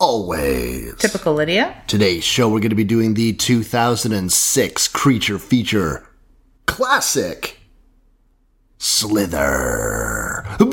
[0.00, 0.94] Always.
[0.96, 1.76] Typical Lydia.
[1.86, 6.08] Today's show, we're going to be doing the 2006 creature feature
[6.66, 7.58] classic
[8.78, 10.46] Slither.
[10.58, 10.70] Well,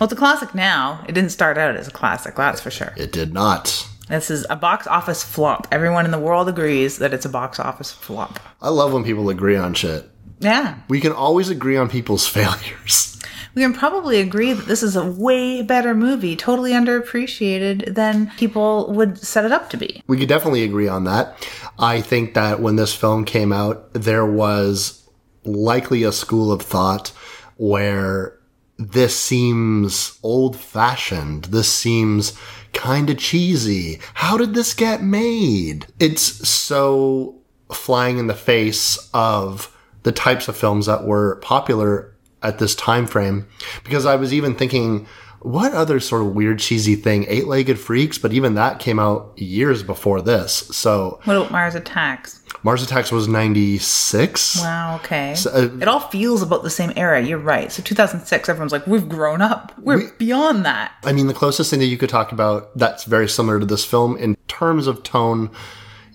[0.00, 1.04] it's a classic now.
[1.08, 2.92] It didn't start out as a classic, that's for sure.
[2.96, 3.88] It did not.
[4.08, 5.66] This is a box office flop.
[5.72, 8.38] Everyone in the world agrees that it's a box office flop.
[8.60, 10.08] I love when people agree on shit.
[10.38, 10.76] Yeah.
[10.88, 13.18] We can always agree on people's failures.
[13.54, 18.92] We can probably agree that this is a way better movie, totally underappreciated than people
[18.92, 20.02] would set it up to be.
[20.06, 21.48] We could definitely agree on that.
[21.78, 25.08] I think that when this film came out, there was
[25.44, 27.12] likely a school of thought
[27.56, 28.38] where
[28.78, 31.46] this seems old fashioned.
[31.46, 32.38] This seems
[32.72, 34.00] kind of cheesy.
[34.14, 35.86] How did this get made?
[36.00, 37.36] It's so
[37.70, 42.11] flying in the face of the types of films that were popular
[42.42, 43.46] at this time frame
[43.84, 45.06] because I was even thinking
[45.40, 49.82] what other sort of weird cheesy thing eight-legged freaks but even that came out years
[49.82, 52.40] before this so What about Mars Attacks?
[52.62, 55.34] mars attacks was 96 Wow, okay.
[55.52, 57.20] uh, it all feels about the same era.
[57.20, 57.72] You're right.
[57.72, 59.72] So 2006, everyone's like, we've grown up.
[59.78, 60.92] We're beyond that.
[61.04, 63.84] i mean the closest thing that you could talk about that's very similar to this
[63.84, 65.50] film in terms of tone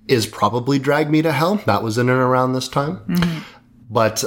[0.07, 3.01] is probably drag me to hell that was in and around this time
[3.89, 4.23] but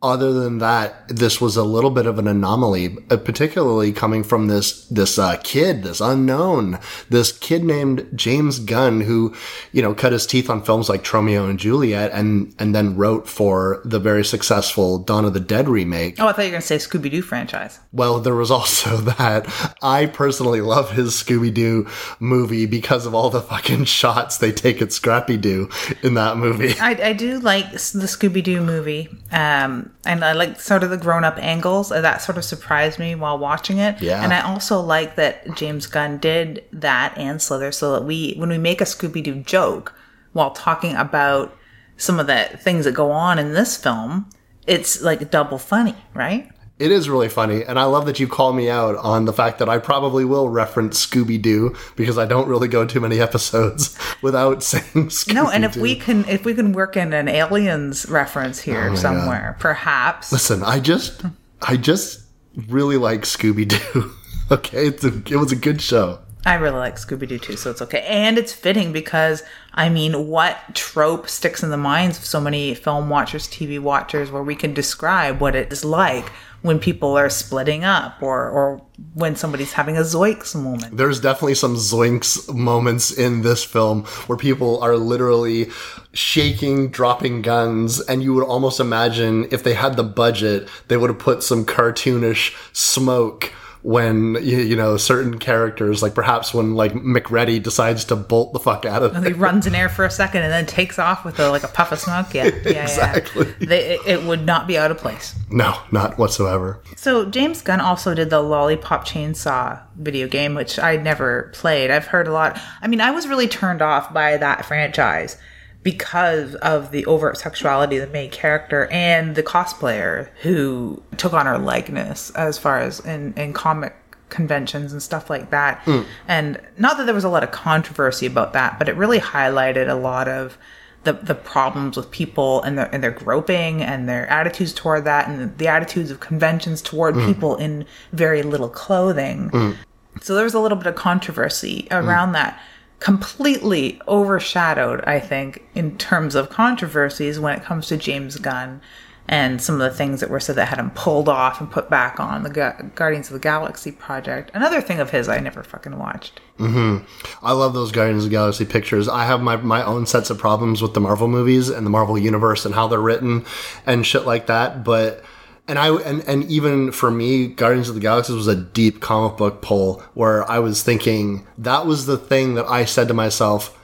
[0.00, 4.46] other than that, this was a little bit of an anomaly, uh, particularly coming from
[4.46, 6.78] this this uh, kid, this unknown,
[7.10, 9.34] this kid named James Gunn, who
[9.72, 13.28] you know cut his teeth on films like Tromeo and Juliet, and and then wrote
[13.28, 16.20] for the very successful Dawn of the Dead remake.
[16.20, 17.80] Oh, I thought you were going to say Scooby Doo franchise.
[17.92, 19.46] Well, there was also that.
[19.82, 21.88] I personally love his Scooby Doo
[22.20, 25.68] movie because of all the fucking shots they take at Scrappy Doo
[26.04, 26.74] in that movie.
[26.78, 30.96] I, I do like the Scooby Doo movie, um, and I like sort of the
[30.96, 31.90] grown up angles.
[31.92, 34.00] Uh, That sort of surprised me while watching it.
[34.00, 34.22] Yeah.
[34.22, 38.48] And I also like that James Gunn did that and Slither, so that we, when
[38.48, 39.94] we make a Scooby Doo joke
[40.32, 41.56] while talking about
[41.96, 44.30] some of the things that go on in this film,
[44.66, 46.50] it's like double funny, right?
[46.78, 49.58] It is really funny, and I love that you call me out on the fact
[49.58, 53.98] that I probably will reference Scooby Doo because I don't really go too many episodes
[54.22, 58.08] without saying Scooby No, and if we can, if we can work in an aliens
[58.08, 60.30] reference here oh somewhere, perhaps.
[60.30, 61.24] listen, I just,
[61.62, 62.22] I just
[62.68, 64.12] really like Scooby Doo.
[64.52, 66.20] okay, it's a, it was a good show.
[66.46, 68.02] I really like Scooby Doo too, so it's okay.
[68.02, 69.42] And it's fitting because,
[69.74, 74.30] I mean, what trope sticks in the minds of so many film watchers, TV watchers,
[74.30, 76.30] where we can describe what it is like
[76.62, 78.82] when people are splitting up or, or
[79.14, 80.96] when somebody's having a Zoinks moment?
[80.96, 85.70] There's definitely some zoinks moments in this film where people are literally
[86.12, 91.10] shaking, dropping guns, and you would almost imagine if they had the budget, they would
[91.10, 93.52] have put some cartoonish smoke
[93.82, 98.58] when you, you know certain characters, like perhaps when like McReady decides to bolt the
[98.58, 101.38] fuck out of He runs in air for a second and then takes off with
[101.38, 102.34] a, like a puff of smoke.
[102.34, 103.46] Yeah, yeah, Exactly.
[103.60, 103.66] yeah.
[103.68, 105.34] They, it, it would not be out of place.
[105.50, 106.80] No, not whatsoever.
[106.96, 111.90] So James Gunn also did the Lollipop Chainsaw video game, which I never played.
[111.90, 112.60] I've heard a lot.
[112.82, 115.36] I mean, I was really turned off by that franchise
[115.82, 121.46] because of the overt sexuality of the main character and the cosplayer who took on
[121.46, 123.94] her likeness as far as in, in comic
[124.28, 125.82] conventions and stuff like that.
[125.84, 126.04] Mm.
[126.26, 129.88] And not that there was a lot of controversy about that, but it really highlighted
[129.88, 130.58] a lot of
[131.04, 135.28] the, the problems with people and their and their groping and their attitudes toward that
[135.28, 137.26] and the attitudes of conventions toward mm.
[137.26, 139.50] people in very little clothing.
[139.50, 139.76] Mm.
[140.20, 142.60] So there was a little bit of controversy around that.
[143.00, 148.80] Completely overshadowed, I think, in terms of controversies when it comes to James Gunn
[149.28, 151.90] and some of the things that were said that had him pulled off and put
[151.90, 154.50] back on the Gu- Guardians of the Galaxy project.
[154.54, 156.40] Another thing of his I never fucking watched.
[156.58, 157.04] Mm-hmm.
[157.44, 159.06] I love those Guardians of the Galaxy pictures.
[159.06, 162.16] I have my, my own sets of problems with the Marvel movies and the Marvel
[162.16, 163.44] universe and how they're written
[163.84, 164.82] and shit like that.
[164.82, 165.22] But
[165.68, 169.36] and I and, and even for me, Guardians of the Galaxy was a deep comic
[169.36, 173.78] book pull where I was thinking that was the thing that I said to myself,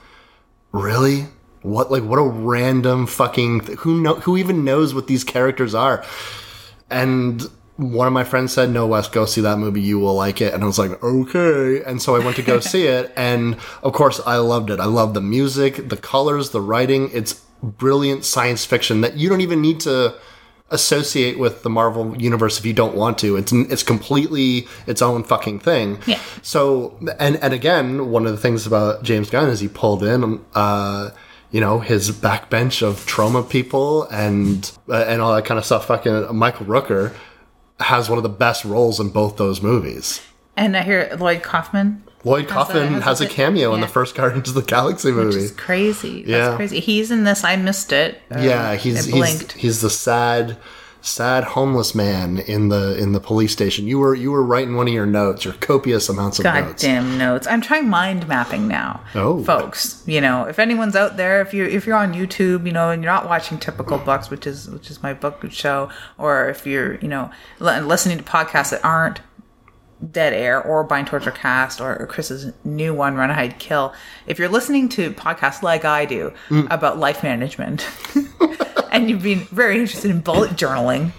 [0.71, 1.27] really?
[1.61, 5.75] What like what a random fucking th- who know who even knows what these characters
[5.75, 6.03] are?
[6.89, 7.41] And
[7.77, 9.81] one of my friends said, "No, Wes, go see that movie.
[9.81, 12.59] You will like it." And I was like, "Okay." And so I went to go
[12.61, 14.79] see it, and of course, I loved it.
[14.79, 17.11] I love the music, the colors, the writing.
[17.13, 20.15] It's brilliant science fiction that you don't even need to
[20.71, 23.35] associate with the Marvel universe if you don't want to.
[23.37, 25.99] It's it's completely its own fucking thing.
[26.05, 26.19] Yeah.
[26.41, 30.43] So and and again, one of the things about James Gunn is he pulled in.
[30.53, 31.11] Uh,
[31.51, 35.85] you know his backbench of Troma people and uh, and all that kind of stuff.
[35.85, 37.13] Fucking Michael Rooker
[37.79, 40.21] has one of the best roles in both those movies.
[40.57, 42.03] And I hear Lloyd Kaufman.
[42.25, 45.11] Lloyd Has a- has a has a cameo in the first Guardians of the Galaxy
[45.11, 45.39] movie.
[45.39, 46.23] It's crazy.
[46.23, 46.55] That's Yeah.
[46.57, 46.79] crazy.
[46.81, 47.43] He's in this.
[47.43, 48.21] I missed it.
[48.31, 49.51] Um, yeah, he's he's blinked.
[49.53, 50.57] he's the sad
[51.01, 53.85] sad homeless man in the in the police station.
[53.85, 56.81] You were you were writing one of your notes, your copious amounts of notes.
[56.81, 57.45] Goddamn notes.
[57.45, 59.01] I'm trying mind mapping now.
[59.13, 59.43] Oh.
[59.43, 62.89] folks, you know, if anyone's out there, if you if you're on YouTube, you know,
[62.89, 66.65] and you're not watching Typical Books, which is which is my book show, or if
[66.65, 67.29] you're, you know,
[67.59, 69.19] li- listening to podcasts that aren't
[70.11, 73.93] Dead Air or Bind Torture Cast or Chris's new one, Run Hide Kill.
[74.27, 76.33] If you're listening to podcasts like I do
[76.69, 77.87] about life management,
[78.91, 81.11] and you've been very interested in bullet journaling,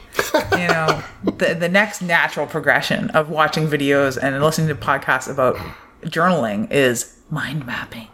[0.52, 5.56] you know, the the next natural progression of watching videos and listening to podcasts about
[6.02, 8.08] journaling is mind mapping.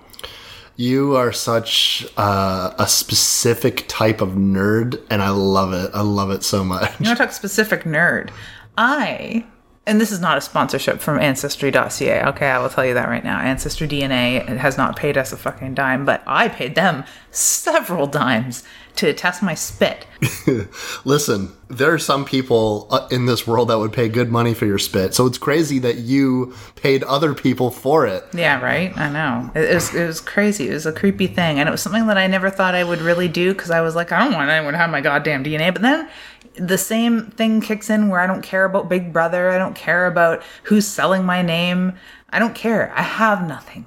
[0.76, 5.90] You are such uh, a specific type of nerd, and I love it.
[5.92, 6.90] I love it so much.
[6.98, 8.30] You want to talk specific nerd?
[8.78, 9.44] I,
[9.86, 12.24] and this is not a sponsorship from Ancestry.ca.
[12.28, 13.40] Okay, I will tell you that right now.
[13.40, 18.62] Ancestry DNA has not paid us a fucking dime, but I paid them several dimes
[18.94, 20.06] to test my spit.
[21.04, 24.66] Listen, there are some people uh, in this world that would pay good money for
[24.66, 28.24] your spit, so it's crazy that you paid other people for it.
[28.34, 28.96] Yeah, right.
[28.96, 29.50] I know.
[29.54, 30.68] It, it was it was crazy.
[30.68, 33.00] It was a creepy thing, and it was something that I never thought I would
[33.00, 35.72] really do because I was like, I don't want anyone to have my goddamn DNA.
[35.72, 36.08] But then
[36.54, 39.50] the same thing kicks in where I don't care about Big Brother.
[39.50, 41.94] I don't care about who's selling my name.
[42.30, 42.92] I don't care.
[42.94, 43.86] I have nothing.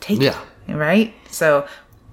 [0.00, 0.38] Take Yeah.
[0.68, 0.74] it.
[0.74, 1.14] Right.
[1.30, 1.66] So.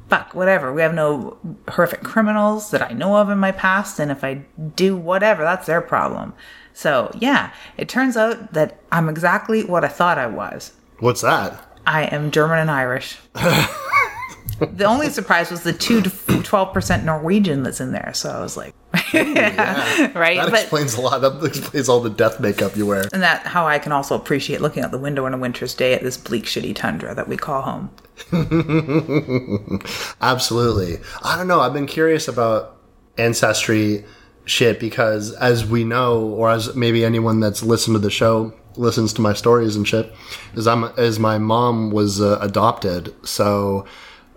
[0.09, 0.73] Fuck, whatever.
[0.73, 1.37] We have no
[1.69, 4.41] horrific criminals that I know of in my past, and if I
[4.75, 6.33] do whatever, that's their problem.
[6.73, 10.73] So, yeah, it turns out that I'm exactly what I thought I was.
[10.99, 11.63] What's that?
[11.87, 13.19] I am German and Irish.
[13.33, 18.11] the only surprise was the 2 to 12% Norwegian that's in there.
[18.13, 18.75] So I was like,
[20.15, 20.37] right?
[20.37, 21.21] That but explains a lot.
[21.21, 23.07] That explains all the death makeup you wear.
[23.13, 25.93] and that how I can also appreciate looking out the window on a winter's day
[25.93, 27.89] at this bleak, shitty tundra that we call home.
[30.21, 30.97] Absolutely.
[31.23, 31.59] I don't know.
[31.59, 32.77] I've been curious about
[33.17, 34.05] ancestry
[34.45, 39.11] shit because, as we know, or as maybe anyone that's listened to the show listens
[39.13, 40.13] to my stories and shit,
[40.55, 43.13] is I'm as my mom was uh, adopted.
[43.27, 43.85] So,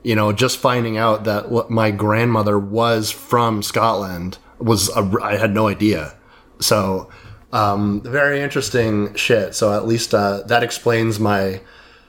[0.03, 5.37] you know, just finding out that what my grandmother was from Scotland was a, I
[5.37, 6.15] had no idea.
[6.61, 7.11] So,
[7.53, 9.55] um, very interesting shit.
[9.55, 11.61] So at least uh, that explains my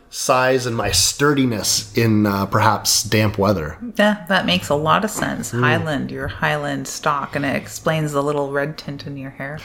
[0.10, 3.78] size and my sturdiness in uh, perhaps damp weather.
[3.98, 5.52] Yeah, that makes a lot of sense.
[5.52, 5.62] Hmm.
[5.62, 9.60] Highland, your Highland stock, and it explains the little red tint in your hair.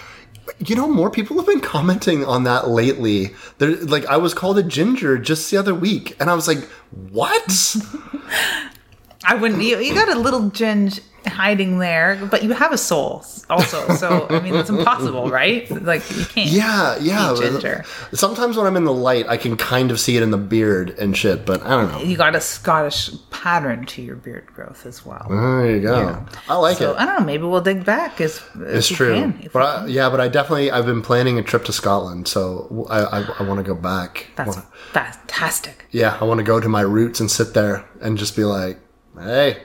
[0.59, 3.35] You know, more people have been commenting on that lately.
[3.59, 6.65] There, like, I was called a ginger just the other week, and I was like,
[6.91, 7.77] "What?"
[9.25, 9.63] I wouldn't.
[9.63, 13.95] You, you got a little ginge hiding there, but you have a soul also.
[13.97, 15.69] So I mean, it's impossible, right?
[15.71, 16.49] Like you can't.
[16.51, 17.35] yeah, yeah.
[17.39, 17.85] Ginger.
[18.13, 20.91] Sometimes when I'm in the light, I can kind of see it in the beard
[20.99, 22.01] and shit, but I don't know.
[22.03, 25.27] You got a Scottish pattern to your beard growth as well.
[25.29, 26.25] There you go.
[26.49, 26.97] I like so it.
[26.99, 27.27] I don't know.
[27.27, 28.21] Maybe we'll dig back.
[28.21, 31.73] As, It's true, but I, yeah, but I definitely I've been planning a trip to
[31.73, 34.29] Scotland, so I I, I want to go back.
[34.37, 35.87] That's wanna- fantastic.
[35.91, 38.79] yeah, I want to go to my roots and sit there and just be like,
[39.19, 39.63] "Hey,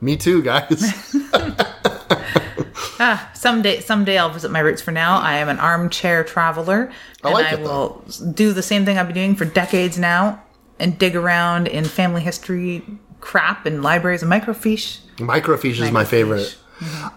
[0.00, 1.16] me too, guys."
[3.02, 4.82] Ah, someday, someday I'll visit my roots.
[4.82, 6.92] For now, I am an armchair traveler,
[7.24, 8.04] and like I it, will
[8.34, 10.42] do the same thing I've been doing for decades now,
[10.78, 12.84] and dig around in family history
[13.20, 14.98] crap in libraries and microfiche.
[15.16, 16.56] Microfiche is my favorite.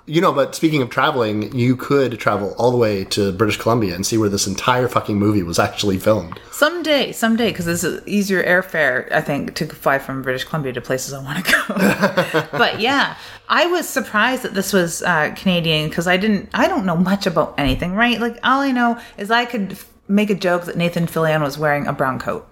[0.05, 3.95] You know, but speaking of traveling, you could travel all the way to British Columbia
[3.95, 6.39] and see where this entire fucking movie was actually filmed.
[6.51, 10.81] Someday, someday, because it's a easier airfare, I think, to fly from British Columbia to
[10.81, 12.47] places I want to go.
[12.57, 13.15] but yeah,
[13.49, 17.25] I was surprised that this was uh, Canadian because I didn't, I don't know much
[17.25, 18.19] about anything, right?
[18.19, 21.57] Like all I know is I could f- make a joke that Nathan Fillion was
[21.57, 22.47] wearing a brown coat.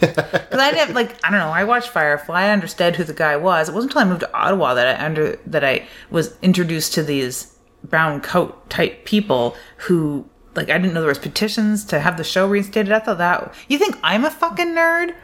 [0.00, 1.50] Because I didn't like I don't know.
[1.50, 2.42] I watched Firefly.
[2.42, 3.68] I understood who the guy was.
[3.68, 7.02] It wasn't until I moved to Ottawa that I under that I was introduced to
[7.02, 12.16] these brown coat type people who like I didn't know there was petitions to have
[12.16, 12.92] the show reinstated.
[12.92, 15.14] I thought that you think I'm a fucking nerd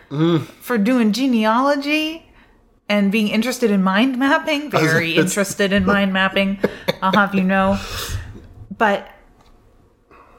[0.60, 2.24] for doing genealogy
[2.88, 4.70] and being interested in mind mapping.
[4.70, 6.58] Very interested in mind mapping.
[7.02, 7.78] I'll have you know.
[8.76, 9.08] But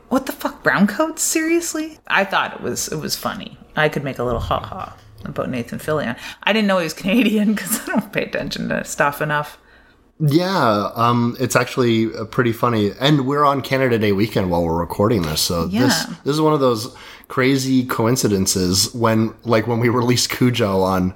[0.10, 1.22] what the fuck, brown coats?
[1.22, 2.00] Seriously?
[2.08, 3.58] I thought it was it was funny.
[3.80, 4.96] I could make a little ha ha
[5.26, 6.18] about Nathan Fillion.
[6.44, 9.58] I didn't know he was Canadian because I don't pay attention to stuff enough.
[10.22, 14.78] Yeah, um, it's actually uh, pretty funny, and we're on Canada Day weekend while we're
[14.78, 15.40] recording this.
[15.40, 16.16] So this Yeah.
[16.26, 16.94] this is one of those
[17.30, 21.14] crazy coincidences when, like, when we released Cujo on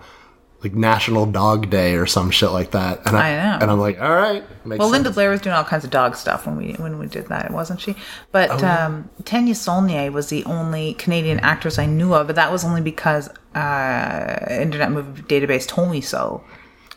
[0.63, 3.05] like National Dog Day or some shit like that.
[3.05, 3.57] And I know.
[3.61, 4.91] and I'm like, all right, Well, sense.
[4.91, 7.51] Linda Blair was doing all kinds of dog stuff when we when we did that,
[7.51, 7.95] wasn't she?
[8.31, 12.51] But Oh, um, Tania Saulnier was the only Canadian actress I knew of, but that
[12.51, 16.43] was only because uh, Internet Movie Database told me so.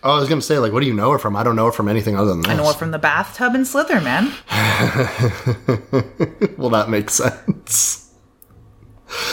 [0.03, 1.35] Oh, I was gonna say, like, what do you know her from?
[1.35, 2.53] I don't know her from anything other than this.
[2.53, 4.33] I know her from the bathtub in Slither, man.
[6.57, 8.13] well, that makes sense.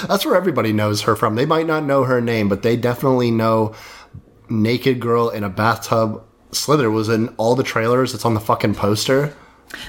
[0.07, 1.35] That's where everybody knows her from.
[1.35, 3.73] They might not know her name, but they definitely know
[4.53, 6.24] naked girl in a bathtub.
[6.51, 8.13] Slither was in all the trailers.
[8.13, 9.36] It's on the fucking poster.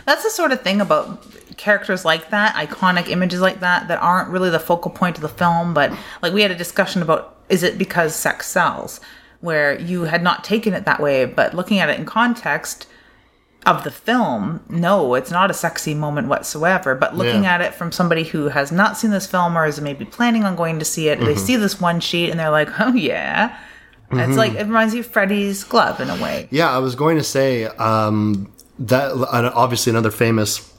[0.07, 1.23] That's the sort of thing about
[1.57, 5.29] characters like that, iconic images like that, that aren't really the focal point of the
[5.29, 5.75] film.
[5.75, 5.93] But
[6.23, 9.01] like we had a discussion about is it because sex sells,
[9.41, 12.87] where you had not taken it that way, but looking at it in context
[13.67, 16.95] of the film, no, it's not a sexy moment whatsoever.
[16.95, 17.55] But looking Yeah.
[17.55, 20.57] at it from somebody who has not seen this film or is maybe planning on
[20.57, 21.39] going to see it, they mm-hmm.
[21.39, 23.57] see this one sheet and they're like, oh yeah.
[24.19, 26.49] It's like it reminds you of Freddy's glove in a way.
[26.51, 30.71] Yeah, I was going to say um, that uh, obviously another famous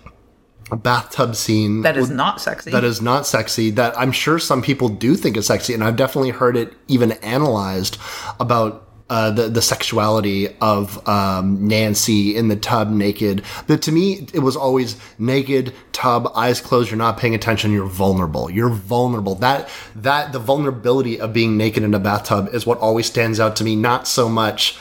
[0.71, 2.71] bathtub scene That is not sexy.
[2.71, 5.95] that is not sexy that I'm sure some people do think is sexy, and I've
[5.95, 7.97] definitely heard it even analyzed
[8.39, 13.43] about uh, the the sexuality of um, Nancy in the tub naked.
[13.67, 16.89] But to me, it was always naked tub, eyes closed.
[16.89, 17.71] You're not paying attention.
[17.71, 18.49] You're vulnerable.
[18.49, 19.35] You're vulnerable.
[19.35, 23.55] That that the vulnerability of being naked in a bathtub is what always stands out
[23.57, 23.75] to me.
[23.75, 24.77] Not so much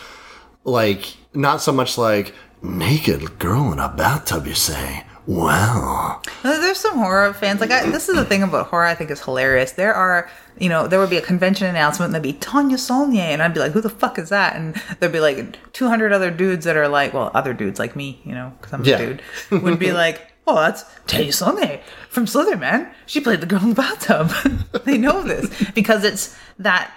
[0.65, 4.47] like not so much like naked girl in a bathtub.
[4.47, 5.05] You say.
[5.27, 6.21] Wow.
[6.43, 7.61] Uh, There's some horror fans.
[7.61, 9.73] Like, I, this is the thing about horror I think is hilarious.
[9.73, 10.29] There are,
[10.59, 13.55] you know, there would be a convention announcement and there'd be Tania Saulnier, and I'd
[13.55, 14.55] be like, who the fuck is that?
[14.57, 18.21] And there'd be like 200 other dudes that are like, well, other dudes like me,
[18.25, 18.97] you know, because I'm Yeah.
[18.99, 22.93] a dude, would be like, oh, that's Tania Saulnier from Slither, man.
[23.07, 24.29] She played the girl in the bathtub.
[24.85, 26.93] they know this because it's that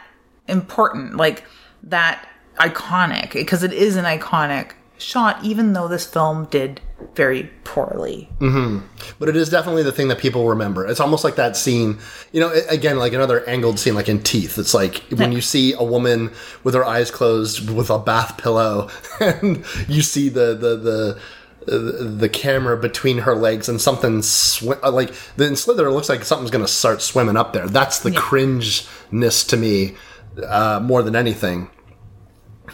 [0.50, 1.46] important, like
[1.84, 6.82] that iconic, because it is an iconic shot, even though this film did
[7.13, 8.30] very poorly.
[9.20, 10.86] But it is definitely the thing that people remember.
[10.88, 12.00] It's almost like that scene,
[12.32, 14.58] you know, again, like another angled scene, like in Teeth.
[14.58, 16.32] It's like when you see a woman
[16.63, 18.89] with her eyes closed with a bath pillow,
[19.20, 21.20] and you see the the the.
[21.70, 26.08] The camera between her legs and something sw- uh, like the in Slither it looks
[26.08, 27.68] like something's gonna start swimming up there.
[27.68, 29.98] That's the cringeness to me
[30.48, 31.70] uh, more than anything.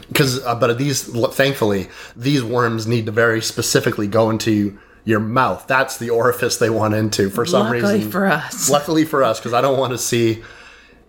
[0.08, 5.66] Because, uh, but these, thankfully, these worms need to very specifically go into your mouth.
[5.68, 7.90] That's the orifice they want into for some Luckily reason.
[8.00, 8.70] Luckily for us.
[8.70, 10.44] Luckily for us, because I don't want to see,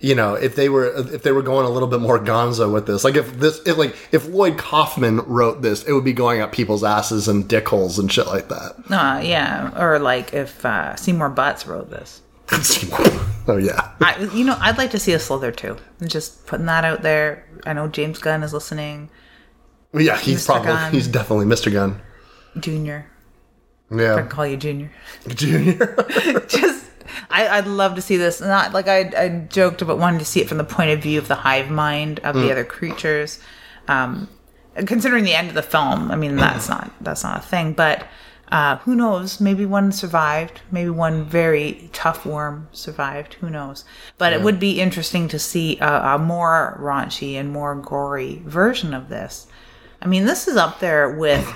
[0.01, 2.87] you know, if they were if they were going a little bit more gonzo with
[2.87, 3.05] this.
[3.05, 6.53] Like if this, if like if Lloyd Kaufman wrote this, it would be going up
[6.53, 8.75] people's asses and dick holes and shit like that.
[8.91, 12.21] Uh, yeah, or like if uh, Seymour Butts wrote this.
[13.49, 15.77] oh yeah, I, you know, I'd like to see a Slither too.
[16.01, 17.47] I'm just putting that out there.
[17.67, 19.11] I know James Gunn is listening.
[19.93, 20.17] yeah.
[20.19, 20.47] He's Mr.
[20.47, 20.93] probably Gunn.
[20.93, 21.73] he's definitely Mr.
[21.73, 22.01] Gunn.
[22.59, 23.11] Junior,
[23.91, 24.15] Yeah.
[24.15, 24.91] I can call you Junior.
[25.29, 26.45] Junior.
[26.49, 26.87] just,
[27.31, 28.41] I, I'd love to see this.
[28.41, 31.19] Not like I, I joked about wanting to see it from the point of view
[31.19, 33.41] of the hive mind of the other creatures.
[33.89, 34.29] Um,
[34.77, 37.73] considering the end of the film, I mean that's not that's not a thing.
[37.73, 38.07] But
[38.55, 39.41] uh, who knows?
[39.41, 40.61] Maybe one survived.
[40.71, 43.35] Maybe one very tough worm survived.
[43.35, 43.85] Who knows?
[44.17, 48.95] But it would be interesting to see a, a more raunchy and more gory version
[48.95, 49.49] of this.
[50.01, 51.53] I mean, this is up there with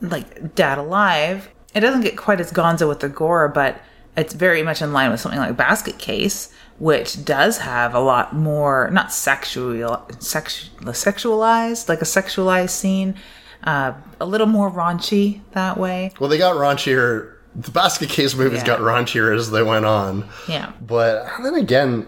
[0.00, 1.50] like Dead Alive.
[1.74, 3.82] It doesn't get quite as gonzo with the gore, but
[4.16, 8.34] it's very much in line with something like Basket Case, which does have a lot
[8.34, 13.16] more not sexual, sex, sexualized, like a sexualized scene,
[13.64, 16.12] uh, a little more raunchy that way.
[16.20, 17.34] well, they got raunchier.
[17.56, 18.66] The Basket Case movies Yeah.
[18.66, 20.28] got raunchier as they went on.
[20.46, 22.06] Yeah, But then again,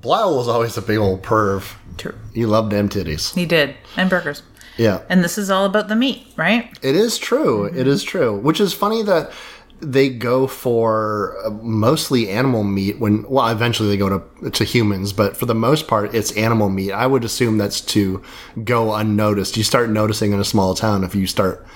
[0.00, 1.74] Belial was always a big old perv.
[1.96, 2.14] true.
[2.32, 3.34] He loved them titties.
[3.34, 4.42] He did, and burgers.
[4.76, 5.00] Yeah.
[5.08, 6.70] And this is all about the meat, right?
[6.82, 7.64] It is true.
[7.64, 8.36] It is true.
[8.38, 9.32] Which is funny that
[9.80, 15.12] they go for uh, mostly animal meat when well eventually they go to to humans
[15.12, 16.92] but for the most part it's animal meat.
[16.92, 18.22] I would assume that's to
[18.64, 19.56] go unnoticed.
[19.56, 21.66] You start noticing in a small town if you start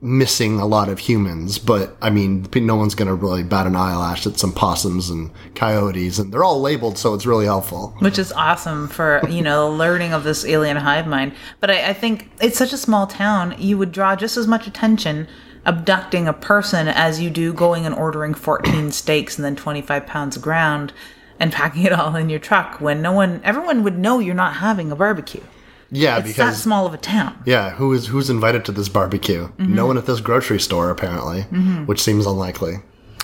[0.00, 3.74] missing a lot of humans but i mean no one's going to really bat an
[3.74, 7.96] eyelash at some possums and coyotes and they're all labeled so it's really helpful.
[7.98, 11.34] Which is awesome for you know learning of this alien hive mind.
[11.58, 14.68] But I, I think it's such a small town you would draw just as much
[14.68, 15.26] attention
[15.68, 20.34] abducting a person as you do going and ordering 14 steaks and then 25 pounds
[20.34, 20.94] of ground
[21.38, 24.54] and packing it all in your truck when no one, everyone would know you're not
[24.54, 25.42] having a barbecue.
[25.90, 27.42] Yeah, because that small of a town.
[27.46, 29.48] yeah, who is who's invited to this barbecue?
[29.48, 29.74] Mm-hmm.
[29.74, 31.42] No one at this grocery store apparently,
[31.86, 32.80] which seems unlikely.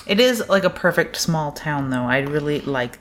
[0.07, 2.05] It is like a perfect small town, though.
[2.05, 2.99] I really like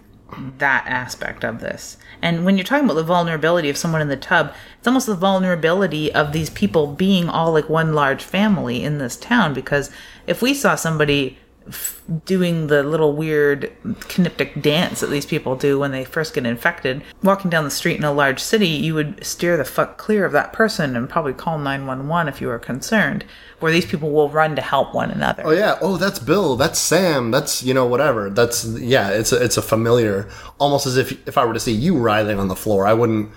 [0.57, 1.97] that aspect of this.
[2.21, 5.15] And when you're talking about the vulnerability of someone in the tub, it's almost the
[5.15, 9.53] vulnerability of these people being all like one large family in this town.
[9.53, 9.91] Because
[10.25, 13.71] if we saw somebody f- doing the little weird
[14.07, 17.97] kinetic dance that these people do when they first get infected, walking down the street
[17.97, 21.33] in a large city, you would steer the fuck clear of that person and probably
[21.33, 23.25] call 911 if you were concerned.
[23.59, 25.43] Where these people will run to help one another.
[25.45, 28.29] Oh yeah, oh that's Bill, that's Sam, that's you know whatever.
[28.29, 30.29] That's yeah, it's a, it's a familiar,
[30.59, 33.31] almost as if if I were to see you writhing on the floor, I wouldn't.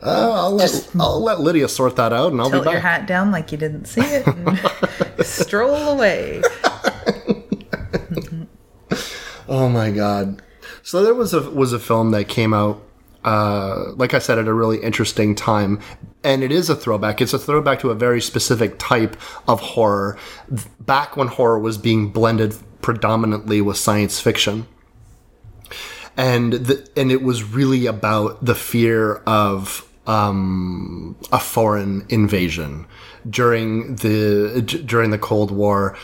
[0.00, 3.06] Uh, I'll let I'll let Lydia sort that out, and I'll tilt be your hat
[3.08, 6.42] down like you didn't see it and stroll away.
[9.48, 10.42] Oh my god!
[10.82, 12.82] So there was a was a film that came out,
[13.24, 15.80] uh, like I said, at a really interesting time,
[16.24, 17.20] and it is a throwback.
[17.20, 20.18] It's a throwback to a very specific type of horror,
[20.80, 24.66] back when horror was being blended predominantly with science fiction.
[26.16, 32.86] and the, and it was really about the fear of um, a foreign invasion
[33.28, 35.96] during the during the Cold War.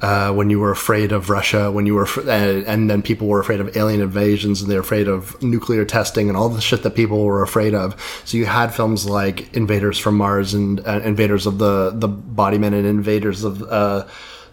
[0.00, 3.40] Uh, when you were afraid of Russia, when you were, fr- and, then people were
[3.40, 6.94] afraid of alien invasions, and they're afraid of nuclear testing, and all the shit that
[6.94, 8.00] people were afraid of.
[8.24, 12.58] So you had films like Invaders from Mars and uh, Invaders of the the Body
[12.58, 14.06] Men and Invaders of uh,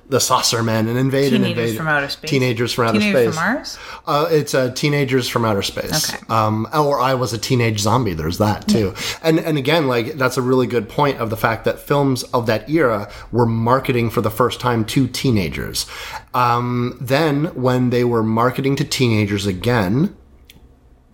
[0.07, 2.29] the Saucer Men and Invade and Teenagers Invade from Outer Space.
[2.29, 3.43] Teenagers from Outer Teenagers Space.
[3.43, 3.77] from Mars?
[4.05, 6.13] Uh, it's uh, teenagers from outer space.
[6.13, 6.23] Okay.
[6.29, 8.13] Um, or I was a teenage zombie.
[8.13, 8.93] There's that too.
[9.23, 12.45] And and again, like that's a really good point of the fact that films of
[12.45, 15.87] that era were marketing for the first time to teenagers.
[16.33, 20.15] Um, then when they were marketing to teenagers again,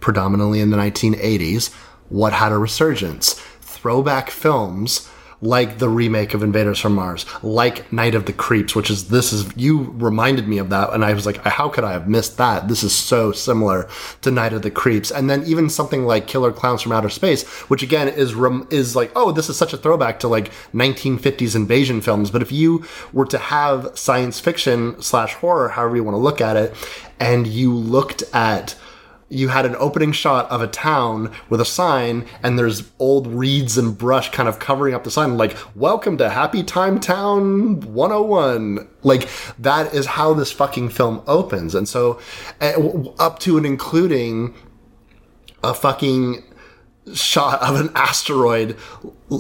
[0.02, 1.74] predominantly in the 1980s,
[2.10, 3.34] what had a resurgence?
[3.62, 5.10] Throwback films
[5.42, 9.34] like the remake of Invaders from Mars, like Night of the Creeps, which is this
[9.34, 12.38] is you reminded me of that, and I was like, how could I have missed
[12.38, 12.68] that?
[12.68, 13.90] This is so similar
[14.22, 17.48] to Night of the Creeps, and then even something like Killer Clowns from Outer Space,
[17.70, 21.56] which again is rem- is like, oh, this is such a throwback to like 1950s
[21.56, 22.30] invasion films.
[22.30, 26.42] But if you were to have science fiction slash horror, however you want to look
[26.42, 26.76] at it,
[27.20, 28.76] and you looked at
[29.32, 33.78] you had an opening shot of a town with a sign and there's old reeds
[33.78, 38.88] and brush kind of covering up the sign like welcome to happy time town 101
[39.04, 41.74] like that is how this fucking film opens.
[41.74, 42.20] And so
[42.60, 42.74] uh,
[43.20, 44.54] up to and including
[45.64, 46.44] a fucking
[47.14, 48.78] shot of an asteroid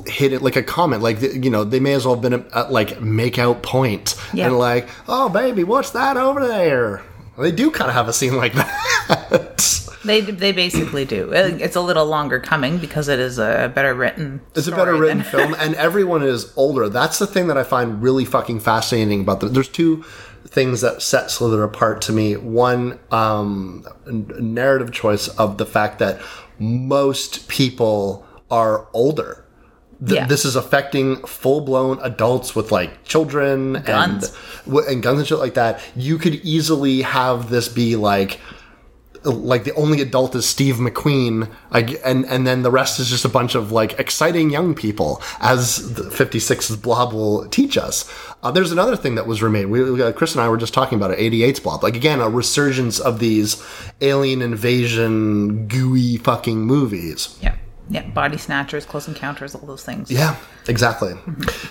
[0.07, 1.01] hit it like a comet.
[1.01, 4.47] Like you know they may as well have been at like make out point Yeah.
[4.47, 7.03] and like oh baby what's that over there
[7.37, 9.51] they do kind of have a scene like that
[10.03, 11.31] They they basically do.
[11.31, 14.41] It's a little longer coming because it is a better written.
[14.55, 16.89] It's a better written film, and everyone is older.
[16.89, 19.47] That's the thing that I find really fucking fascinating about the.
[19.47, 20.03] There's two
[20.47, 22.35] things that set Slither apart to me.
[22.35, 26.19] One, um, narrative choice of the fact that
[26.57, 29.40] most people are older.
[30.05, 30.25] Th- Yeah.
[30.27, 34.33] This is affecting full blown adults with like children Guns.
[34.65, 35.79] and and guns and shit like that.
[35.95, 38.39] You could easily have this be like
[39.23, 43.29] like the only adult is Steve McQueen, and and then the rest is just a
[43.29, 48.11] bunch of like exciting young people, as the 56's Blob will teach us.
[48.41, 49.67] Uh, there's another thing that was remade.
[49.67, 51.19] We, we- uh, Chris and I were just talking about it.
[51.19, 53.61] 88's Blob, like again, a resurgence of these
[54.01, 57.37] alien invasion gooey fucking movies.
[57.43, 57.53] Yeah,
[57.91, 58.07] yeah.
[58.09, 60.09] Body snatchers, close encounters, all those things.
[60.09, 60.35] Yeah,
[60.67, 61.13] exactly.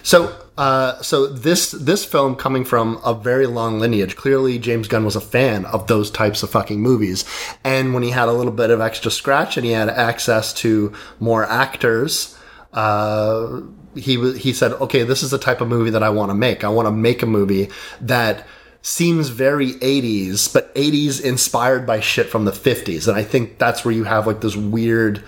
[0.03, 4.17] So, uh, so this this film coming from a very long lineage.
[4.17, 7.25] Clearly, James Gunn was a fan of those types of fucking movies,
[7.65, 10.93] and when he had a little bit of extra scratch and he had access to
[11.19, 12.37] more actors.
[12.73, 13.63] Uh,
[13.97, 16.63] he he said, okay, this is the type of movie that I want to make.
[16.63, 17.69] I want to make a movie
[18.01, 18.47] that
[18.83, 23.09] seems very 80s, but 80s inspired by shit from the 50s.
[23.09, 25.23] And I think that's where you have like this weird,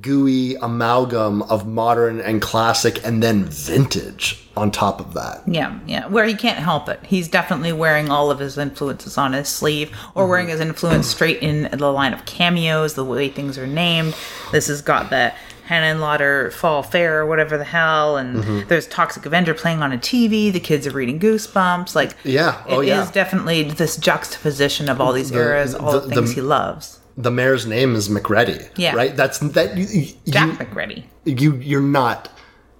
[0.00, 5.42] gooey amalgam of modern and classic and then vintage on top of that.
[5.46, 6.06] Yeah, yeah.
[6.08, 6.98] Where he can't help it.
[7.06, 11.40] He's definitely wearing all of his influences on his sleeve or wearing his influence straight
[11.42, 14.14] in the line of cameos, the way things are named.
[14.52, 15.32] This has got the
[15.66, 18.16] Hannah and Lauder Fall Fair or whatever the hell.
[18.16, 18.68] And Mm-hmm.
[18.68, 20.52] there's Toxic Avenger playing on a TV.
[20.52, 21.94] The kids are reading Goosebumps.
[21.94, 22.60] Like, Yeah.
[22.66, 23.10] it Oh, is yeah.
[23.12, 26.95] definitely this juxtaposition of all these eras, all the, the- things the- he loves.
[27.18, 28.68] The mayor's name is McReady.
[28.76, 28.94] Yeah.
[28.94, 29.16] Right?
[29.16, 31.04] That's that you, you- Jack McReady.
[31.24, 32.28] you you're not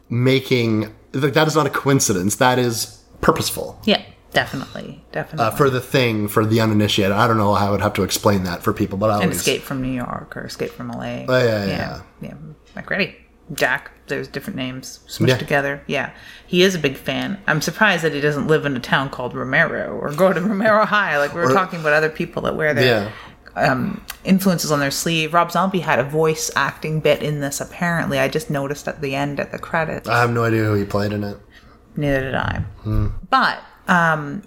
[0.08, 2.36] making like that is not a coincidence.
[2.36, 3.80] That is purposeful.
[3.84, 5.46] Yeah, definitely, definitely.
[5.46, 8.02] Uh, for the thing, for the uninitiated, I don't know how I would have to
[8.02, 11.24] explain that for people, but I always Escape from New York or Escape from LA.
[11.28, 12.34] Oh, yeah, yeah, yeah, yeah.
[12.82, 13.14] McReady,
[13.54, 13.90] Jack.
[14.08, 15.36] There's different names smushed Yeah.
[15.38, 15.82] together.
[15.86, 16.12] Yeah,
[16.46, 17.40] he is a big fan.
[17.48, 20.84] I'm surprised that he doesn't live in a town called Romero or go to Romero
[20.84, 21.18] High.
[21.18, 23.12] Like we were Or- talking about other people that wear their
[23.56, 25.34] um, influences on their sleeve.
[25.34, 27.60] Rob Zombie had a voice acting bit in this.
[27.60, 30.08] Apparently, I just noticed at the end at the credits.
[30.08, 31.38] I have no idea who he played in it.
[31.96, 32.64] Neither did I.
[33.30, 34.42] But um,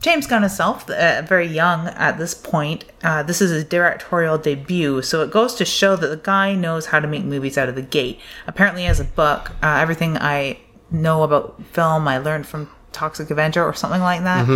[0.00, 5.02] James Gunn himself, uh, very young at this point, uh, this is his directorial debut,
[5.02, 7.76] so it goes to show that the guy knows how to make movies out of
[7.76, 8.18] the gate.
[8.46, 9.52] Apparently, as a book.
[9.62, 10.58] Uh, everything I
[10.90, 14.48] know about film, I learned from Toxic Avenger or something like that,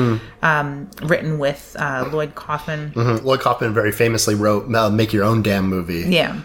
[0.42, 2.92] um, written with uh, Lloyd Kaufman.
[2.94, 3.22] Mhm.
[3.24, 6.40] Lloyd Kaufman very famously wrote uh, "Make Your Own Damn Movie." Yeah.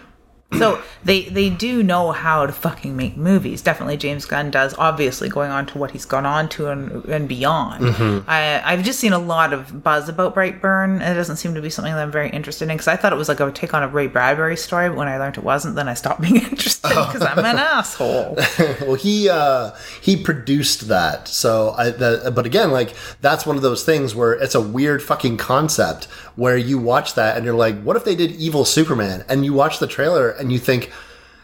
[0.56, 3.60] So they they do know how to fucking make movies.
[3.60, 4.74] Definitely James Gunn does.
[4.78, 8.24] Obviously, going on to what he's gone on to and, and beyond.
[8.26, 11.00] I I've just seen a lot of buzz about Brightburn.
[11.00, 13.12] and It doesn't seem to be something that I'm very interested in because I thought
[13.12, 15.44] it was like a take on a Ray Bradbury story, but when I learned it
[15.44, 18.36] wasn't, then I stopped being interested because I'm an asshole.
[18.80, 23.62] well he uh he produced that so i that, but again like that's one of
[23.62, 26.04] those things where it's a weird fucking concept
[26.36, 29.52] where you watch that and you're like what if they did evil superman and you
[29.52, 30.90] watch the trailer and you think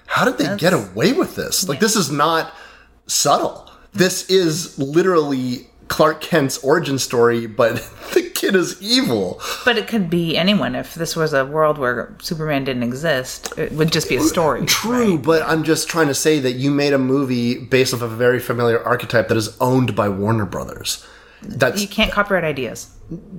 [0.07, 2.53] how did they get away with this like this is not
[3.07, 7.77] subtle this is literally clark kent's origin story but
[8.15, 10.75] the kid is evil But it could be anyone.
[10.75, 14.67] If this was a world where Superman didn't exist, it would just be a story.
[14.67, 18.13] True, but I'm just trying to say that you made a movie based off of
[18.13, 21.07] a very familiar archetype that is owned by Warner Brothers.
[21.47, 22.89] That's You can't copyright ideas.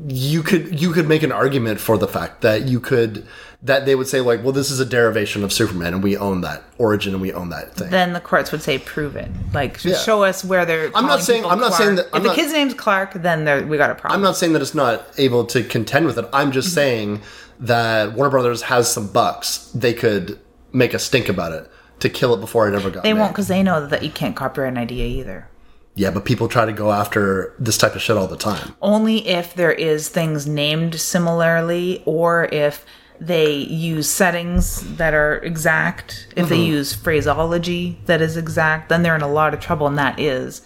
[0.07, 3.25] you could you could make an argument for the fact that you could
[3.63, 6.41] that they would say like, well, this is a derivation of Superman, and we own
[6.41, 7.89] that origin, and we own that thing.
[7.89, 9.29] then the courts would say prove it.
[9.53, 9.95] Like Yeah.
[9.97, 10.91] show us where they're.
[10.93, 13.77] I'm not saying- I'm not saying that- I'm if the kid's name's Clark, then we
[13.77, 14.19] got a problem.
[14.19, 16.25] I'm not saying that it's not able to contend with it.
[16.31, 16.75] I'm just Mm-hmm.
[16.75, 17.21] saying
[17.61, 19.69] that Warner Brothers has some bucks.
[19.73, 20.37] They could
[20.71, 23.01] make a stink about it to kill it before it ever got.
[23.03, 23.19] They made.
[23.21, 25.47] won't because they know that you can't copyright an idea either.
[25.95, 28.75] Yeah, but people try to go after this type of shit all the time.
[28.81, 32.85] Only if there is things named similarly, or if
[33.19, 36.27] they use settings that are exact.
[36.35, 36.49] If Mm-hmm.
[36.49, 40.19] they use phraseology that is exact, then they're in a lot of trouble, and that
[40.19, 40.61] is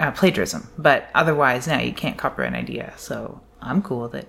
[0.00, 0.68] uh, plagiarism.
[0.76, 2.92] But otherwise, now you can't copyright an idea.
[2.96, 4.28] So I'm cool with it.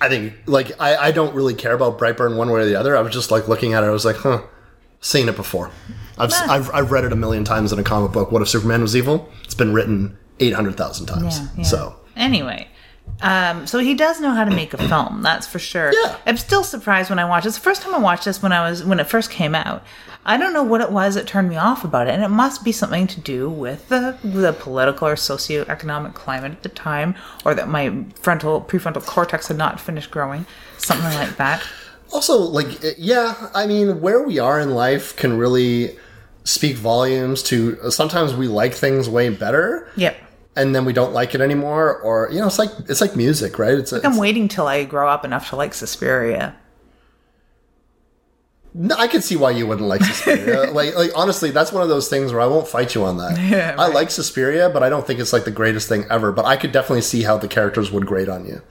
[0.00, 2.96] I think like I, I don't really care about Brightburn one way or the other.
[2.96, 3.86] I was just like looking at it.
[3.88, 4.42] I was like, huh,
[5.00, 5.70] seen it before.
[6.18, 6.32] I've.
[6.32, 8.30] I've I've read it a million times in a comic book.
[8.30, 9.28] What if Superman was evil?
[9.44, 11.38] It's been written eight hundred thousand times.
[11.38, 11.62] Yeah, yeah.
[11.64, 12.68] So anyway,
[13.22, 15.22] um, so he does know how to make a film.
[15.22, 15.92] That's for sure.
[15.92, 16.16] Yeah.
[16.26, 17.54] I'm still surprised when I watched this.
[17.54, 19.82] The first time I watched this when I was when it first came out.
[20.26, 22.62] I don't know what it was that turned me off about it, and it must
[22.62, 27.14] be something to do with the the political or socioeconomic climate at the time,
[27.46, 30.44] or that my frontal prefrontal cortex had not finished growing,
[30.76, 31.62] something like that.
[32.12, 35.96] Also like eh, yeah, I mean where we are in life can really
[36.44, 37.90] speak volumes to.
[37.90, 39.90] Sometimes we like things way better.
[39.96, 40.16] Yep.
[40.56, 43.58] And then we don't like it anymore, or you know, it's like it's like music,
[43.58, 43.74] right?
[43.74, 46.56] It's, I'm waiting till I grow up enough to like Suspiria.
[48.72, 50.70] No, I can see why you wouldn't like Suspiria.
[50.72, 53.38] like, like honestly, that's one of those things where I won't fight you on that.
[53.50, 56.30] Yeah, I like Suspiria, but I don't think it's like the greatest thing ever.
[56.30, 58.62] But I could definitely see how the characters would grate on you.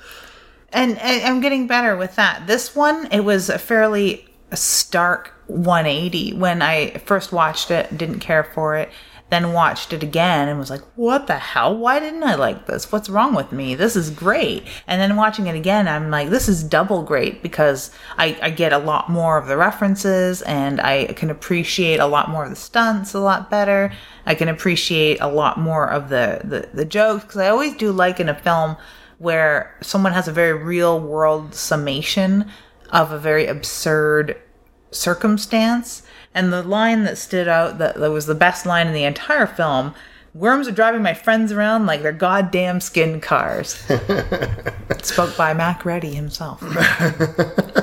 [0.72, 2.48] And, and I'm getting better with that.
[2.48, 8.44] This one, it was a fairly stark 180 when I first watched it, didn't care
[8.44, 8.90] for it,
[9.30, 11.78] then watched it again and was like, what the hell?
[11.78, 12.92] Why didn't I like this?
[12.92, 13.76] What's wrong with me?
[13.76, 14.64] This is great.
[14.88, 18.74] And then watching it again, I'm like, this is double great because I, I get
[18.74, 22.56] a lot more of the references and I can appreciate a lot more of the
[22.56, 23.92] stunts a lot better.
[24.26, 27.92] I can appreciate a lot more of the, the, the jokes because I always do
[27.92, 28.78] like in a film
[29.20, 32.50] where someone has a very real world summation
[32.90, 34.36] of a very absurd
[34.92, 36.04] circumstance.
[36.34, 39.46] And the line that stood out, that, that was the best line in the entire
[39.46, 39.94] film
[40.34, 43.70] Worms are driving my friends around like they're goddamn skin cars.
[45.02, 46.62] Spoke by McReady himself.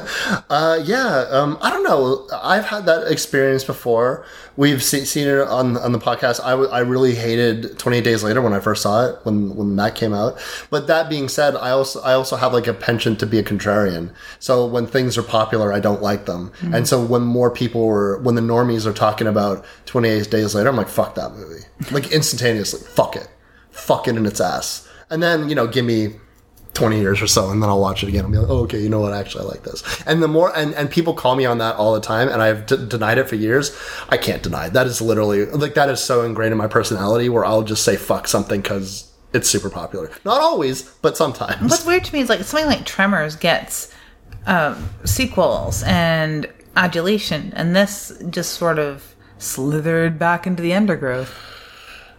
[0.48, 2.26] Uh, yeah, um, I don't know.
[2.42, 4.24] I've had that experience before.
[4.56, 6.40] We've see, seen it on on the podcast.
[6.42, 9.54] I, w- I really hated Twenty Eight Days Later when I first saw it when
[9.56, 10.38] when that came out.
[10.70, 13.42] But that being said, I also I also have like a penchant to be a
[13.42, 14.12] contrarian.
[14.38, 16.52] So when things are popular, I don't like them.
[16.72, 20.54] And so when more people were when the normies are talking about Twenty Eight Days
[20.54, 21.64] Later, I'm like, fuck that movie.
[21.90, 23.28] Like instantaneously, fuck it,
[23.70, 24.88] fuck it in its ass.
[25.10, 26.14] And then you know, give me
[26.74, 28.26] 20 years or so and then I'll watch it again.
[28.26, 29.14] I'll be like, oh, okay, you know what?
[29.14, 30.02] Actually, I like this.
[30.06, 32.66] And the more, and, and people call me on that all the time and I've
[32.66, 33.76] d- denied it for years.
[34.10, 34.74] I can't deny it.
[34.74, 37.96] That is literally, like, that is so ingrained in my personality where I'll just say
[37.96, 40.10] fuck something because it's super popular.
[40.24, 41.70] Not always, but sometimes.
[41.70, 43.92] What's weird to me is like something like Tremors gets
[44.46, 46.46] um, sequels and
[46.76, 51.34] adulation, and this just sort of slithered back into the undergrowth.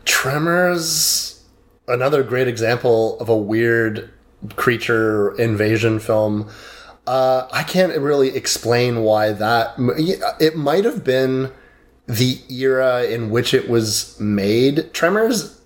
[0.08, 1.44] Tremors,
[1.88, 4.10] another great example of a weird
[4.56, 6.50] creature invasion film.
[7.06, 9.76] Uh, I can't really explain why that.
[10.40, 11.52] It might have been
[12.08, 14.94] the era in which it was made.
[14.94, 15.60] Tremors,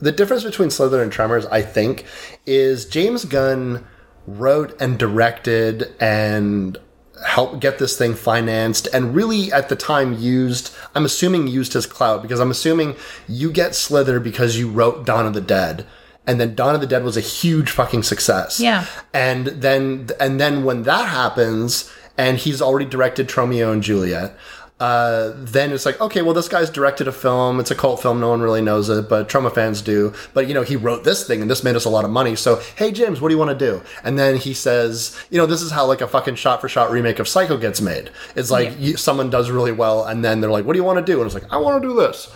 [0.00, 2.04] the difference between Slither and Tremors, I think,
[2.46, 3.86] is James Gunn
[4.26, 6.78] wrote and directed and
[7.26, 11.86] helped get this thing financed and really at the time used i'm assuming used his
[11.86, 12.94] clout because i'm assuming
[13.28, 15.86] you get slither because you wrote dawn of the dead
[16.26, 18.86] and then dawn of the dead was a huge fucking success Yeah.
[19.12, 24.36] and then and then when that happens and he's already directed Tromeo and Juliet
[24.80, 27.60] uh, then it's like okay well this guy's directed a film.
[27.60, 28.18] It's a cult film.
[28.20, 30.12] No one really knows it but Troma fans do.
[30.34, 32.34] But you know he wrote this thing and this made us a lot of money.
[32.34, 33.82] So hey james what do you want to do?
[34.02, 36.90] And then he says you know this is how like a fucking shot for shot
[36.90, 38.10] remake of psycho gets made.
[38.34, 38.76] It's like Yeah.
[38.78, 41.18] you, someone does really well and then they're like what do you want to do?
[41.20, 42.30] And it's like i want to do this.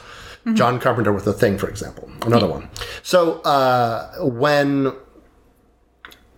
[0.55, 2.09] John carpenter with the thing for example.
[2.23, 2.71] Another one.
[3.03, 4.93] So uh, when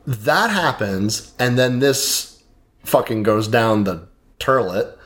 [0.06, 2.42] that happens and then this
[2.84, 4.08] fucking goes down the
[4.40, 4.96] turlet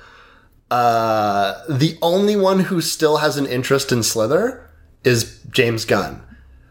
[0.70, 4.70] uh the only one who still has an interest in slither
[5.04, 6.22] is james gunn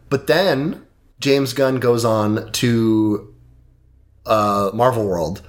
[0.10, 0.86] but then
[1.20, 3.34] james gunn goes on to
[4.26, 5.42] uh marvel world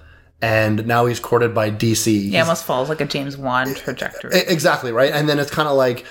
[0.42, 4.37] and now he's courted by dc He almost falls like a James Wan trajectory.
[4.46, 6.04] Exactly right, and then it's kind of like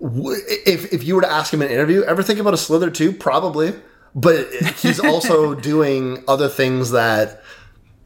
[0.00, 2.90] if if you were to ask him in an interview, ever think about a Slither
[2.90, 3.12] too?
[3.12, 3.74] Probably,
[4.14, 7.42] but he's also doing other things that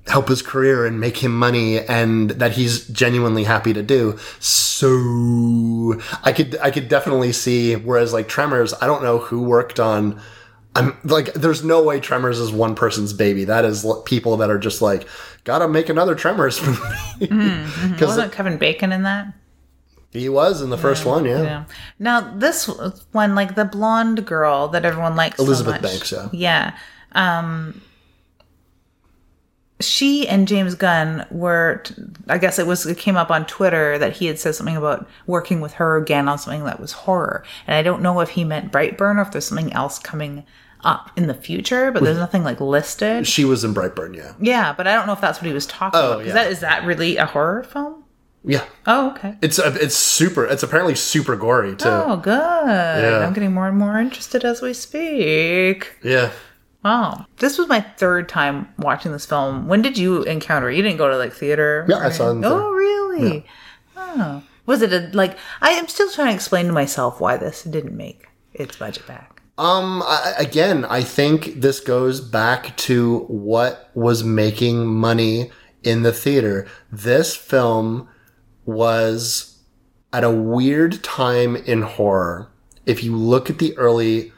[0.06, 4.18] help his career and make him money, and that he's genuinely happy to do.
[4.40, 7.74] So I could I could definitely see.
[7.74, 10.20] Whereas like Tremors, I don't know who worked on.
[10.76, 13.44] I'm like, there's no way Tremors is one person's baby.
[13.44, 15.06] That is people that are just like,
[15.44, 16.80] gotta make another Tremors movie.
[17.20, 19.32] Because Wasn't Kevin Bacon in that?
[20.14, 21.42] he was in the first one, yeah.
[21.42, 21.64] Yeah.
[21.98, 22.70] Now this
[23.12, 25.82] one, like the blonde girl that everyone likes, so Elizabeth much.
[25.82, 26.28] Banks, yeah.
[26.32, 26.78] yeah.
[27.12, 27.82] Um,
[29.88, 31.82] she and James Gunn were,
[32.28, 35.08] I guess it was, it came up on Twitter that he had said something about
[35.26, 38.44] working with her again on something that was horror, and I don't know if he
[38.44, 40.44] meant Brightburn or if there's something else coming
[40.82, 43.26] up in the future, but there's nothing like listed.
[43.26, 44.34] She was in Brightburn, yeah.
[44.38, 46.20] Yeah, but I don't know if that's what he was talking Oh, about.
[46.22, 46.34] Is yeah.
[46.34, 48.04] that is that really a horror film?
[48.46, 48.62] Yeah.
[48.86, 49.38] Oh, okay.
[49.40, 50.44] It's uh, it's super.
[50.44, 51.88] It's apparently super gory too.
[51.88, 52.30] Oh, good.
[52.34, 53.26] Yeah.
[53.26, 55.92] I'm getting more and more interested as we speak.
[56.02, 56.30] Yeah.
[56.84, 57.26] Wow.
[57.38, 59.68] This was my third time watching this film.
[59.68, 60.76] When did you encounter it?
[60.76, 61.86] You didn't go to like theater?
[61.88, 62.44] Yeah, or I saw it in.
[62.44, 63.46] Oh, really?
[63.96, 64.42] Oh.
[64.66, 67.96] Was it a, like, I am still trying to explain to myself why this didn't
[67.96, 69.42] make its budget back.
[69.56, 70.02] Um.
[70.04, 75.52] I, again, I think this goes back to what was making money
[75.84, 76.66] in the theater.
[76.92, 78.08] This film
[78.66, 79.58] was
[80.12, 82.50] at a weird time in horror.
[82.84, 84.33] If you look at the early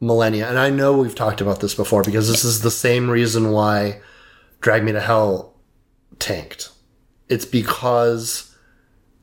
[0.00, 3.50] millennia, and I know we've talked about this before because this is the same reason
[3.50, 4.00] why
[4.60, 5.54] Drag Me to Hell
[6.18, 6.70] tanked.
[7.28, 8.54] It's because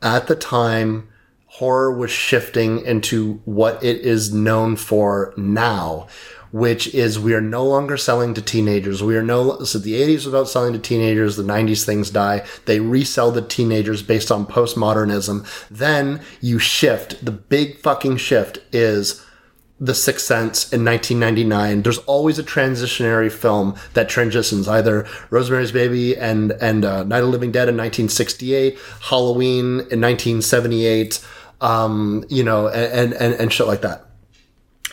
[0.02, 1.10] at the time,
[1.48, 6.08] horror was shifting into what it is known for now,
[6.52, 9.04] which is we are no longer selling to teenagers.
[9.04, 12.46] We are no, so the 80s was about selling to teenagers, the 90s things die.
[12.66, 15.48] They resell to teenagers based on postmodernism.
[15.70, 17.24] Then you shift.
[17.24, 19.24] The big fucking shift is
[19.84, 21.84] the Sixth Sense in 1999.
[21.84, 27.30] There's always a transitionary film that transitions, either Rosemary's Baby and and uh, Night of
[27.30, 31.26] Living Dead in 1968, Halloween in 1978,
[31.60, 34.06] um, you know, and, and and shit like that.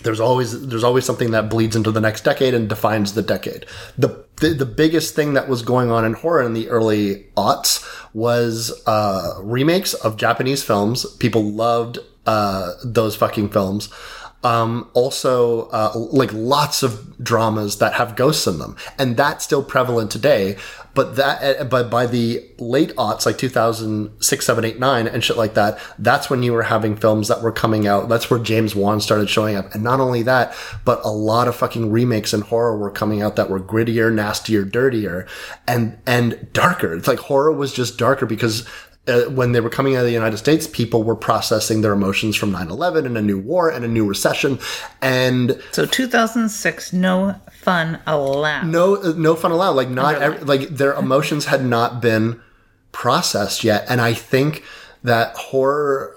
[0.02, 3.66] There's always there's always something that bleeds into the next decade and defines the decade.
[3.96, 7.86] The the, the biggest thing that was going on in horror in the early aughts
[8.12, 11.04] was uh, remakes of Japanese films.
[11.18, 13.88] People loved uh, those fucking films.
[14.42, 19.62] Um, also, uh, like lots of dramas that have ghosts in them, and that's still
[19.62, 20.56] prevalent today.
[20.94, 25.36] But that, uh, but by the late aughts, like 2006, 7, 8, 9, and shit
[25.36, 28.08] like that, that's when you were having films that were coming out.
[28.08, 29.72] That's where James Wan started showing up.
[29.74, 33.36] And not only that, but a lot of fucking remakes in horror were coming out
[33.36, 35.26] that were grittier, nastier, dirtier,
[35.68, 36.94] and, and darker.
[36.94, 38.66] It's like horror was just darker because
[39.10, 42.36] uh, when they were coming out of the United States, people were processing their emotions
[42.36, 44.58] from 9/11 and a new war and a new recession,
[45.02, 48.66] and So 2006, no fun allowed.
[48.66, 49.72] no no fun allowed.
[49.76, 52.40] Like not like their emotions had not been
[52.92, 54.62] processed yet, and I think
[55.02, 56.16] that horror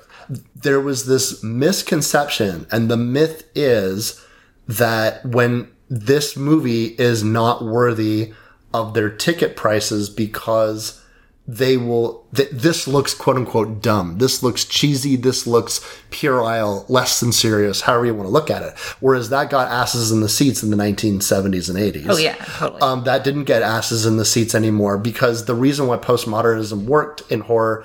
[0.56, 4.24] there was this misconception, and the myth is
[4.68, 8.34] that when this movie is not worthy
[8.74, 11.03] of their ticket prices because
[11.46, 14.18] they will th- this looks quote unquote dumb.
[14.18, 15.18] This looks cheesy.
[15.18, 18.78] This looks puerile less than serious however you want to look at it.
[19.02, 22.82] Whereas that got asses in the seats in the 1970s and 80s Oh yeah, totally.
[22.82, 27.30] um, that didn't get asses in the seats anymore because the reason why postmodernism worked
[27.30, 27.84] in horror,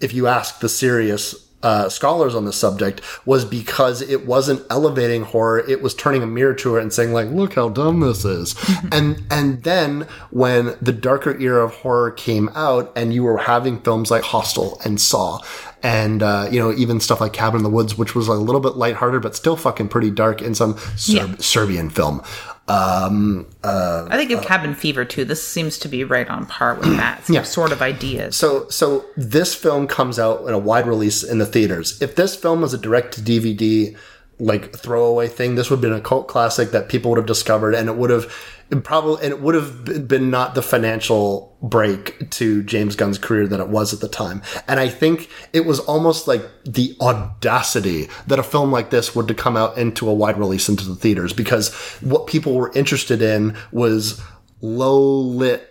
[0.00, 5.22] if you ask the serious uh, scholars on the subject, was because it wasn't elevating
[5.22, 8.24] horror; it was turning a mirror to it and saying, "Like, look how dumb this
[8.24, 8.54] is."
[8.92, 13.80] and and then when the darker era of horror came out, and you were having
[13.80, 15.40] films like Hostel and Saw.
[15.82, 18.60] And uh, you know, even stuff like Cabin in the Woods, which was a little
[18.60, 22.22] bit lighthearted, but still fucking pretty dark in some Serb- Serbian film.
[22.68, 25.24] Um, uh, I think of Cabin Fever too.
[25.24, 27.42] This seems to be right on par with that Yeah.
[27.42, 28.36] sort of ideas.
[28.36, 32.00] So, so this film comes out in a wide release in the theaters.
[32.00, 33.96] If this film was a direct to DVD
[34.38, 37.74] like throwaway thing, this would have been a cult classic that people would have discovered,
[37.74, 38.32] and it would have
[38.70, 43.46] it probably and it would have been not the financial break to James Gunn's career
[43.46, 44.42] that it was at the time.
[44.66, 49.28] And I think it was almost like the audacity that a film like this would
[49.28, 53.22] to come out into a wide release into the theaters because what people were interested
[53.22, 54.20] in was
[54.60, 55.69] low lit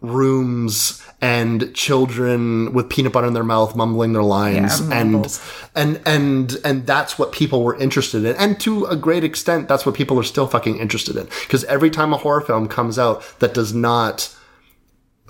[0.00, 5.40] rooms and children with peanut butter in their mouth mumbling their lines Yeah, and
[5.74, 8.36] and and and that's what people were interested in.
[8.36, 11.26] And to a great extent that's what people are still fucking interested in.
[11.42, 14.34] Because every time a horror film comes out that does not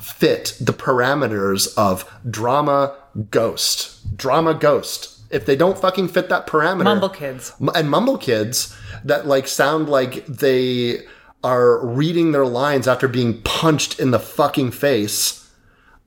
[0.00, 2.94] fit the parameters of drama
[3.31, 7.52] ghost drama ghost if they don't fucking fit that parameter Mumble Kids.
[7.74, 11.00] And mumble kids that like sound like they
[11.44, 15.51] are reading their lines after being punched in the fucking face.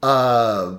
[0.02, 0.78] Uh,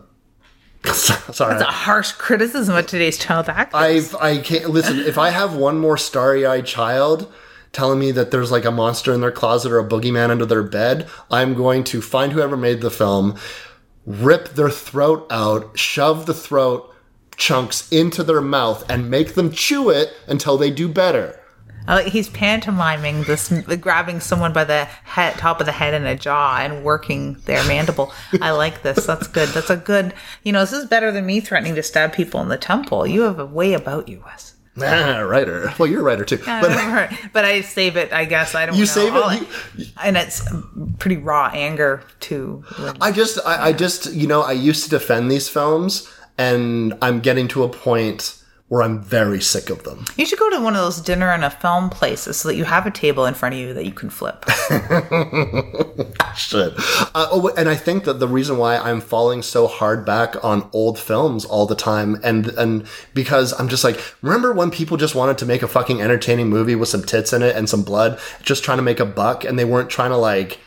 [0.92, 1.54] sorry.
[1.54, 3.74] that's a harsh criticism of today's child actors.
[3.74, 4.98] I've I can't listen.
[4.98, 7.30] If I have one more starry-eyed child
[7.72, 10.62] telling me that there's like a monster in their closet or a boogeyman under their
[10.62, 13.38] bed, I'm going to find whoever made the film,
[14.06, 16.92] rip their throat out, shove the throat
[17.36, 21.39] chunks into their mouth, and make them chew it until they do better.
[21.88, 23.48] Uh, he's pantomiming this,
[23.80, 27.64] grabbing someone by the head, top of the head and a jaw and working their
[27.66, 28.12] mandible.
[28.40, 29.06] I like this.
[29.06, 29.48] That's good.
[29.50, 30.14] That's a good,
[30.44, 33.06] you know, this is better than me threatening to stab people in the temple.
[33.06, 34.54] You have a way about you, Wes.
[34.80, 35.72] Ah, writer.
[35.78, 36.38] Well, you're a writer too.
[36.46, 38.54] I But remember- but I save it, I guess.
[38.54, 38.86] I don't You know.
[38.86, 39.48] save it?
[39.76, 40.46] You- and it's
[40.98, 42.62] pretty raw anger, too.
[43.00, 47.20] I just, I, I just, you know, I used to defend these films, and I'm
[47.20, 48.36] getting to a point
[48.70, 50.04] where I'm very sick of them.
[50.16, 52.62] You should go to one of those dinner and a film places so that you
[52.62, 54.44] have a table in front of you that you can flip.
[56.36, 56.74] Shit.
[57.12, 60.70] Uh, oh, and I think that the reason why I'm falling so hard back on
[60.72, 65.16] old films all the time, and and because I'm just like, remember when people just
[65.16, 68.20] wanted to make a fucking entertaining movie with some tits in it and some blood,
[68.42, 70.60] just trying to make a buck, and they weren't trying to like.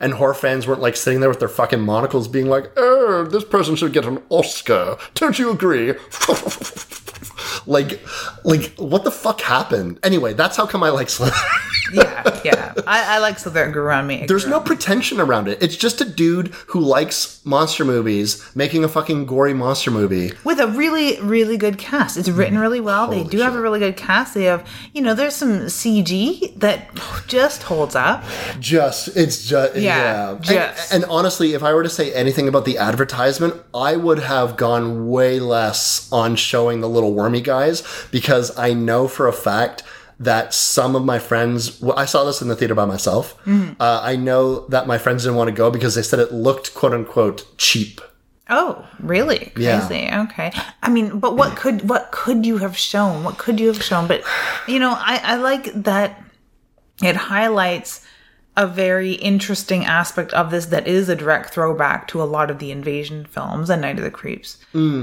[0.00, 3.44] And horror fans weren't like sitting there with their fucking monocles being like, oh, this
[3.44, 4.96] person should get an Oscar.
[5.14, 5.94] Don't you agree?
[7.66, 8.00] like,
[8.44, 9.98] like, what the fuck happened?
[10.02, 11.36] Anyway, that's how come I like Slither.
[11.92, 12.72] yeah, yeah.
[12.86, 14.26] I, I like grew on me.
[14.26, 15.62] There's no pretension around it.
[15.62, 20.32] It's just a dude who likes monster movies making a fucking gory monster movie.
[20.44, 22.16] with a really, really good cast.
[22.16, 22.62] It's written mm.
[22.62, 23.08] really well.
[23.08, 24.34] they Holy do have a really good cast.
[24.34, 26.90] They have, you know, there's some CG that
[27.26, 28.24] just holds up.
[28.58, 30.32] Just, it's just, yeah.
[30.32, 30.92] Yeah, just.
[30.92, 34.56] And, and honestly, if I were to say anything about the advertisement, I would have
[34.56, 39.82] gone way less on showing the little wormy guys because I know for a fact
[40.20, 43.36] that some of my friends, well, I saw this in the theater by myself.
[43.44, 43.80] Mm-hmm.
[43.80, 46.74] Uh, I know that my friends didn't want to go because they said it looked
[46.74, 48.00] quote unquote cheap.
[48.50, 49.52] Oh, really?
[49.56, 50.26] Yeah.
[50.28, 50.52] Okay.
[50.82, 53.24] I mean, but what could what could you have shown?
[53.24, 54.06] What could you have shown?
[54.06, 54.22] But
[54.68, 56.22] you know, I, I like that
[57.02, 58.06] it highlights
[58.56, 62.60] a very interesting aspect of this that is a direct throwback to a lot of
[62.60, 64.58] the invasion films and Night of the Creeps,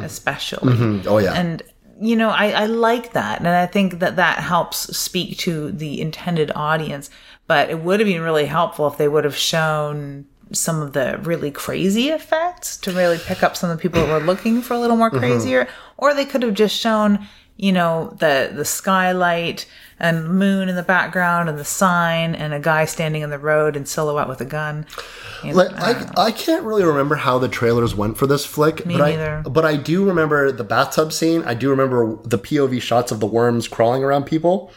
[0.05, 0.73] especially.
[1.05, 1.33] Oh, yeah.
[1.33, 1.61] And
[2.01, 6.01] you know, I, I like that, and I think that that helps speak to the
[6.01, 7.09] intended audience.
[7.45, 11.19] But it would have been really helpful if they would have shown some of the
[11.23, 14.73] really crazy effects to really pick up some of the people that were looking for
[14.73, 15.19] a little more mm-hmm.
[15.19, 17.27] crazier, or they could have just shown,
[17.61, 19.67] you know, the the skylight
[19.99, 23.75] and moon in the background and the sign and a guy standing in the road
[23.75, 24.87] in silhouette with a gun.
[25.43, 28.83] You know, Like, I, I can't really remember how the trailers went for this flick,
[28.83, 29.43] Me but neither.
[29.45, 31.43] I but I do remember the bathtub scene.
[31.43, 34.71] I do remember the POV shots of the worms crawling around people.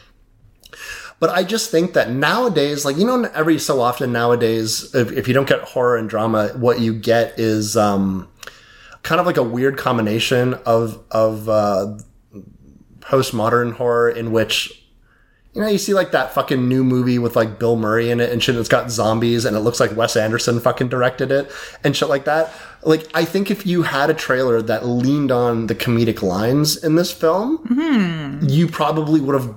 [1.21, 5.27] But I just think that nowadays, like you know, every so often nowadays, if, if
[5.27, 8.29] you don't get horror and drama, what you get is um,
[9.03, 11.97] kind of like a weird combination of of uh,
[13.07, 14.85] postmodern horror in which
[15.55, 18.33] you know, you see like that fucking new movie with like Bill Murray in it
[18.33, 18.57] and shit.
[18.57, 21.51] It's got zombies and it looks like Wes Anderson fucking directed it
[21.85, 22.53] and shit like that.
[22.83, 26.97] Like, I think if you had a trailer that leaned on the comedic lines in
[26.97, 28.47] this film, hmm.
[28.49, 29.57] you probably would have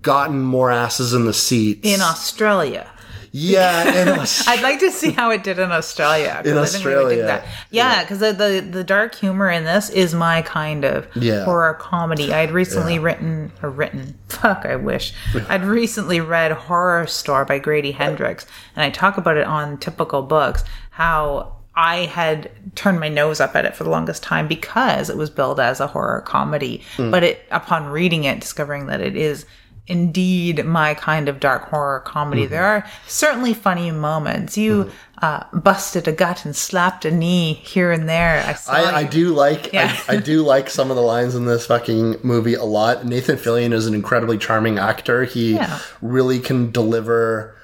[0.00, 1.86] gotten more asses in the seats.
[1.86, 2.90] in Australia.
[3.38, 6.42] Yeah, I'd like to see how it did in Australia.
[6.44, 7.24] In I think we would dig Australia.
[7.26, 7.46] that.
[7.70, 11.44] Yeah, because the, the the dark humor in this is my kind of Yeah.
[11.44, 12.32] horror comedy.
[12.32, 14.18] I'd recently written or written.
[14.28, 15.12] Fuck, I wish.
[15.48, 20.64] I'd recently read Horrorstör by Grady Hendrix, and I talk about it on Typical Books.
[20.90, 25.16] How I had turned my nose up at it for the longest time because it
[25.16, 26.82] was billed as a horror comedy.
[26.96, 27.10] Hmm.
[27.12, 29.46] But it, upon reading it, discovering that it is
[29.88, 32.42] indeed my kind of dark horror comedy.
[32.42, 32.52] Mm-hmm.
[32.52, 34.56] There are certainly funny moments.
[34.56, 34.90] You
[35.22, 38.44] uh, busted a gut and slapped a knee here and there.
[38.68, 38.82] I.
[38.84, 39.98] I, I do like Yeah.
[40.08, 43.04] I, I do like some of the lines in this fucking movie a lot.
[43.04, 45.24] Nathan Fillion is an incredibly charming actor.
[45.24, 45.78] He Yeah.
[46.00, 47.56] really can deliver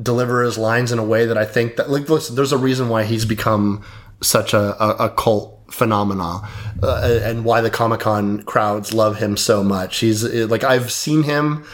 [0.00, 2.88] deliver his lines in a way that I think that like listen, there's a reason
[2.88, 3.82] why he's become
[4.20, 6.40] such a, a, a cult phenomena
[6.82, 9.98] uh, and why the Comic Con crowds love him so much.
[9.98, 11.64] He's like I've seen him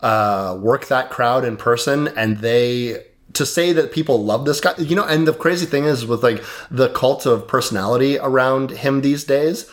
[0.00, 4.74] uh, work that crowd in person, and they to say that people love this guy,
[4.78, 5.04] you know.
[5.04, 9.70] And the crazy thing is with like the cult of personality around him these days.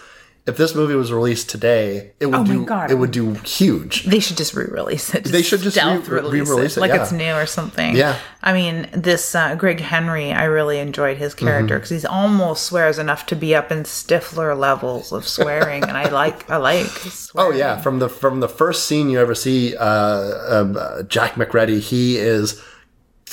[0.48, 2.90] If this movie was released today, it would Oh my do God.
[2.90, 4.06] it would do huge.
[4.06, 5.26] They should just re-release it.
[5.26, 7.04] They should just stealth re- release re-release it, like yeah.
[7.04, 7.96] it's new or something.
[7.96, 8.18] Yeah.
[8.42, 11.78] I mean, this uh, Greg Henry, I really enjoyed his character Mm-hmm.
[11.78, 16.10] because he's almost swears enough to be up in Stifler levels of swearing, and I
[16.10, 16.88] like, I like.
[17.04, 21.04] his Oh yeah, from the from the first scene you ever see uh, um, uh,
[21.04, 22.60] Jack McReady, he is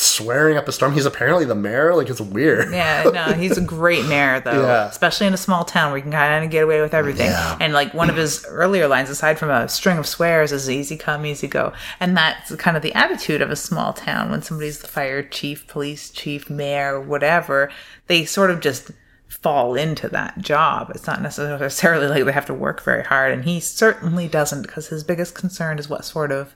[0.01, 0.93] swearing up a storm.
[0.93, 1.95] He's apparently the mayor.
[1.95, 2.73] Like it's weird.
[2.73, 4.89] Yeah, no, he's a great mayor though, Yeah.
[4.89, 7.27] especially in a small town where you can kind of get away with everything.
[7.27, 7.57] Yeah.
[7.61, 10.97] And like one of his earlier lines, aside from a string of swears, is "easy
[10.97, 14.31] come, easy go," and that's kind of the attitude of a small town.
[14.31, 17.71] When somebody's the fire chief, police chief, mayor, whatever,
[18.07, 18.93] they sort of just
[19.29, 20.91] fall into that job.
[20.95, 24.89] It's not necessarily like they have to work very hard, and he certainly doesn't because
[24.89, 26.55] his biggest concern is what sort of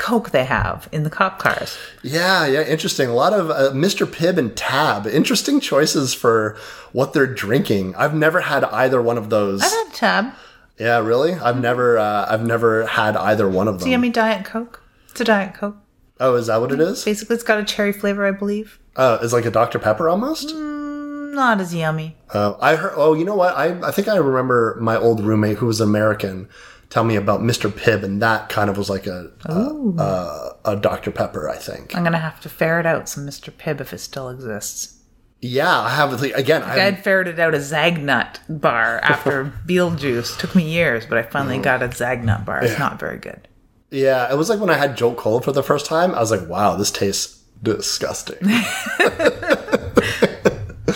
[0.00, 1.78] coke they have in the cop cars.
[2.02, 3.08] Yeah, yeah, interesting.
[3.08, 4.06] A lot of uh, Mr.
[4.06, 5.06] Pibb and Tab.
[5.06, 6.56] Interesting choices for
[6.92, 7.94] what they're drinking.
[7.94, 9.62] I've never had either one of those.
[9.62, 10.34] I've had tab.
[10.78, 11.34] Yeah, really?
[11.34, 13.90] I've never, uh, I've never had either one of them.
[13.90, 14.82] Yummy Diet Coke.
[15.10, 15.76] It's a Diet Coke.
[16.18, 17.04] Oh, is that what it is?
[17.04, 18.78] Basically, it's got a cherry flavor, I believe.
[18.96, 19.78] Oh, it's like a Dr.
[19.78, 20.54] Pepper almost.
[20.54, 22.16] Not as yummy.
[22.32, 22.92] Uh, I heard.
[22.96, 23.56] Oh, you know what?
[23.56, 26.48] I I think I remember my old roommate who was American
[26.90, 27.70] tell me about Mr.
[27.70, 31.10] Pibb, and that kind of was like a a, a, a Dr.
[31.10, 31.48] Pepper.
[31.48, 31.96] I think.
[31.96, 33.52] I'm gonna have to ferret out some Mr.
[33.52, 34.96] Pibb if it still exists.
[35.42, 36.20] Yeah, I have.
[36.20, 40.38] like, Again, I I'd ferreted out a Zagnut bar after Beetlejuice.
[40.38, 41.62] Took me years, but I finally mm.
[41.62, 42.62] got a Zagnut bar.
[42.62, 43.48] It's not very good.
[43.90, 44.30] yeah.
[44.30, 46.14] It was like when I had Jolt Cola for the first time.
[46.14, 48.36] I was like, wow, this tastes disgusting.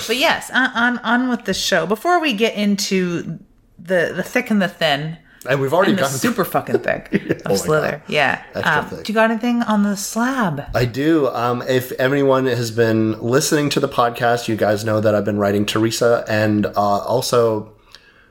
[0.07, 1.87] But yes, on on, on with the show.
[1.87, 3.39] Before we get into
[3.79, 5.19] the the thick and the thin
[5.49, 6.17] and we've already and gotten.
[6.19, 7.13] super fucking thick
[7.45, 8.03] of Oh Slither, God.
[8.09, 8.43] yeah.
[8.55, 9.05] Extra Um, thick.
[9.05, 10.65] do you got anything on the slab?
[10.75, 11.29] I do.
[11.29, 15.39] Um, if anyone has been listening to the podcast, you guys know that I've been
[15.39, 17.73] writing Teresa, and uh, also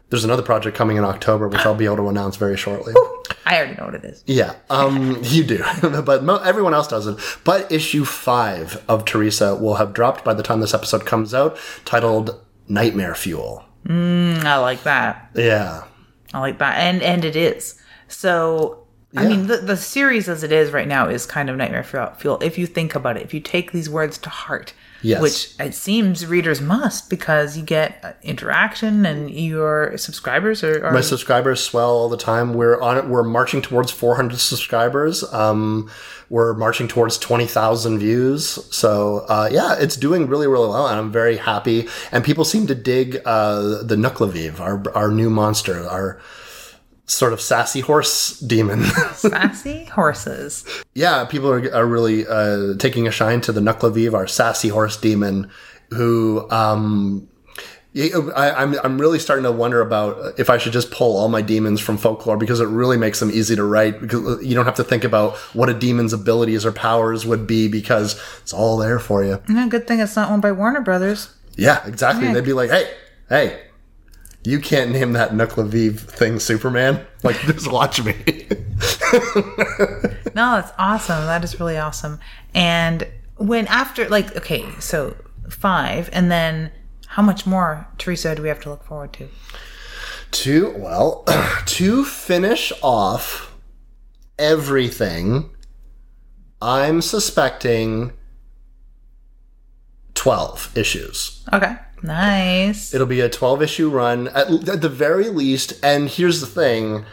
[0.10, 2.94] there's another project coming in October, which I'll be able to announce very shortly.
[3.46, 4.24] I already know what it is.
[4.28, 5.64] Yeah, um, you do,
[6.06, 7.20] but mo- everyone else doesn't.
[7.44, 11.58] But issue five of Teresa will have dropped by the time this episode comes out,
[11.84, 15.32] titled "Nightmare Fuel." Mm, I like that.
[15.36, 15.84] Yeah,
[16.34, 17.76] I like that, and and it is.
[18.08, 18.84] So
[19.16, 22.40] I mean, the the series as it is right now is kind of nightmare fuel
[22.42, 24.74] if you think about it, if you take these words to heart,
[25.04, 25.22] Yes.
[25.22, 30.86] which it seems readers must because you get uh, interaction and your subscribers are.
[30.86, 32.54] are my subscribers swell all the time.
[32.54, 33.08] We're on it.
[33.08, 35.24] We're marching towards 400 subscribers.
[35.34, 35.92] Um,
[36.30, 38.46] we're marching towards 20,000 views.
[38.76, 41.88] So uh, yeah, it's doing really, really well, and I'm very happy.
[42.12, 46.20] And people seem to dig uh, the Nuckelavee, our our new monster, our
[47.06, 48.84] sort of sassy horse demon.
[49.14, 50.66] sassy horses.
[50.94, 54.98] yeah, people are, are really uh, taking a shine to the Nuckelavee, our sassy horse
[54.98, 55.50] demon,
[55.92, 57.28] who um,
[57.96, 61.42] I, I'm I'm really starting to wonder about if I should just pull all my
[61.42, 64.76] demons from folklore because it really makes them easy to write because you don't have
[64.76, 68.98] to think about what a demon's abilities or powers would be because it's all there
[68.98, 69.40] for you.
[69.48, 71.32] Yeah, good thing it's not owned by Warner Brothers.
[71.56, 72.26] Yeah, exactly.
[72.26, 72.34] Yeah.
[72.34, 72.92] They'd be like, "Hey,
[73.30, 73.62] hey,
[74.44, 77.06] you can't name that Nuckelavee thing Superman.
[77.24, 78.16] Like, just watch me."
[80.36, 81.26] No, that's awesome.
[81.26, 82.20] That is really awesome.
[82.56, 85.16] And when after like okay, so
[85.50, 86.72] five, and then
[87.08, 89.30] how much more, Teresa, do we have to look forward to?
[90.32, 91.24] to well,
[91.66, 93.56] to finish off
[94.40, 95.52] everything,
[96.62, 98.14] I'm suspecting
[100.16, 101.44] twelve issues.
[101.54, 102.94] Okay, nice.
[102.94, 105.74] It'll be a 12 issue run at, at the very least.
[105.84, 107.06] And here's the thing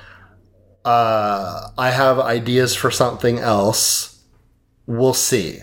[0.85, 4.23] uh, I have ideas for something else.
[4.87, 5.61] We'll see.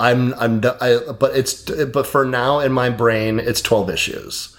[0.00, 4.56] I'm, I'm, I, but it's, but for now in my brain, it's 12 issues.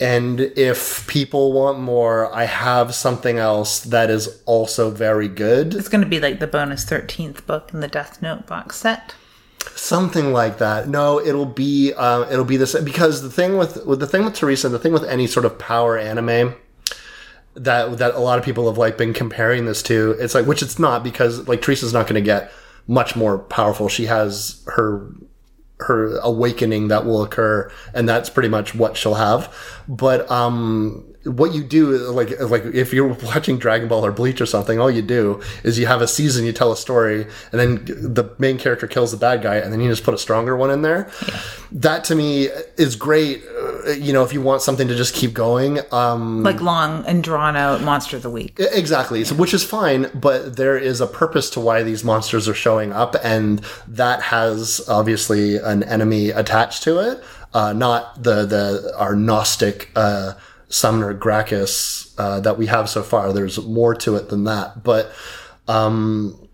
[0.00, 5.74] And if people want more, I have something else that is also very good.
[5.74, 9.14] It's going to be like the bonus thirteenth book in the Death Note box set.
[9.76, 10.88] Something like that.
[10.88, 14.34] No, it'll be uh, it'll be this because the thing with, with the thing with
[14.34, 16.54] Teresa, the thing with any sort of power anime
[17.54, 20.62] that that a lot of people have like been comparing this to, it's like which
[20.62, 22.52] it's not because like Teresa's not going to get
[22.86, 23.88] much more powerful.
[23.88, 25.10] She has her
[25.80, 29.52] her awakening that will occur and that's pretty much what she'll have
[29.88, 34.46] but um what you do like like if you're watching dragon ball or bleach or
[34.46, 37.84] something all you do is you have a season you tell a story and then
[37.86, 40.70] the main character kills the bad guy and then you just put a stronger one
[40.70, 41.10] in there
[41.72, 43.42] that to me is great
[43.96, 47.56] you know if you want something to just keep going um Like long and drawn
[47.56, 48.56] out monster of the week.
[48.58, 52.54] Exactly, so, which is fine, but there is a purpose to why these monsters are
[52.54, 57.22] showing up, and that has obviously an enemy attached to it.
[57.52, 60.34] Uh, not the the our Gnostic uh,
[60.74, 63.32] summoner Gracchus uh, that we have so far.
[63.32, 65.12] There's more to it than that, but
[65.68, 66.48] um,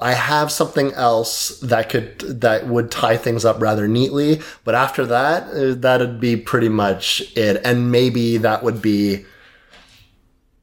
[0.00, 4.40] I have something else that could that would tie things up rather neatly.
[4.64, 9.26] But after that, uh, that'd be pretty much it, and maybe that would be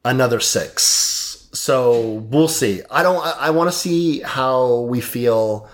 [0.04, 1.48] another six.
[1.54, 2.82] So we'll see.
[2.90, 3.24] I don't.
[3.24, 5.70] I, I want to see how we feel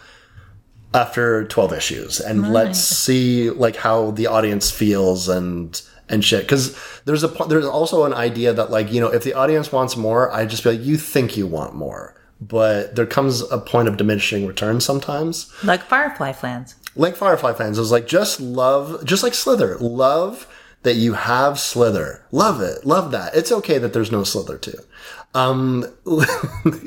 [0.94, 6.42] after twelve issues, and let's see like how the audience feels and and shit.
[6.44, 9.96] Because there's a there's also an idea that like you know if the audience wants
[9.98, 13.88] more, I just be like you think you want more, but there comes a point
[13.88, 16.76] of diminishing returns sometimes Like Firefly fans.
[16.96, 20.48] like Firefly fans, it was like just love, just like Slither, love
[20.84, 23.36] that you have Slither, love it, love that.
[23.36, 24.78] It's okay that there's no Slither too.
[25.34, 25.86] Um,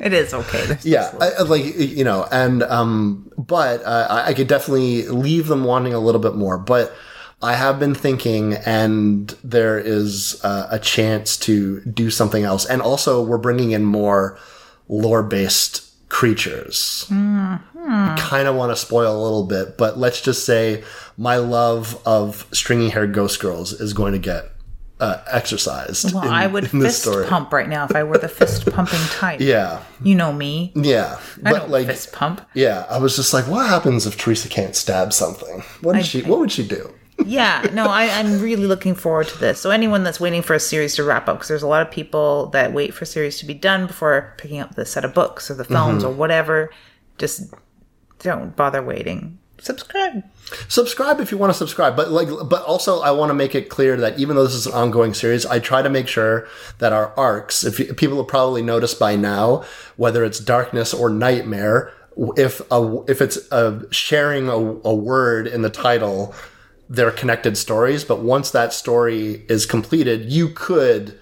[0.03, 0.77] It is okay.
[0.81, 5.47] Yeah, I, I like you know, and um, but uh, I, I could definitely leave
[5.47, 6.93] them wanting a little bit more, but.
[7.43, 12.65] I have been thinking, and there is uh, a chance to do something else.
[12.65, 14.37] And also, we're bringing in more
[14.87, 17.05] lore based creatures.
[17.09, 20.83] Kind of want to spoil a little bit, but let's just say
[21.17, 24.51] my love of stringy haired ghost girls is going to get
[24.99, 26.13] uh, exercised.
[26.13, 27.25] Well, in- I would fist story.
[27.25, 29.39] pump right now if I were the fist pumping type.
[29.41, 30.73] Yeah, You know me.
[30.75, 31.17] yeah.
[31.43, 32.41] I But don't like, fist pump.
[32.53, 35.63] yeah, I was just like, what happens if Teresa can't stab something?
[35.81, 36.21] What did she?
[36.21, 36.93] What would she do?
[37.25, 39.59] Yeah, no, I, I'm really looking forward to this.
[39.59, 41.91] So anyone that's waiting for a series to wrap up, because there's a lot of
[41.91, 45.49] people that wait for series to be done before picking up the set of books
[45.49, 46.11] or the films Mm-hmm.
[46.13, 46.71] or whatever,
[47.17, 47.53] just
[48.19, 49.37] don't bother waiting.
[49.59, 50.23] Subscribe.
[50.69, 53.69] subscribe if you want to subscribe but like but also i want to make it
[53.69, 56.47] clear that even though this is an ongoing series i try to make sure
[56.79, 59.63] that our arcs if you, people have probably noticed by now
[59.97, 61.93] whether it's darkness or nightmare
[62.37, 66.33] if a if it's a sharing a, a word in the title
[66.95, 71.17] they're connected stories but once that story is completed you could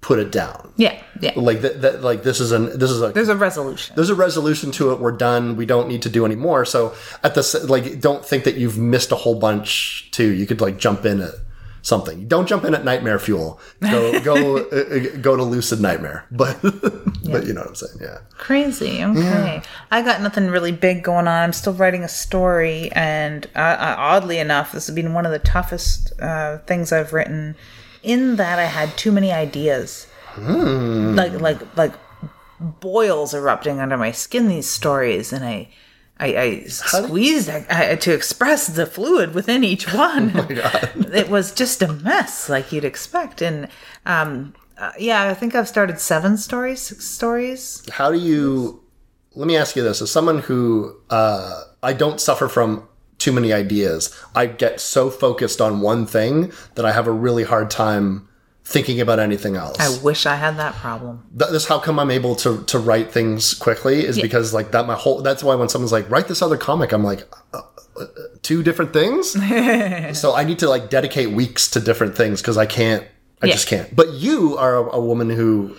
[0.00, 1.32] put it down Yeah, yeah.
[1.36, 3.94] like that, that like this is an this is a There's a resolution.
[3.94, 4.98] there's a resolution to it.
[4.98, 5.54] We're done.
[5.54, 6.64] We don't need to do any more.
[6.64, 6.92] So
[7.22, 10.28] at the s- like, don't think that you've missed a whole bunch too.
[10.32, 11.34] You could like jump in at
[11.82, 12.26] something.
[12.28, 13.60] Don't jump in at Nightmare Fuel.
[13.80, 16.24] Go go uh, uh, go to Lucid Nightmare.
[16.30, 17.98] But but you know what I'm saying?
[18.00, 18.18] Yeah.
[18.38, 19.04] Crazy.
[19.04, 19.62] Okay.
[19.90, 21.42] I got nothing really big going on.
[21.42, 26.12] I'm still writing a story, and oddly enough, this has been one of the toughest
[26.20, 27.54] uh, things I've written.
[28.02, 30.06] In that, I had too many ideas,
[30.36, 31.92] like like like
[32.58, 34.48] boils erupting under my skin.
[34.48, 35.68] These stories, and I.
[36.22, 40.32] I, I squeezed I, I, to express the fluid within each one.
[41.12, 43.42] it was just a mess, like you'd expect.
[43.42, 43.68] And
[44.06, 47.82] um, uh, yeah, I think I've started seven stories, six stories.
[47.90, 48.82] How do you?
[49.34, 53.52] Let me ask you this: as someone who uh, I don't suffer from too many
[53.52, 54.16] ideas.
[54.34, 58.28] I get so focused on one thing that I have a really hard time
[58.64, 59.76] thinking about anything else.
[59.80, 61.24] I wish I had that problem.
[61.38, 64.86] Th- that's how come I'm able to to write things quickly is because like that
[64.86, 67.60] my whole that's why when someone's like write this other comic I'm like uh,
[68.00, 68.06] uh,
[68.42, 69.32] two different things.
[70.18, 73.04] so I need to like dedicate weeks to different things because I can't
[73.42, 73.52] I Yeah.
[73.54, 73.94] just can't.
[73.94, 75.76] But you are a, a woman who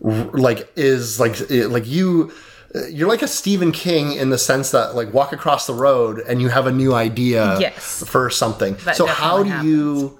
[0.00, 2.32] like is like like you
[2.74, 6.20] uh, you're like a Stephen King in the sense that like walk across the road
[6.28, 8.04] and you have a new idea Yes.
[8.06, 8.74] for something.
[8.84, 10.18] That so how do definitely you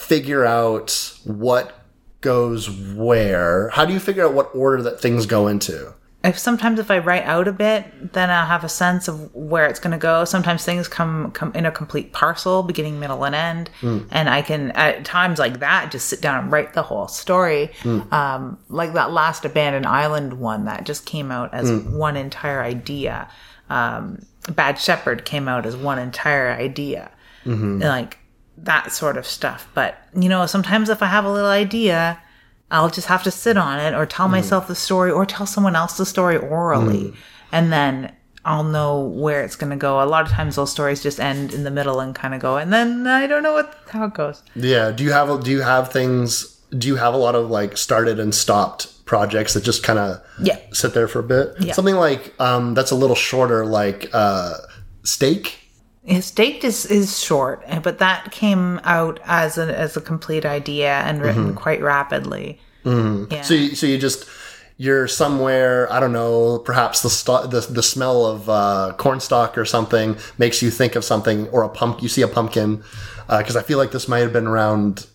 [0.00, 1.76] figure out what
[2.20, 3.68] goes where?
[3.70, 5.94] How do you figure out what order that things go into?
[6.22, 9.64] if sometimes if I write out a bit, then I'll have a sense of where
[9.64, 10.26] it's going to go.
[10.26, 13.70] Sometimes things come come in a complete parcel, beginning, middle, and end,
[14.10, 17.70] and I can at times like that just sit down and write the whole story.
[18.12, 23.26] Um, like that last abandoned island one that just came out as one entire idea.
[23.70, 24.20] Um,
[24.54, 27.10] Bad Shepherd came out as one entire idea,
[27.44, 28.18] And, like
[28.64, 29.68] that sort of stuff.
[29.74, 32.20] But you know, sometimes if I have a little idea.
[32.72, 35.74] I'll just have to sit on it or tell myself the story or tell someone
[35.74, 37.12] else the story orally.
[37.50, 38.12] And then
[38.44, 40.00] I'll know where it's going to go.
[40.00, 42.58] A lot of times those stories just end in the middle and kind of go,
[42.58, 44.44] and then I don't know what how it goes.
[44.54, 44.92] Yeah.
[44.92, 46.46] Do you have do you have things?
[46.78, 50.22] Do you have a lot of like started and stopped projects that just kind of
[50.40, 50.58] Yeah.
[50.72, 51.48] sit there for a bit?
[51.58, 51.72] Yeah.
[51.72, 54.54] Something like um, that's a little shorter, like uh,
[55.02, 55.59] steak.
[56.04, 61.00] His date is, is short, but that came out as a, as a complete idea
[61.00, 62.60] and written quite rapidly.
[62.84, 63.42] Yeah.
[63.42, 64.26] So you, so you just
[64.78, 69.66] you're somewhere I don't know perhaps the st- the, the smell of uh, cornstalk or
[69.66, 72.82] something makes you think of something or a pump you see a pumpkin
[73.28, 75.06] because I feel like this might have been around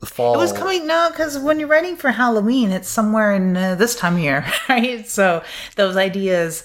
[0.00, 0.34] the fall.
[0.34, 3.96] It was coming no, because when you're writing for Halloween, it's somewhere in uh, this
[3.96, 5.06] time of year, right?
[5.08, 5.42] So
[5.76, 6.64] those ideas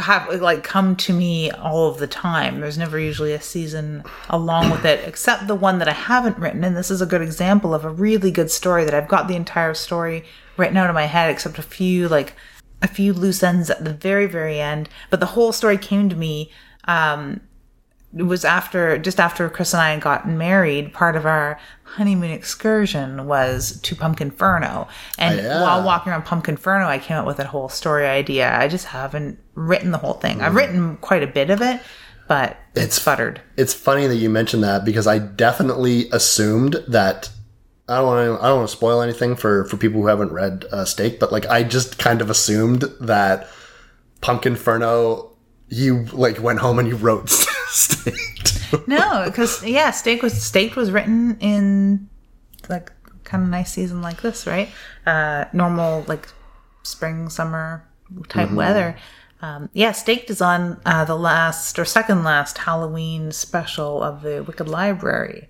[0.00, 2.60] have like come to me all of the time.
[2.60, 6.64] There's never usually a season along with it, except the one that I haven't written.
[6.64, 9.36] And this is a good example of a really good story that I've got the
[9.36, 10.24] entire story
[10.56, 12.34] written out of my head, except a few like
[12.82, 14.88] a few loose ends at the very very end.
[15.10, 16.50] But the whole story came to me.
[16.84, 17.42] Um,
[18.16, 20.92] it was after just after Chris and I had gotten married.
[20.92, 24.88] Part of our honeymoon excursion was to Pumpkinferno,
[25.18, 25.62] and Oh, yeah.
[25.62, 28.56] while walking around Pumpkinferno, I came up with a whole story idea.
[28.56, 30.40] I just haven't written the whole thing.
[30.40, 31.80] I've written quite a bit of it,
[32.28, 33.40] but it's, It's-.
[33.56, 37.30] It's funny that you mentioned that because I definitely assumed that.
[37.88, 38.44] I don't want to.
[38.44, 41.32] I don't want to spoil anything for for people who haven't read uh, Steak, but
[41.32, 43.48] like I just kind of assumed that
[44.22, 45.30] Pumpkinferno,
[45.68, 47.30] you like went home and you wrote
[47.70, 48.86] Steak.
[48.86, 52.08] No, because yeah, steak was steak was written in
[52.68, 52.92] like
[53.24, 54.68] kind of nice season like this, right?
[55.06, 56.28] Uh, normal like
[56.82, 57.84] spring summer
[58.28, 58.96] type weather.
[59.42, 64.42] Um, yeah, Staked is on uh, the last or second last Halloween special of the
[64.42, 65.48] Wicked Library.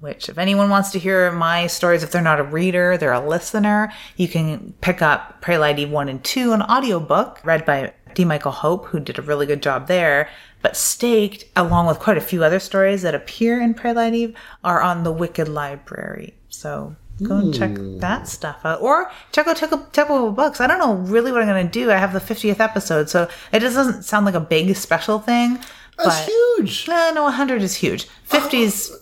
[0.00, 3.26] Which, if anyone wants to hear my stories, if they're not a reader, they're a
[3.26, 8.24] listener, you can pick up Prey Lady 1 and 2, an audiobook read by D.
[8.24, 10.28] Michael Hope, who did a really good job there.
[10.62, 14.34] But Staked, along with quite a few other stories that appear in Prey Lady,
[14.64, 16.34] are on the Wicked Library.
[16.48, 18.80] So go and check that stuff out.
[18.80, 20.60] Or check out Tickle Tickle Books.
[20.60, 21.90] I don't know really what I'm going to do.
[21.90, 25.58] I have the 50th episode, so it just doesn't sound like a big special thing.
[25.96, 26.88] That's huge.
[26.88, 28.06] uh, no, 100 is huge.
[28.28, 28.92] 50's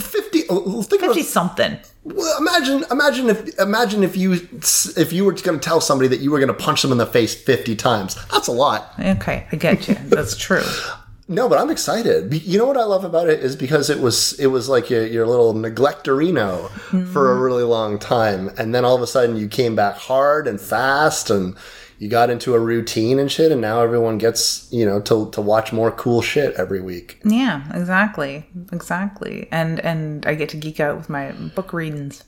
[0.00, 0.42] Fifty.
[0.50, 1.78] oh, Think about 50 something.
[2.04, 6.20] Well, imagine, imagine if, imagine if you, if you were going to tell somebody that
[6.20, 8.14] you were going to punch them in the face fifty times.
[8.30, 8.92] That's a lot.
[8.98, 9.94] Okay, I get you.
[9.94, 10.62] That's true.
[11.28, 12.32] No, but I'm excited.
[12.32, 15.04] You know what I love about it is because it was, it was like your,
[15.04, 17.12] your little neglectorino mm-hmm.
[17.12, 20.46] for a really long time, and then all of a sudden you came back hard
[20.46, 21.56] and fast, and
[21.98, 25.40] you got into a routine and shit, and now everyone gets, you know, to to
[25.40, 27.20] watch more cool shit every week.
[27.24, 28.46] Yeah, exactly.
[28.70, 29.48] Exactly.
[29.50, 32.22] And and I get to geek out with my book readings.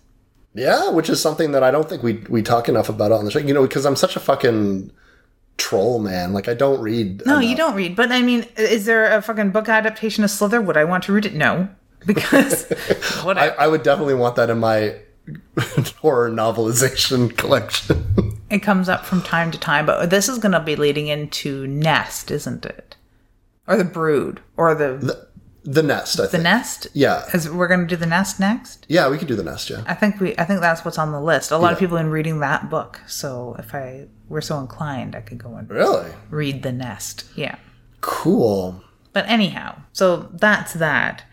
[0.55, 3.31] Yeah, which is something that I don't think we we talk enough about on the
[3.31, 3.39] show.
[3.39, 4.91] You know, because I'm such a fucking
[5.59, 6.33] troll, man.
[6.33, 7.27] Like I don't read.
[7.27, 7.95] No, you don't read.
[7.95, 10.61] But I mean, is there a fucking book adaptation of Slither?
[10.61, 11.35] Would I want to read it?
[11.35, 11.69] No.
[12.07, 12.65] Because
[13.23, 14.97] what I, I would definitely want that in my
[15.99, 18.41] horror novelization collection.
[18.49, 21.67] it comes up from time to time, but this is going to be leading into
[21.67, 22.97] Nest, isn't it?
[23.67, 25.28] Or the Brood, or the the
[25.65, 26.43] nest, I the think.
[26.45, 26.87] Nest.
[26.95, 27.23] Yeah.
[27.25, 28.87] Because we're going to do the Nest next?
[28.89, 29.69] Yeah, we could do the nest.
[29.71, 29.83] Yeah.
[29.87, 30.35] I think we.
[30.39, 31.51] I think that's what's on the list.
[31.51, 33.01] A lot of people been reading that book.
[33.07, 37.25] So if I were so inclined, I could go and Really read the Nest.
[37.37, 37.57] Yeah.
[38.01, 38.83] cool.
[39.13, 41.25] But anyhow, so that's that.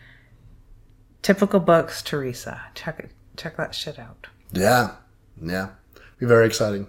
[1.22, 2.62] Typical books, Teresa.
[2.74, 3.10] Check it.
[3.36, 4.26] Check that shit out.
[4.52, 4.92] Yeah,
[5.42, 5.68] yeah,
[6.18, 6.86] be very exciting.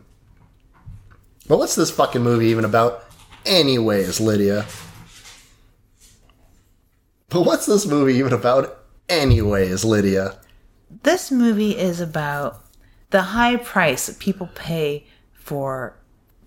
[1.48, 3.04] But what's this fucking movie even about,
[3.46, 4.66] anyways, Lydia?
[7.30, 10.38] But what's this movie even about, anyways, Lydia?
[11.04, 12.64] This movie is about
[13.10, 15.98] the high price that people pay for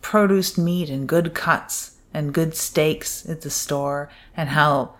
[0.00, 4.94] produced meat and good cuts and good steaks at the store and how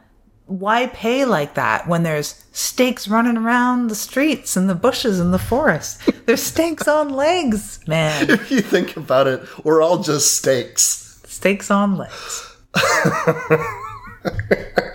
[0.45, 5.33] why pay like that when there's steaks running around the streets and the bushes and
[5.33, 6.01] the forest?
[6.27, 8.29] There's steaks on legs, man.
[8.29, 11.23] If you think about it, we're all just steaks.
[11.25, 12.57] Steaks on legs.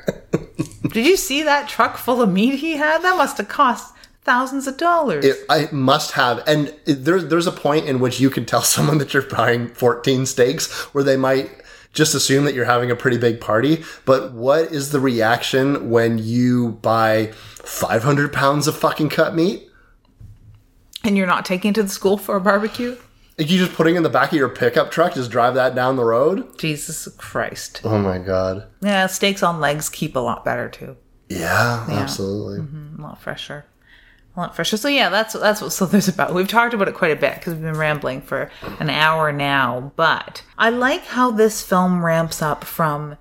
[0.95, 3.01] Did you see that truck full of meat he had?
[3.01, 3.93] That must have cost
[4.23, 5.25] thousands of dollars.
[5.25, 8.99] It, I must have, and there's there's a point in which you can tell someone
[8.99, 11.51] that you're buying 14 steaks, where they might
[11.91, 13.83] just assume that you're having a pretty big party.
[14.05, 19.69] But what is the reaction when you buy 500 pounds of fucking cut meat?
[21.03, 22.95] and you're not taking it to the school for a barbecue?
[23.37, 25.97] Like you just putting in the back of your pickup truck, just drive that down
[25.97, 26.57] the road.
[26.57, 27.81] Jesus Christ.
[27.83, 28.67] Oh my god.
[28.81, 30.95] Yeah, steaks on legs keep a lot better too.
[31.27, 32.59] Yeah, absolutely.
[32.59, 33.65] Mm-hmm, a lot fresher.
[34.35, 34.77] A lot fresher.
[34.77, 36.33] So yeah, that's that's what Slither's about.
[36.33, 39.91] We've talked about it quite a bit because we've been rambling for an hour now.
[39.95, 43.17] But I like how this film ramps up from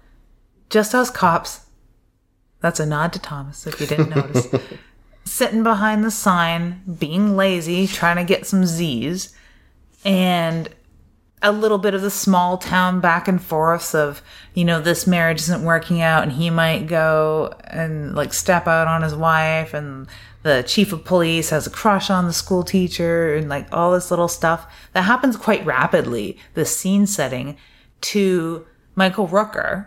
[0.70, 1.66] just us cops.
[2.60, 4.48] That's a nod to Thomas, if you didn't notice.
[5.24, 9.34] Sitting behind the sign, being lazy, trying to get some Z's,
[10.04, 10.68] and
[11.44, 14.22] a little bit of the small town back and forths of
[14.54, 18.88] you know this marriage isn't working out and he might go and like step out
[18.88, 20.06] on his wife and
[20.42, 24.10] the chief of police has a crush on the school teacher and like all this
[24.10, 27.56] little stuff that happens quite rapidly the scene setting
[28.00, 29.86] to michael rooker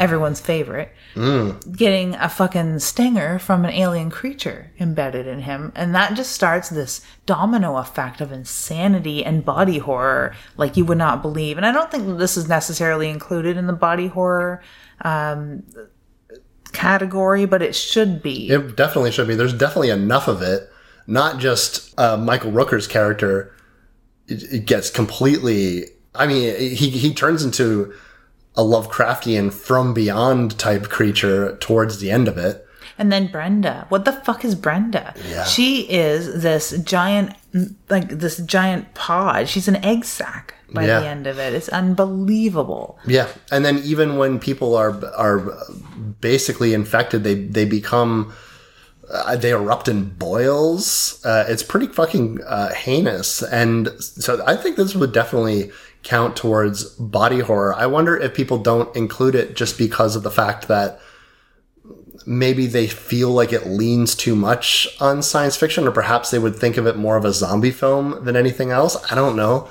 [0.00, 5.72] everyone's favorite getting a fucking stinger from an alien creature embedded in him.
[5.74, 10.98] And that just starts this domino effect of insanity and body horror like you would
[10.98, 11.56] not believe.
[11.56, 14.62] And I don't think this is necessarily included in the body horror
[15.02, 15.64] um,
[16.72, 18.48] category, but it should be.
[18.48, 19.34] It definitely should be.
[19.34, 20.70] There's definitely enough of it.
[21.06, 23.54] Not just uh, Michael Rooker's character.
[24.28, 25.84] It, it gets completely.
[26.14, 27.92] I mean, he he turns into
[28.56, 32.66] a Lovecraftian from beyond type creature towards the end of it.
[32.98, 33.86] And then Brenda.
[33.88, 35.14] What the fuck is Brenda?
[35.28, 35.44] Yeah.
[35.44, 37.34] She is this giant,
[37.88, 39.48] like this giant pod.
[39.48, 41.00] She's an egg sack by Yeah.
[41.00, 41.54] the end of it.
[41.54, 42.98] It's unbelievable.
[43.06, 45.40] Yeah, and then even when people are are
[46.20, 48.32] basically infected, they they become
[49.10, 51.20] uh, they erupt in boils.
[51.24, 55.70] Uh, it's pretty fucking uh, heinous, and so I think this would definitely
[56.02, 57.74] count towards body horror.
[57.74, 61.00] I wonder if people don't include it just because of the fact that
[62.26, 66.56] maybe they feel like it leans too much on science fiction, or perhaps they would
[66.56, 68.96] think of it more of a zombie film than anything else.
[69.10, 69.68] I don't know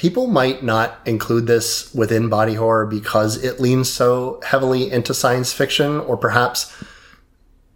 [0.00, 5.52] people might not include this within body horror because it leans so heavily into science
[5.52, 6.74] fiction, or perhaps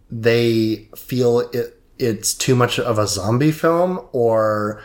[0.09, 4.81] they feel it it's too much of a zombie film, or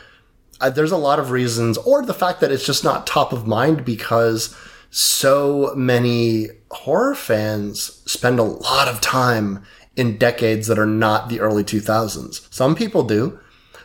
[0.60, 3.46] uh, there's a lot of reasons, or the fact that it's just not top of
[3.46, 4.54] mind because
[4.90, 9.62] so many horror fans spend a lot of time
[9.96, 12.52] in decades that are not the early 2000s.
[12.52, 13.38] Some people do.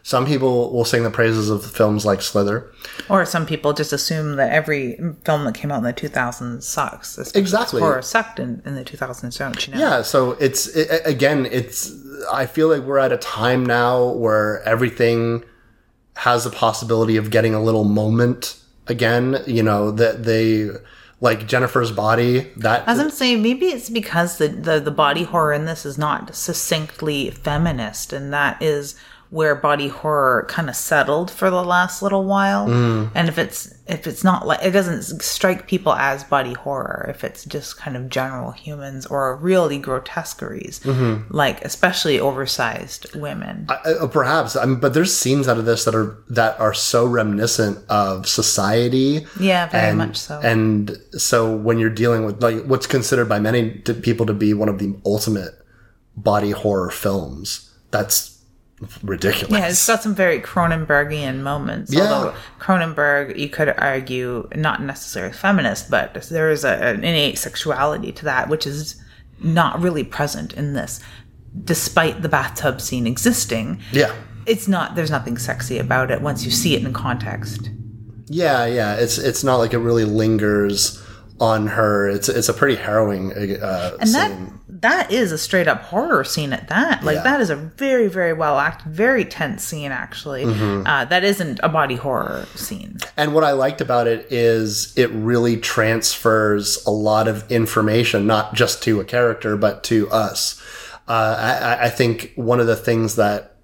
[0.03, 2.71] Some people will sing the praises of films like Slither.
[3.09, 7.17] Or some people just assume that every film that came out in the 2000s sucks.
[7.33, 7.81] Exactly.
[7.81, 9.79] Horror sucked in, in the 2000s, don't you know?
[9.79, 11.91] Yeah, so it's it, again, it's
[12.31, 15.43] I feel like we're at a time now where everything
[16.15, 19.43] has the possibility of getting a little moment again.
[19.45, 20.69] You know that they
[21.21, 22.51] like Jennifer's body.
[22.57, 25.97] That As I'm saying, maybe it's because the, the, the body horror in this is
[25.97, 28.95] not succinctly feminist, and that is
[29.29, 32.69] where body horror kind of settled for the last little while.
[33.15, 37.23] And if it's if it's not like it doesn't strike people as body horror, if
[37.23, 40.83] it's just kind of general humans or really grotesqueries,
[41.29, 43.67] like especially oversized women.
[43.69, 47.05] uh, perhaps, I mean, but there's scenes out of this that are that are so
[47.05, 49.25] reminiscent of society.
[49.39, 50.39] Yeah, very and, much so.
[50.39, 54.69] And so when you're dealing with like what's considered by many people to be one
[54.69, 55.53] of the ultimate
[56.15, 58.34] body horror films, that's
[59.03, 59.51] ridiculous.
[59.51, 61.93] Yeah, it's got some very Cronenbergian moments.
[61.93, 62.11] Yeah.
[62.11, 68.11] Although Cronenberg, you could argue, not necessarily feminist, but there is a, an innate sexuality
[68.11, 69.01] to that, which is
[69.39, 70.99] not really present in this.
[71.63, 74.13] Despite the bathtub scene existing, yeah.
[74.45, 74.95] it's not.
[74.95, 77.69] There's nothing sexy about it once you see it in context.
[78.27, 78.95] Yeah, yeah.
[78.95, 81.01] It's it's not like it really lingers
[81.39, 82.09] on her.
[82.09, 84.19] It's it's a pretty harrowing uh, And scene.
[84.19, 84.64] that
[85.11, 87.03] is a straight up horror scene at that.
[87.03, 87.23] Like Yeah.
[87.23, 90.45] that is a very very well acted, very tense scene actually.
[90.45, 90.87] Mm-hmm.
[90.87, 92.97] Uh, that isn't a body horror scene.
[93.17, 98.53] And what I liked about it is it really transfers a lot of information, not
[98.53, 100.61] just to a character, but to us.
[101.07, 103.57] Uh, I, I think one of the things that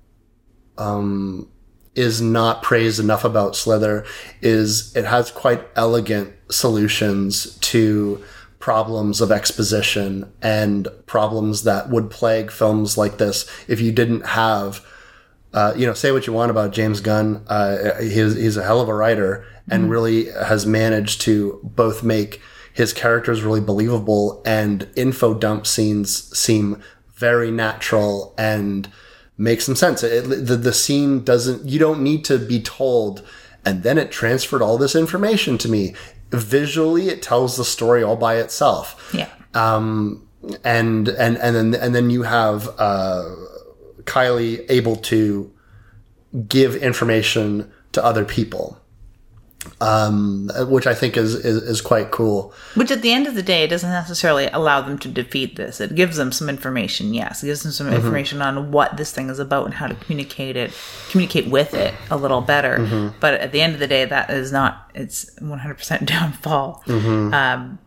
[0.77, 1.49] um,
[1.95, 4.05] is not praised enough about Slither
[4.41, 8.23] is it has quite elegant solutions to
[8.61, 14.85] problems of exposition and problems that would plague films like this if you didn't have
[15.53, 17.43] uh, you know, say what you want about James Gunn.
[17.47, 22.41] Uh, he's, he's a hell of a writer and really has managed to both make
[22.73, 26.81] his characters really believable and info dump scenes seem
[27.13, 28.89] very natural and
[29.37, 30.03] make some sense.
[30.03, 33.27] It, the, the scene doesn't, you don't need to be told,
[33.65, 35.93] and then it transferred all this information to me.
[36.31, 39.27] Visually, it tells the story all by itself Yeah.
[39.53, 40.27] um,
[40.63, 43.25] and and and then and then you have uh,
[44.05, 45.51] Kylie able to
[46.47, 48.80] give information to other people,
[49.79, 52.53] um, which I think is, is is quite cool.
[52.75, 55.79] Which at the end of the day, doesn't necessarily allow them to defeat this.
[55.79, 57.43] It gives them some information, yes.
[57.43, 57.95] It gives them some Mm-hmm.
[57.95, 60.71] information on what this thing is about and how to communicate it,
[61.09, 62.77] communicate with it a little better.
[62.77, 63.17] Mm-hmm.
[63.19, 66.83] But at the end of the day, that is not its 100% downfall.
[66.85, 67.33] Mm-hmm.
[67.33, 67.79] Um,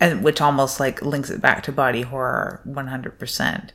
[0.00, 3.70] and which almost like links it back to body horror 100%.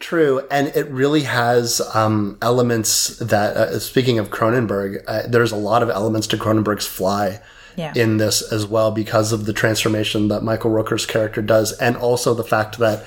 [0.00, 3.56] True, and it really has um, elements that.
[3.56, 7.40] Uh, speaking of Cronenberg, uh, there's a lot of elements to Cronenberg's Fly.
[7.76, 7.92] Yeah.
[7.96, 12.32] In this as well, because of the transformation that Michael Rooker's character does, and also
[12.32, 13.04] the fact that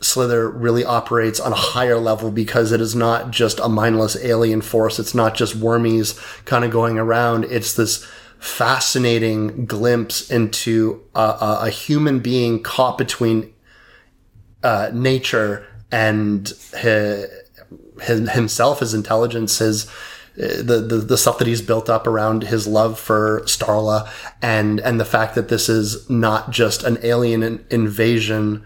[0.00, 4.60] Slither really operates on a higher level because it is not just a mindless alien
[4.60, 4.98] force.
[4.98, 7.44] It's not just wormies kind of going around.
[7.44, 8.06] It's this
[8.38, 13.52] fascinating glimpse into a, a, a human being caught between
[14.62, 19.90] uh, nature and his, himself, his intelligence, his
[20.36, 24.10] the, the the stuff that he's built up around his love for Starla,
[24.42, 28.64] and and the fact that this is not just an alien invasion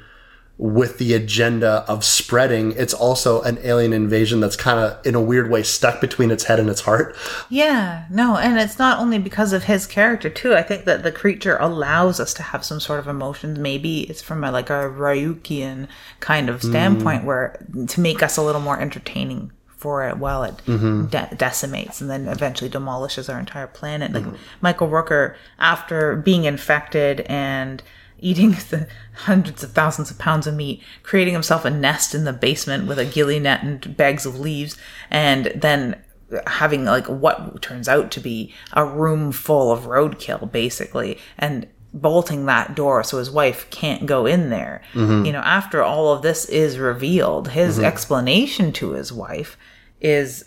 [0.61, 2.73] with the agenda of spreading.
[2.73, 6.45] It's also an alien invasion that's kind of in a weird way stuck between its
[6.45, 7.17] head and its heart.
[7.49, 10.55] Yeah, no, and it's not only because of his character too.
[10.55, 13.59] I think that the creature allows us to have some sort of emotions.
[13.59, 15.89] Maybe it's from a, like a Ryukian
[16.21, 17.25] kind of standpoint, mm.
[17.25, 21.07] where to make us a little more entertaining for it while it mm-hmm.
[21.07, 24.13] de- decimates and then eventually demolishes our entire planet.
[24.13, 24.37] Like mm-hmm.
[24.61, 27.83] Michael Rooker, after being infected and
[28.21, 32.33] eating the hundreds of thousands of pounds of meat, creating himself a nest in the
[32.33, 34.77] basement with a ghillie net and bags of leaves,
[35.11, 36.01] and then
[36.47, 42.47] having like what turns out to be a room full of roadkill, basically, and bolting
[42.47, 44.83] that door so his wife can't go in there.
[44.93, 45.25] Mm-hmm.
[45.27, 47.85] You know, after all of this is revealed, his mm-hmm.
[47.85, 49.57] explanation to his wife
[50.01, 50.45] is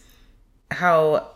[0.72, 1.33] how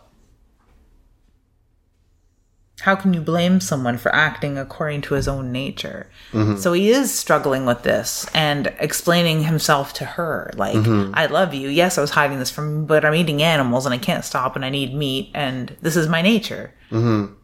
[2.80, 6.08] how can you blame someone for acting according to his own nature?
[6.32, 6.56] Mm-hmm.
[6.56, 10.52] So he is struggling with this and explaining himself to her.
[10.54, 11.12] Like, mm-hmm.
[11.14, 11.68] I love you.
[11.68, 14.54] Yes, I was hiding this from you, but I'm eating animals and I can't stop
[14.54, 16.72] and I need meat and this is my nature.
[16.90, 17.34] Mm-hmm.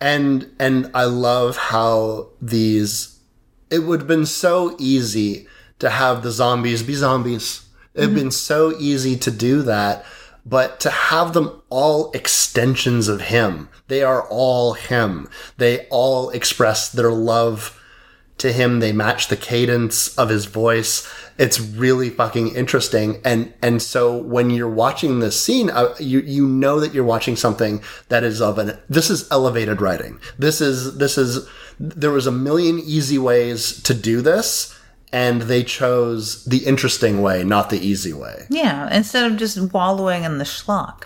[0.00, 3.18] and and I love how these
[3.70, 5.46] it would have been so easy
[5.78, 7.66] to have the zombies be zombies.
[7.94, 10.04] It'd been so easy to do that,
[10.50, 13.68] but to have them all extensions of him.
[13.86, 15.30] They are all him.
[15.56, 17.80] They all express their love
[18.38, 18.80] to him.
[18.80, 21.08] They match the cadence of his voice.
[21.38, 23.20] It's really fucking interesting.
[23.24, 27.36] And, and so when you're watching this scene, uh, you, you know that you're watching
[27.36, 30.18] something that is of an, this is elevated writing.
[30.36, 31.48] This is, this is,
[31.78, 34.76] there was a million easy ways to do this.
[35.12, 38.46] And they chose the interesting way, not the easy way.
[38.48, 41.04] Yeah, instead of just wallowing in the schlock.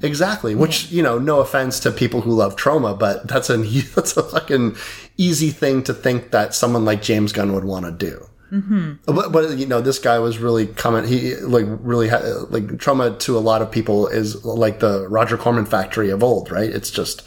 [0.00, 0.54] Exactly.
[0.54, 3.62] Which you know, no offense to people who love Troma, but that's an
[3.94, 4.76] that's a fucking
[5.16, 8.28] easy thing to think that someone like James Gunn would want to do.
[8.52, 9.14] Mm-hmm.
[9.14, 11.06] But, but you know, this guy was really coming.
[11.06, 15.38] He like really had like Troma to a lot of people is like the Roger
[15.38, 16.68] Corman factory of old, right?
[16.68, 17.22] It's just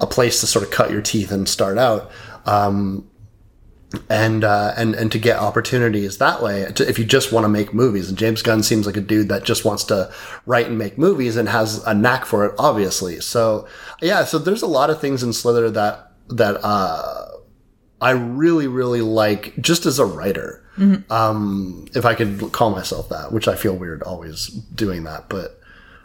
[0.00, 2.12] a place to sort of cut your teeth and start out.
[2.46, 3.07] Um,
[4.10, 6.70] and uh, and and to get opportunities that way.
[6.74, 9.28] To, if you just want to make movies, and James Gunn seems like a dude
[9.28, 10.12] that just wants to
[10.46, 13.20] write and make movies and has a knack for it, obviously.
[13.20, 13.66] So
[14.02, 17.28] yeah, so there's a lot of things in Slither that that uh,
[18.00, 20.64] I really really like just as a writer.
[21.10, 25.57] Um, if I could call myself that, which I feel weird always doing that, but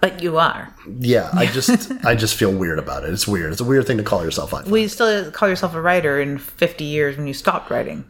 [0.03, 0.75] But you are.
[0.99, 3.13] yeah, I just I just feel weird about it.
[3.13, 3.53] It's weird.
[3.53, 4.53] It's a weird thing to call yourself.
[4.53, 4.63] I.
[4.63, 8.03] Will you still call yourself a writer in 50 years when you stopped writing?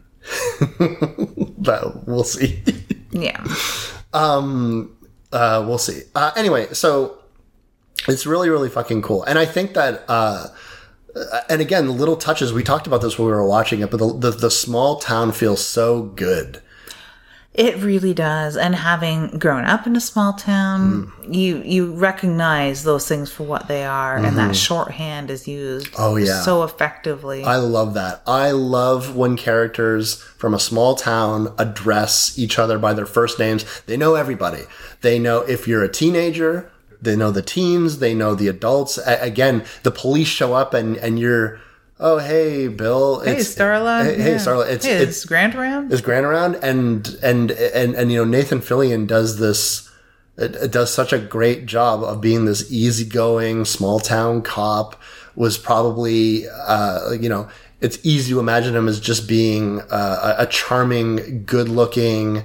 [1.56, 2.64] but we'll see.
[3.12, 3.46] Yeah.
[4.12, 4.96] Um.
[5.32, 6.02] uh, we'll see.
[6.16, 7.18] Uh, anyway, so
[8.08, 9.22] it's really, really fucking cool.
[9.22, 10.48] And I think that, uh,
[11.48, 13.98] and again, the little touches, we talked about this when we were watching it, but
[13.98, 16.60] the, the, the small town feels so good.
[17.54, 18.56] It really does.
[18.56, 21.34] And having grown up in a small town, Mm.
[21.34, 26.02] you you recognize those things for what they are, and that shorthand is used Mm-hmm.
[26.02, 26.40] Oh, yeah.
[26.42, 27.44] so effectively.
[27.44, 28.22] I love that.
[28.26, 33.64] I love when characters from a small town address each other by their first names.
[33.86, 34.64] They know everybody.
[35.02, 38.98] They know if you're a teenager, they know the teens, they know the adults.
[38.98, 41.60] A- again, the police show up and, and you're,
[42.00, 43.20] oh, hey, Bill.
[43.20, 44.04] hey, Starla.
[44.04, 44.68] Hey, hey, Starla.
[44.68, 45.92] It's, hey, it's, is Grant around?
[45.92, 46.56] is Grant around?
[46.56, 49.90] And, and, and, and, you know, Nathan Fillion does this,
[50.36, 55.00] it, it does such a great job of being this easygoing small town cop
[55.36, 57.48] was probably, uh, you know,
[57.80, 62.44] it's easy to imagine him as just being uh, a, charming, good looking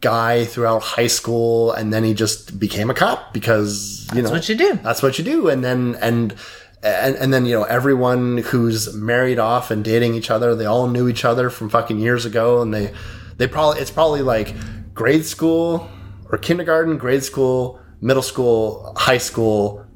[0.00, 1.70] guy throughout high school.
[1.72, 4.80] And then he just became a cop because, you know, That's what you do.
[4.82, 5.48] that's what you do.
[5.48, 6.34] And then, and,
[6.82, 10.88] and, and then, you know, everyone who's married off and dating each other, they all
[10.88, 12.60] knew each other from fucking years ago.
[12.60, 12.92] And they,
[13.36, 14.54] they probably, it's probably like
[14.92, 15.88] grade school
[16.30, 19.86] or kindergarten, grade school, middle school, high school,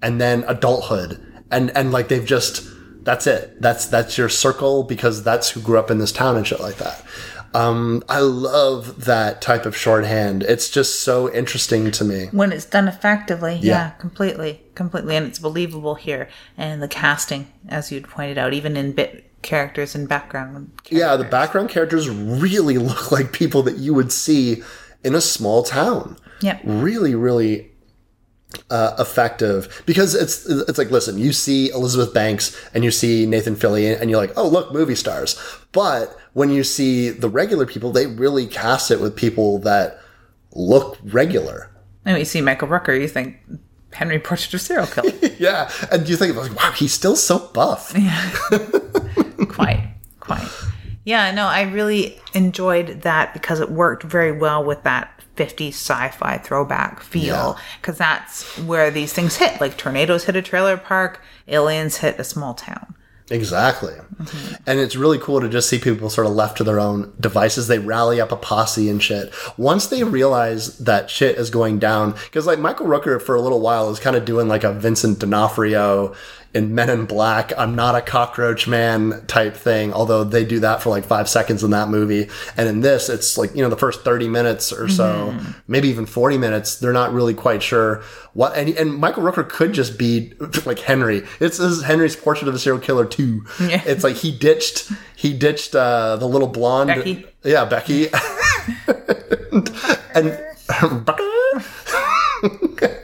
[0.00, 1.44] and then adulthood.
[1.50, 2.66] And, and like they've just,
[3.04, 3.60] that's it.
[3.60, 6.76] That's, that's your circle because that's who grew up in this town and shit like
[6.76, 7.04] that.
[7.52, 10.42] Um, I love that type of shorthand.
[10.44, 12.26] It's just so interesting to me.
[12.32, 13.60] when it's done effectively yeah.
[13.72, 13.90] Yeah.
[13.98, 18.92] completely completely and it's believable here and the casting as you'd pointed out even in
[18.92, 24.12] bit characters and background Yeah, the background characters really look like people that you would
[24.12, 24.62] see
[25.02, 26.16] in a small town.
[26.40, 27.69] yeah Really, really
[28.70, 33.56] uh, effective because it's it's like listen, you see Elizabeth Banks and you see Nathan
[33.56, 35.40] Fillion and you're like, oh look, movie stars.
[35.72, 40.00] But when you see the regular people, they really cast it with people that
[40.52, 41.70] look regular.
[42.04, 43.36] and when you see michael Rooker you think
[43.92, 47.92] henry portrait of serial killer Yeah, and you think like, wow, he's still so buff.
[47.96, 48.30] Yeah
[49.48, 50.48] quite quite
[51.04, 56.36] yeah no i really enjoyed that because it worked very well with that 50s sci-fi
[56.38, 57.54] throwback feel Yeah.
[57.80, 62.24] because that's where these things hit like tornadoes hit a trailer park aliens hit a
[62.24, 62.94] small town
[63.32, 63.92] Exactly.
[63.94, 64.54] Mm-hmm.
[64.66, 67.68] And it's really cool to just see people sort of left to their own devices.
[67.68, 69.32] They rally up a posse and shit.
[69.56, 73.60] Once they realize that shit is going down, because like Michael Rooker for a little
[73.60, 76.12] while is kind of doing like a Vincent D'Onofrio
[76.52, 80.82] in Men in Black, I'm not a cockroach man type thing, although they do that
[80.82, 82.28] for like five seconds in that movie.
[82.56, 85.36] And in this, it's like, you know, the first 30 minutes or so,
[85.68, 89.72] maybe even 40 minutes, they're not really quite sure what, and, and Michael Rooker could
[89.72, 90.32] just be
[90.66, 91.18] like Henry.
[91.38, 93.44] It's this is Henry's portrait of a serial killer too.
[93.60, 93.82] Yeah.
[93.86, 96.88] It's like he ditched, he ditched, uh, the little blonde.
[96.88, 97.26] Becky.
[97.44, 98.08] Yeah, Becky.
[100.14, 100.38] and,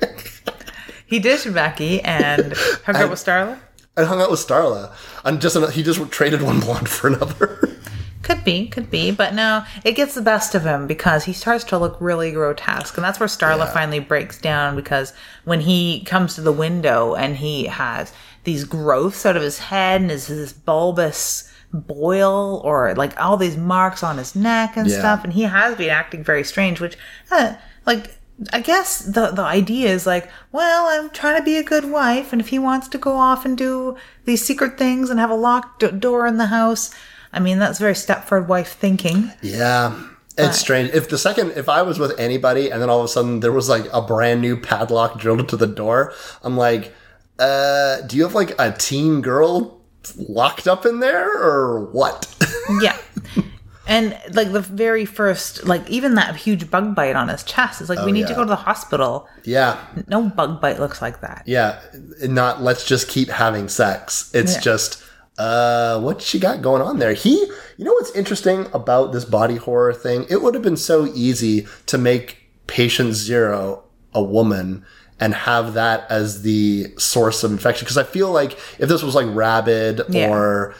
[1.07, 2.53] he ditched becky and
[2.85, 3.59] hung out with starla
[3.97, 4.93] and hung out with Starla.
[5.25, 7.79] And just, he just traded one blonde for another.
[8.23, 11.65] Could be, could be, but no, it gets the best of him because he starts
[11.65, 13.73] to look really grotesque, and that's where Starla Yeah.
[13.73, 14.77] finally breaks down.
[14.77, 15.13] Because
[15.45, 18.13] when he comes to the window and he has
[18.45, 23.57] these growths out of his head and is this bulbous boil or like all these
[23.57, 24.99] marks on his neck and Yeah.
[24.99, 26.81] stuff, and he has been acting very strange.
[26.81, 26.99] Which,
[27.31, 27.55] uh,
[27.87, 28.19] like,
[28.53, 32.32] I guess the the idea is like, well, I'm trying to be a good wife,
[32.32, 35.34] and if he wants to go off and do these secret things and have a
[35.34, 36.95] locked d- door in the house.
[37.32, 39.32] I mean, that's very Stepford wife thinking.
[39.43, 40.01] Yeah.
[40.39, 40.91] It's strange.
[40.93, 43.53] If the second, if I was with anybody and then all of a sudden there
[43.53, 46.12] was like a brand new padlock drilled into the door,
[46.43, 46.95] I'm like,
[47.39, 49.80] uh, do you have like a teen girl
[50.16, 52.32] locked up in there or what?
[52.82, 52.97] Yeah.
[53.89, 57.89] And like the very first, like even that huge bug bite on his chest is
[57.89, 59.28] like, we need to Oh, go to the hospital.
[59.45, 59.78] yeah.
[60.09, 61.45] No bug bite looks like that.
[61.47, 61.78] Yeah.
[62.22, 64.30] Not let's just keep having sex.
[64.34, 64.61] It's Yeah.
[64.61, 65.03] just,
[65.39, 67.12] uh, what she got going on there?
[67.12, 67.37] He,
[67.76, 70.26] you know what's interesting about this body horror thing?
[70.28, 73.84] It would have been so easy to make patient zero
[74.14, 74.84] a woman
[75.20, 77.84] and have that as the source of infection.
[77.84, 80.28] Because I feel like if this was like Rabid Yeah.
[80.30, 80.74] or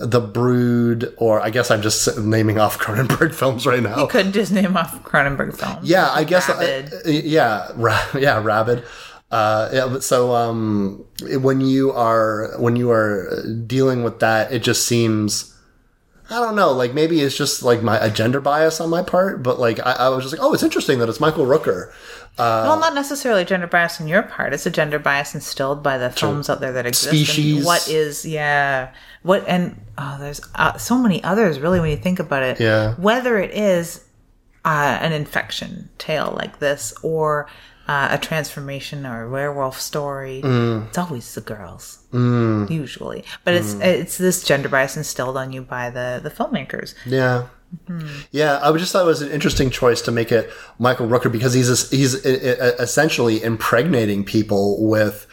[0.00, 4.02] The Brood, or I guess I'm just naming off Cronenberg films right now.
[4.02, 5.88] You could just name off Cronenberg films.
[5.88, 6.48] Yeah, I guess.
[6.48, 6.92] Rabid.
[6.92, 8.84] uh, yeah, ra- yeah, rabid.
[9.30, 14.62] Uh, yeah, but so um, when you are when you are dealing with that, it
[14.62, 15.54] just seems.
[16.32, 16.70] I don't know.
[16.70, 19.92] Like maybe it's just like my a gender bias on my part, but like I,
[19.92, 21.92] I was just like, oh, it's interesting that it's Michael Rooker.
[22.38, 24.54] Uh, well, not necessarily gender bias on your part.
[24.54, 27.08] It's a gender bias instilled by the films out there that exist.
[27.10, 27.64] Species.
[27.66, 28.94] what is, yeah.
[29.22, 32.58] What, and oh, there's uh, so many others really when you think about it.
[32.60, 32.94] Yeah.
[32.94, 34.04] Whether it is
[34.64, 37.46] uh, an infection tale like this or
[37.88, 40.88] uh, a transformation or a werewolf story, Mm.
[40.88, 43.24] it's always the girls usually.
[43.44, 46.94] But it's it's this gender bias instilled on you by the the filmmakers.
[47.04, 47.46] Yeah.
[48.32, 51.52] Yeah, I just thought it was an interesting choice to make it Michael Rooker because
[51.54, 55.26] he's he's e- e- essentially impregnating people with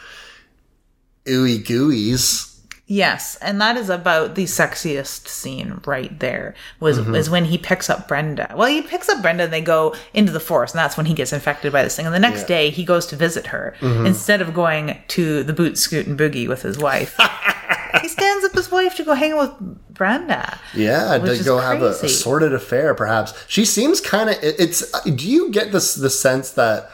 [1.26, 2.47] ooey gooeys.
[2.90, 6.54] Yes, and that is about the sexiest scene right there.
[6.80, 8.50] Was is when he picks up Brenda.
[8.56, 11.12] Well, he picks up Brenda and they go into the forest, and that's when he
[11.12, 12.06] gets infected by this thing.
[12.06, 12.46] And the next Yeah.
[12.46, 16.48] day he goes to visit her instead of going to the boot scoot and boogie
[16.48, 17.14] with his wife.
[18.00, 20.58] he stands up his wife to go hang out with Brenda.
[20.74, 23.34] Yeah, to go have a, a sordid affair, perhaps.
[23.48, 24.36] She seems kind of.
[24.42, 25.02] It, it's.
[25.02, 26.90] Do you get this the sense that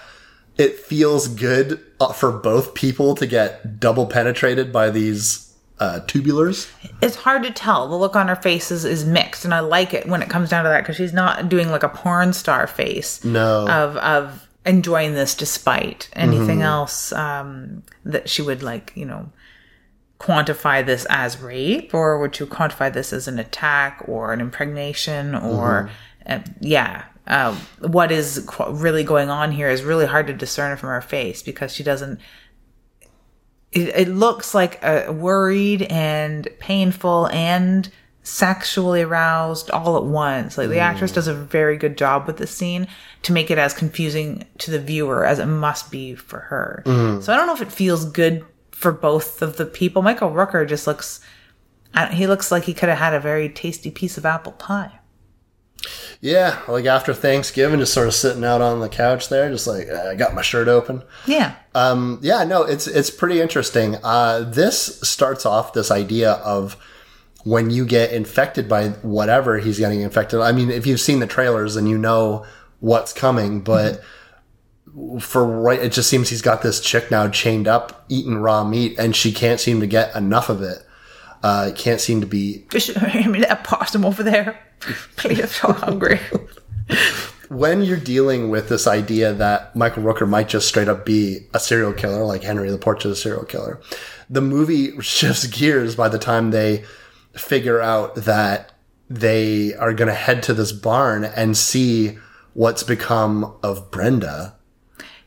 [0.59, 6.71] it feels good uh, for both people to get double penetrated by these uh, tubulars?
[7.03, 7.89] It's hard to tell.
[7.89, 10.51] The look on her face is, is mixed, and I like it when it comes
[10.51, 13.25] down to that because she's not doing like a porn star face.
[13.25, 13.69] No.
[13.69, 19.31] of of enjoying this despite anything else um, that she would like you know
[20.19, 25.35] quantify this as rape or would you quantify this as an attack or an impregnation
[25.35, 25.91] or
[26.27, 30.77] uh, yeah uh, what is qu- really going on here is really hard to discern
[30.77, 32.19] from her face because she doesn't
[33.75, 37.91] it, it looks like uh, worried and painful and
[38.23, 40.57] sexually aroused all at once.
[40.57, 42.89] Like the actress does a very good job with the scene
[43.23, 46.83] to make it as confusing to the viewer as it must be for her.
[47.21, 50.01] So I don't know if it feels good for both of the people.
[50.03, 51.21] Michael Rooker just looks
[52.13, 54.99] he looks like he could have had a very tasty piece of apple pie.
[56.21, 59.91] Yeah, like after Thanksgiving, just sort of sitting out on the couch there, just like
[59.91, 61.03] I got my shirt open.
[61.27, 61.57] Yeah.
[61.75, 63.97] Um, yeah, no, it's it's pretty interesting.
[64.03, 66.77] Uh, this starts off this idea of
[67.45, 70.41] when you get infected by whatever he's getting infected.
[70.41, 72.47] I mean, if you've seen the trailers and you know
[72.81, 74.03] what's coming, but
[75.21, 78.99] for right, it just seems he's got this chick now chained up eating raw meat,
[78.99, 80.79] and she can't seem to get enough of it.
[81.43, 84.59] Uh, can't seem to be me that possum over there.
[85.17, 86.21] Please, I'm so hungry.
[87.49, 91.61] when you're dealing with this idea that Michael Rooker might just straight up be a
[91.61, 93.81] serial killer, like Henry the Portrait of a serial killer,
[94.29, 96.85] the movie shifts gears by the time they
[97.35, 98.73] figure out that
[99.11, 102.19] they are going to head to this barn and see
[102.55, 104.55] what's become of Brenda.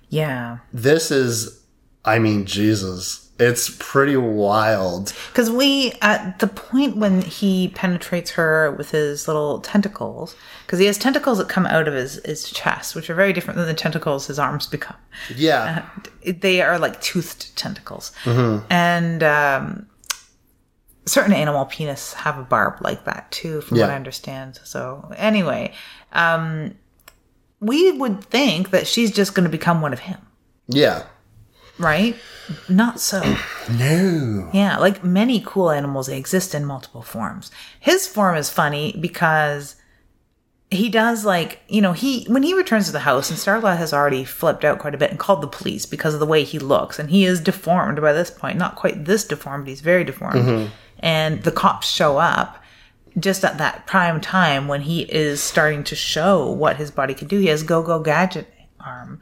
[0.10, 0.60] yeah.
[0.74, 1.64] This is,
[2.06, 3.27] I mean, Jesus.
[3.40, 5.14] It's pretty wild.
[5.28, 10.36] Because we, at the point when he penetrates her with his little tentacles,
[10.66, 13.58] because he has tentacles that come out of his, his chest, which are very different
[13.58, 14.96] than the tentacles his arms become.
[15.36, 15.86] Yeah.
[16.26, 18.12] They are like toothed tentacles.
[18.70, 19.88] And um,
[21.06, 24.60] certain animal penis have a barb like that too, from what I understand.
[24.64, 25.74] So, anyway,
[26.12, 26.76] um,
[27.60, 30.20] we would think that she's just going to become one of him,
[30.68, 31.04] Yeah.
[31.80, 32.16] Right?
[32.70, 33.22] Not so.
[33.70, 34.50] No.
[34.54, 37.52] Yeah, like many cool animals, they exist in multiple forms.
[37.82, 39.76] His form is funny because
[40.72, 43.94] he does like, you know, he when he returns to the house and Starla has
[43.94, 46.60] already flipped out quite a bit and called the police because of the way he
[46.60, 48.58] looks and he is deformed by this point.
[48.58, 50.36] Not quite this deformed, but he's very deformed.
[50.36, 50.72] Mm-hmm.
[51.00, 52.64] And the cops show up
[53.20, 57.28] just at that prime time when he is starting to show what his body can
[57.28, 57.40] do.
[57.40, 58.48] He has go-go gadget
[58.80, 59.20] arm.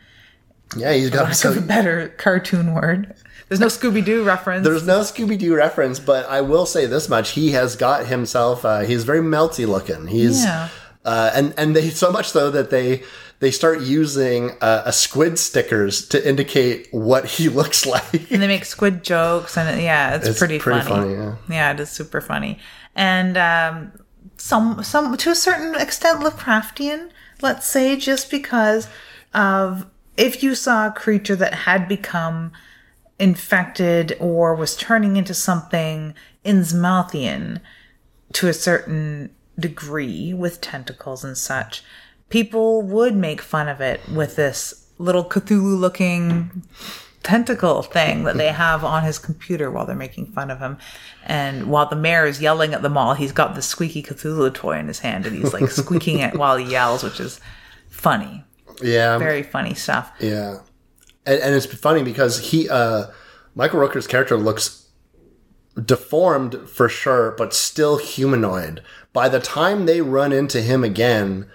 [0.76, 3.14] Yeah, he's got Lack of a better cartoon word.
[3.48, 4.66] There's no Scooby-Doo reference.
[4.66, 8.66] There's no Scooby Doo reference, but I will say this much: he has got himself.
[8.66, 10.08] Uh, he's very melty looking.
[10.08, 10.70] He's Yeah.
[11.06, 13.04] uh, and and they so much so that they
[13.40, 18.32] they start using uh, a squid stickers to indicate what he looks like.
[18.32, 21.72] and they make squid jokes and yeah it's, It's pretty, pretty funny, funny, yeah.
[21.72, 22.58] it is super funny
[22.96, 23.92] and um
[24.38, 27.10] some some to a certain extent lovecraftian
[27.42, 28.88] let's say just because
[29.34, 29.86] of
[30.18, 32.52] if you saw a creature that had become
[33.20, 36.14] infected or was turning into something
[36.44, 37.62] Innsmouthian
[38.34, 41.84] to a certain degree with tentacles and such,
[42.30, 46.64] people would make fun of it with this little Cthulhu looking
[47.24, 50.78] tentacle thing that they have on his computer while they're making fun of him.
[51.26, 54.78] And while the mayor is yelling at them all, he's got the squeaky Cthulhu toy
[54.78, 57.40] in his hand and he's like squeaking it while he yells, which is
[57.90, 58.44] funny.
[58.82, 60.12] Yeah, Very funny stuff.
[60.20, 60.60] yeah,
[61.26, 63.06] and, and it's funny because he, uh,
[63.56, 64.88] Michael Rooker's character looks
[65.84, 68.82] deformed for sure, but still humanoid.
[69.14, 71.48] By the time they run into him again,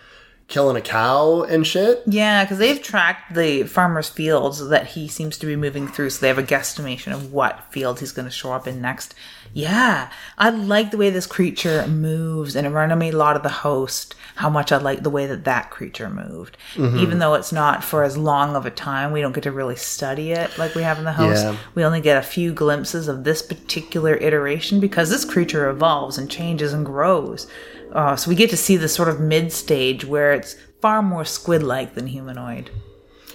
[0.49, 5.39] killing a cow and shit, Yeah, because they've tracked the farmer's fields that he seems
[5.39, 8.33] to be moving through, so they have a guesstimation of what field he's going to
[8.33, 9.15] show up in next.
[9.53, 13.43] Yeah, I like the way this creature moves, and it reminded me a lot of
[13.43, 14.15] the host.
[14.37, 16.99] How much I like the way that that creature moved, Mm-hmm.
[16.99, 19.13] even though it's not for as long of a time.
[19.13, 21.45] We don't get to really study it like we have in the host.
[21.45, 21.57] Yeah.
[21.75, 26.31] We only get a few glimpses of this particular iteration because this creature evolves and
[26.31, 27.47] changes and grows.
[27.93, 31.25] Uh, so we get to see this sort of mid stage where it's far more
[31.25, 32.71] squid-like than humanoid.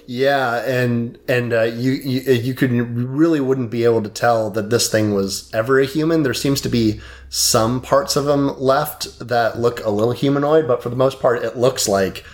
[0.08, 4.70] Yeah, and and uh, you, you you could really wouldn't be able to tell that
[4.70, 6.22] this thing was ever a human.
[6.22, 10.80] There seems to be some parts of him left that look a little humanoid, but
[10.82, 12.24] for the most part, it looks like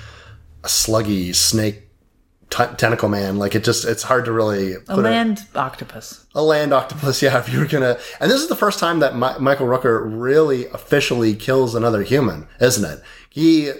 [0.62, 1.88] a sluggy snake
[2.50, 3.38] t- tentacle man.
[3.38, 6.26] Like it just it's hard to really A land octopus.
[6.34, 7.22] a land octopus.
[7.22, 10.02] Yeah, if you were gonna, and this is the first time that Mi- Michael Rooker
[10.04, 13.02] really officially kills another human, isn't it?
[13.30, 13.72] He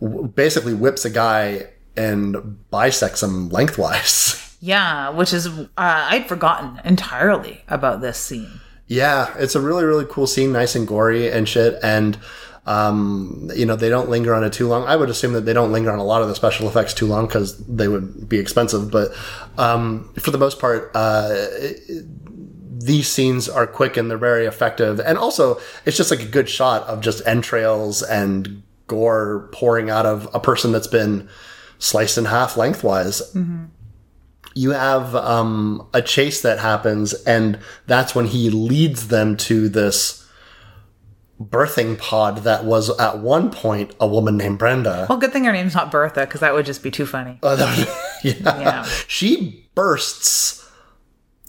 [0.00, 1.66] w- basically whips a guy
[1.96, 4.38] and bisects them lengthwise.
[4.64, 8.60] Yeah, which is uh, I'd forgotten entirely about this scene.
[8.86, 12.16] yeah, it's a really really cool scene, nice and gory and shit, and.
[12.64, 14.84] Um, you know, they don't linger on it too long.
[14.84, 17.06] I would assume that they don't linger on a lot of the special effects too
[17.06, 18.88] long because they would be expensive.
[18.92, 19.10] But
[19.58, 21.46] um, for the most part, uh,
[22.78, 25.00] these scenes are quick and they're very effective.
[25.00, 30.06] And also, it's just like a good shot of just entrails and gore pouring out
[30.06, 31.28] of a person that's been
[31.82, 33.20] sliced in half lengthwise.
[34.54, 40.28] You have um, a chase that happens, and that's when he leads them to this
[41.40, 45.06] birthing pod that was at one point a woman named Brenda.
[45.08, 47.38] Well, good thing her name's not Bertha because that would just be too funny.
[48.22, 48.60] Yeah.
[48.60, 48.84] Yeah.
[49.08, 50.70] She bursts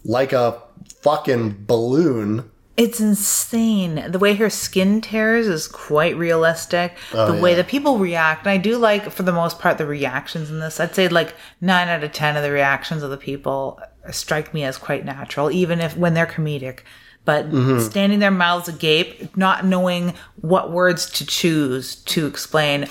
[0.03, 0.59] like a
[1.01, 2.49] fucking balloon.
[2.75, 4.11] It's insane.
[4.11, 6.97] The way her skin tears is quite realistic.
[7.13, 7.57] Oh, the way yeah.
[7.57, 10.79] that people react, and I do like, for the most part, the reactions in this.
[10.79, 13.79] I'd say like nine out of ten of the reactions of the people
[14.11, 16.79] strike me as quite natural, even if when they're comedic.
[17.25, 17.79] But mm-hmm.
[17.79, 22.87] standing their mouths agape, not knowing what words to choose to explain.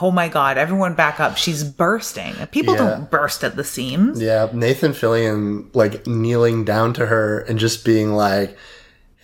[0.00, 0.58] Oh my God!
[0.58, 1.36] Everyone back up!
[1.36, 2.34] She's bursting.
[2.52, 2.80] People Yeah.
[2.80, 4.22] don't burst at the seams.
[4.22, 8.56] Yeah, Nathan Fillion like kneeling down to her and just being like,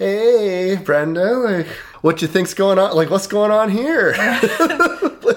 [0.01, 1.67] "Hey, Brenda, like,
[2.01, 2.97] what you think's going on?
[2.97, 4.15] Like, what's going on here?"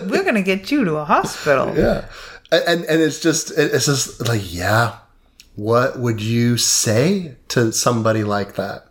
[0.08, 1.76] We're gonna get you to a hospital.
[1.78, 2.06] yeah,
[2.50, 5.00] and and it's just it's just like, yeah,
[5.56, 8.88] what would you say to somebody like that?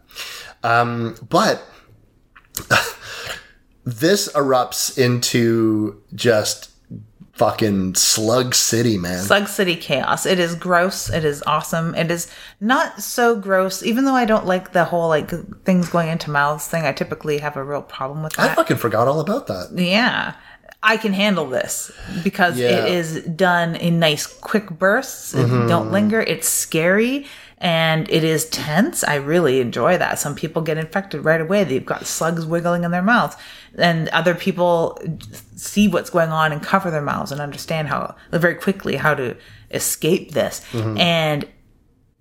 [0.63, 1.63] Um, but
[3.85, 6.71] this erupts into just
[7.33, 9.23] fucking slug city, man.
[9.23, 10.27] Slug City Chaos.
[10.27, 11.11] It is gross.
[11.11, 11.95] It is awesome.
[11.95, 12.31] It is
[12.61, 15.31] not so gross, even though I don't like the whole like
[15.65, 16.85] things going into mouths thing.
[16.85, 18.51] I typically have a real problem with that.
[18.51, 19.71] I fucking forgot all about that.
[19.75, 20.35] yeah.
[20.85, 21.93] I can handle this
[22.25, 22.71] because Yeah.
[22.71, 25.33] it is done in nice quick bursts.
[25.33, 25.69] It mm-hmm.
[25.69, 26.21] don't linger.
[26.21, 27.27] It's scary
[27.59, 29.05] and it is tense.
[29.05, 30.19] I really enjoy that.
[30.19, 31.63] Some people get infected right away.
[31.63, 33.37] They've got slugs wiggling in their mouths.
[33.79, 34.99] And other people
[35.63, 39.37] see what's going on and cover their mouths and understand how very quickly how to
[39.71, 40.61] escape this.
[40.73, 40.99] Mm-hmm.
[40.99, 41.49] And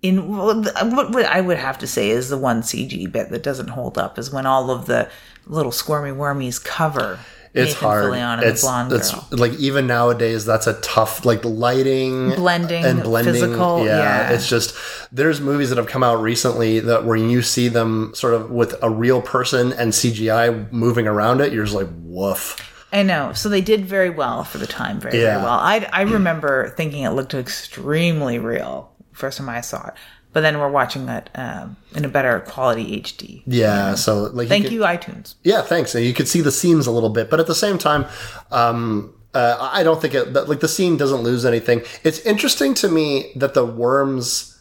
[0.02, 3.68] in what, what I would have to say is the one CG bit that doesn't
[3.68, 5.08] hold up is when all of the
[5.46, 7.18] little squirmy wormies cover
[7.54, 8.04] It's Nathan hard.
[8.12, 9.28] Fillion and It's, the blonde it's girl.
[9.32, 13.34] like even nowadays that's a tough like lighting Blending, and blending.
[13.34, 14.30] physical, yeah.
[14.30, 14.74] it's just
[15.12, 18.74] there's movies that have come out recently that where you see them sort of with
[18.82, 22.68] a real person and CGI moving around it, you're just like woof.
[22.92, 23.32] I know.
[23.32, 25.32] So they did very well for the time, very, Yeah.
[25.34, 25.58] very well.
[25.58, 29.94] I, I remember thinking it looked extremely real first time I saw it.
[30.34, 33.42] But then we're watching it um, in a better quality HD.
[33.46, 35.34] Yeah, so like Thank could- you, iTunes.
[35.42, 35.94] Yeah, thanks.
[35.94, 38.06] And you could see the seams a little bit, but at the same time,
[38.50, 41.82] um, uh, I don't think it like the scene doesn't lose anything.
[42.04, 44.51] It's interesting to me that the worms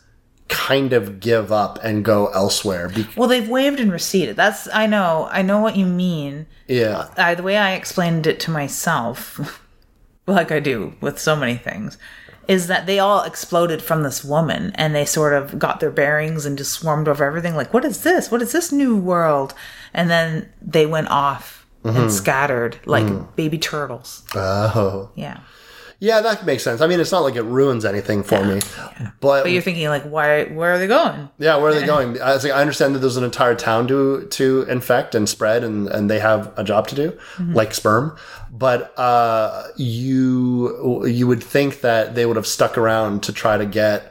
[0.48, 2.90] kind of give up and go elsewhere.
[2.90, 4.36] Be- Well, they've waved and receded.
[4.36, 5.28] That's I know.
[5.32, 6.48] I know what you mean.
[6.68, 9.62] yeah, I, the way I explained it to myself,
[10.28, 11.98] like I do with so many things,
[12.48, 16.46] is that they all exploded from this woman and they sort of got their bearings
[16.46, 17.56] and just swarmed over everything.
[17.56, 18.30] Like, what is this?
[18.30, 19.54] What is this new world?
[19.94, 22.10] And then they went off and mm-hmm.
[22.10, 23.36] scattered like mm.
[23.36, 24.24] baby turtles.
[24.36, 25.40] oh, Yeah.
[26.02, 26.82] Yeah, that makes sense.
[26.82, 28.60] I mean, it's not like it ruins anything for me,
[29.20, 30.46] but, But you're thinking, like, why?
[30.46, 31.30] Where are they going?
[31.38, 32.20] yeah, where are they going?
[32.20, 35.88] I, like, I understand that there's an entire town to to infect and spread, and
[35.88, 38.18] and they have a job to do, like sperm.
[38.52, 43.66] But uh, you you would think that they would have stuck around to try to
[43.66, 44.08] get.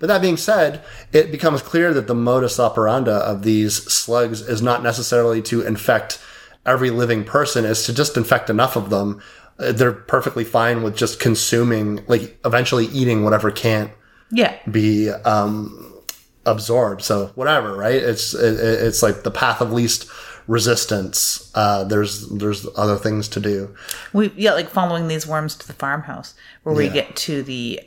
[0.00, 0.82] But that being said,
[1.12, 6.20] it becomes clear that the modus operandi of these slugs is not necessarily to infect
[6.66, 9.20] every living person; is to just infect enough of them.
[9.60, 13.90] Uh, They're perfectly fine with just consuming, like eventually eating whatever can't
[14.30, 14.56] Yeah.
[14.70, 15.92] be um,
[16.46, 17.02] absorb.
[17.02, 17.94] So whatever, right?
[18.02, 20.08] It's it, it's like the path of least
[20.46, 21.50] resistance.
[21.54, 23.74] Uh, there's there's other things to do.
[24.12, 27.80] We yeah, like following these worms to the farmhouse, where we get to the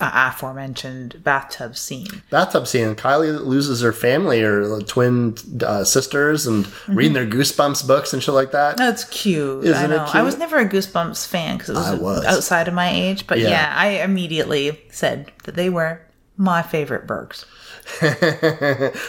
[0.00, 2.22] aforementioned bathtub scene.
[2.30, 2.94] bathtub scene.
[2.94, 8.34] Kylie loses her family, her twin uh, sisters, and reading their Goosebumps books and shit
[8.34, 8.76] like that.
[8.76, 9.64] That's cute.
[9.64, 10.04] I Isn't it know.
[10.04, 10.24] I cute?
[10.24, 12.24] was never a Goosebumps fan because it was, I was.
[12.24, 13.26] outside of my age.
[13.26, 13.48] But Yeah.
[13.50, 13.74] yeah.
[13.76, 16.00] I immediately said that they were
[16.36, 17.44] my favorite Burks.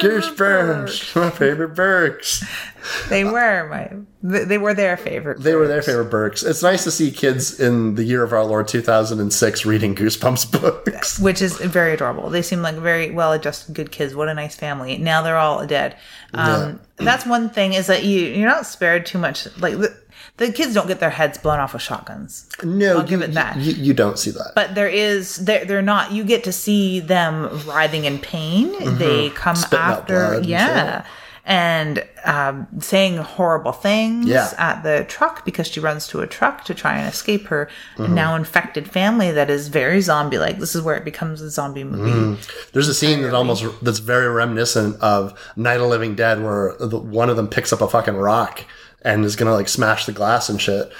[0.00, 2.44] Goosebumps, my favorite Burks.
[3.08, 3.90] They were my.
[4.20, 5.40] They were their favorite.
[5.42, 6.42] They were their favorite Burks.
[6.42, 11.18] It's nice to see kids in the year of our Lord 2006 reading Goosebumps books.
[11.20, 12.28] which is very adorable.
[12.30, 14.14] They seem like very well-adjusted, good kids.
[14.14, 14.98] What a nice family.
[14.98, 15.96] Now they're all dead.
[16.34, 19.46] Um, That's one thing is that you you're not spared too much.
[19.58, 19.76] Like
[20.38, 22.46] the, kids don't get their heads blown off with shotguns.
[22.64, 23.56] No, I'll give you, it that.
[23.58, 24.52] You, you don't see that.
[24.54, 26.12] But there is they're they're not.
[26.12, 28.72] You get to see them writhing in pain.
[28.98, 29.62] They come Mm-hmm.
[29.66, 31.04] Spitting after, and yeah,
[31.44, 34.50] and um, saying horrible things Yeah.
[34.58, 38.14] at the truck because she runs to a truck to try and escape her Mm-hmm.
[38.14, 40.58] now infected family that is very zombie like.
[40.58, 42.10] This is where it becomes a zombie movie.
[42.10, 42.68] Mm-hmm.
[42.72, 46.98] There's a scene that almost that's very reminiscent of Night of Living Dead, where the,
[46.98, 48.64] one of them picks up a fucking rock
[49.02, 50.92] and is gonna like smash the glass and shit.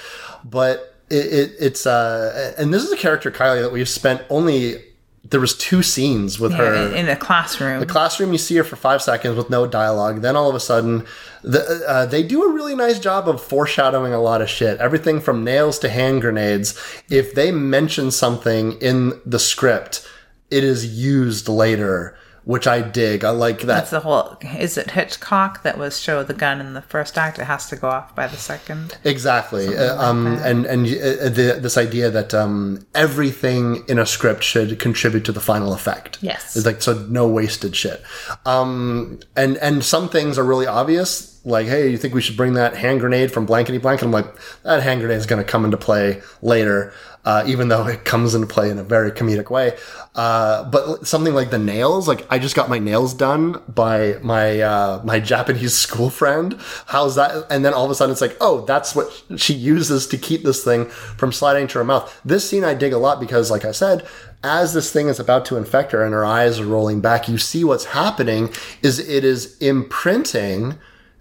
[0.43, 4.83] But it, it it's uh, and this is a character Kylie that we've spent only
[5.23, 6.95] there was two scenes with her.
[6.95, 7.79] in the classroom.
[7.79, 10.21] The classroom you see her for five seconds with no dialogue.
[10.21, 11.05] Then all of a sudden
[11.43, 14.79] the, uh, they do a really nice job of foreshadowing a lot of shit.
[14.79, 16.79] Everything from nails to hand grenades.
[17.09, 20.07] If they mention something in the script
[20.49, 22.17] it is used later
[22.49, 24.35] which i dig i like that That's the whole.
[24.57, 27.37] Is it Hitchcock that was show the gun in the first act?
[27.37, 28.97] It has to go off by the second.
[29.03, 34.43] Exactly, uh, um, and and uh, the, this idea that um, everything in a script
[34.43, 36.17] should contribute to the final effect.
[36.21, 36.55] Yes.
[36.55, 38.01] it's like so no wasted shit.
[38.47, 42.53] Um, and and some things are really obvious, like hey, you think we should bring
[42.53, 44.01] that hand grenade from blankety blank?
[44.01, 46.93] And I'm like, that hand grenade is going to come into play later,
[47.29, 49.77] uh, even though it comes into play in a very comedic way.
[50.15, 54.59] Uh, but something like the nails, like I just got my nails done by my
[54.61, 56.59] uh, my Japanese school friend.
[56.87, 57.45] How's that?
[57.51, 60.41] And then all of a sudden it's like, oh, that's what she uses to keep
[60.41, 62.19] this thing from sliding to her mouth.
[62.25, 64.07] This scene I dig a lot because, like I said,
[64.43, 67.37] as this thing is about to infect her and her eyes are rolling back, you
[67.37, 68.49] see what's happening
[68.81, 70.79] is it is imprinting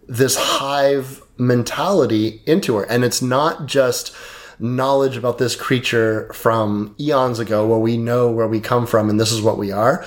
[0.09, 2.85] this hive mentality into her.
[2.85, 4.16] And it's not just
[4.60, 9.18] knowledge about this creature from eons ago where we know where we come from and
[9.20, 10.05] this is what we are.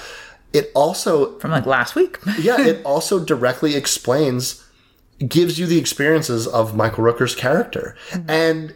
[0.53, 2.17] It also From like last week.
[2.39, 4.65] yeah, it also directly explains,
[5.25, 7.95] gives you the experiences of Michael Rooker's character.
[8.27, 8.75] And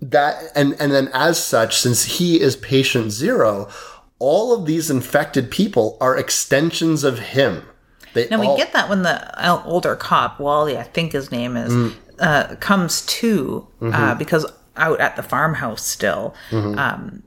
[0.00, 3.68] that, and, and then as such, since he is patient zero,
[4.20, 7.62] all of these infected people are extensions of him.
[8.14, 11.56] They Now we all- get that when the older cop Wally, I think his name
[11.56, 11.94] is, Mm.
[12.20, 14.18] uh, comes to uh, Mm-hmm.
[14.18, 14.46] because
[14.78, 16.34] out at the farmhouse still.
[16.52, 17.22] Um,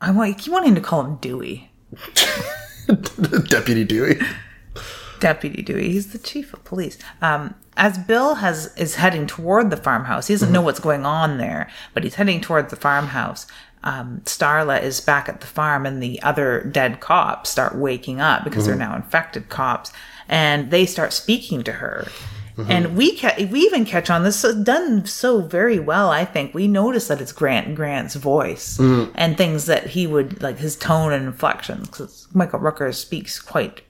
[0.00, 1.70] I want I keep wanting to call him Dewey,
[3.48, 4.18] Deputy Dewey.
[5.20, 5.90] Deputy Dewey.
[5.92, 6.98] He's the chief of police.
[7.20, 10.54] Um, as Bill has is heading toward the farmhouse, he doesn't Mm-hmm.
[10.54, 13.46] know what's going on there, but he's heading towards the farmhouse.
[13.84, 18.42] Um, Starla is back at the farm, and the other dead cops start waking up
[18.44, 18.90] because they're Mm-hmm.
[18.90, 19.92] now infected cops,
[20.28, 22.08] and they start speaking to her.
[22.56, 22.70] Mm-hmm.
[22.70, 26.10] And we ca- we even catch on this is done so very well.
[26.10, 29.10] I think we notice that it's Grant Grant's voice Mm.
[29.14, 33.82] and things that he would like his tone and inflection because Michael Rooker speaks quite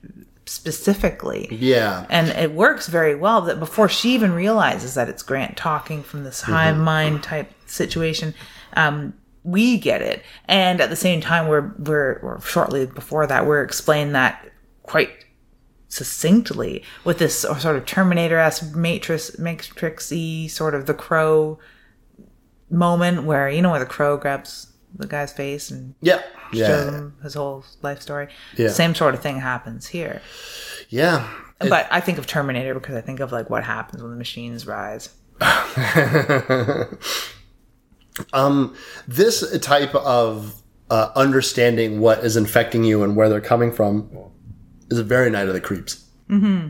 [0.46, 1.48] specifically.
[1.50, 2.06] Yeah.
[2.10, 6.24] And it works very well that before she even realizes that it's Grant talking from
[6.24, 8.34] this hive mind type situation,
[8.74, 9.14] um,
[9.44, 10.22] we get it.
[10.46, 14.48] And at the same time, we're, we're, or shortly before that, we're explained that
[14.82, 15.10] quite
[15.92, 21.58] succinctly with this sort of Terminator-esque matrix, matrixy sort of the crow
[22.70, 26.22] moment where, you know, where the crow grabs the guy's face and Yeah.
[26.50, 26.84] shows Yeah.
[26.90, 28.28] him his whole life story.
[28.56, 28.68] Yeah.
[28.70, 30.22] Same sort of thing happens here.
[30.88, 31.28] Yeah.
[31.58, 34.66] But I think of Terminator because I think of like what happens when the machines
[34.66, 35.10] rise.
[38.32, 38.74] um,
[39.06, 40.54] this type of
[40.90, 44.08] uh, understanding what is infecting you and where they're coming from
[44.92, 46.04] is a very Night of the Creeps.
[46.28, 46.68] Mm-hmm.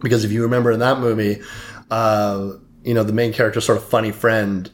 [0.00, 1.42] Because if you remember in that movie,
[1.90, 2.52] uh,
[2.84, 4.70] you know, the main character, sort of funny friend,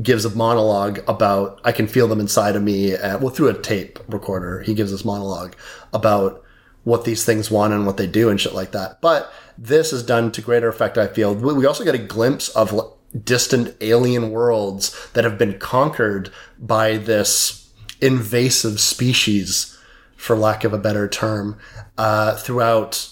[0.00, 2.94] gives a monologue about I can feel them inside of me.
[2.94, 5.56] Uh, well, through a tape recorder, he gives this monologue
[5.92, 6.44] about
[6.84, 9.00] what these things want and what they do and shit like that.
[9.00, 10.96] But this is done to greater effect.
[10.96, 12.94] I feel we also get a glimpse of
[13.24, 19.77] distant alien worlds that have been conquered by this invasive species,
[20.18, 21.56] for lack of a better term,
[21.96, 23.08] uh, throughout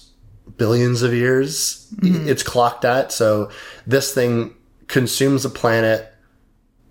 [0.59, 1.89] billions of years.
[2.03, 3.12] It's clocked at.
[3.12, 3.51] So
[3.87, 4.55] this thing
[4.89, 6.12] consumes a planet,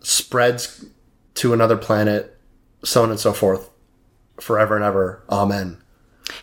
[0.02, 0.86] spreads
[1.36, 2.38] to another planet,
[2.84, 3.70] so on and so forth,
[4.40, 5.24] forever and ever.
[5.30, 5.82] Amen.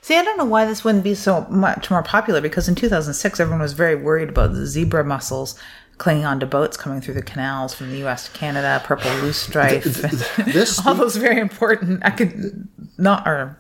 [0.01, 3.41] See, I don't know why this wouldn't be so much more popular because in 2006,
[3.41, 5.59] everyone was very worried about the zebra mussels
[5.99, 8.27] clinging onto boats coming through the canals from the U.S.
[8.27, 12.33] to Canada, purple loosestrife, This all those very important, eco-
[12.99, 13.59] not or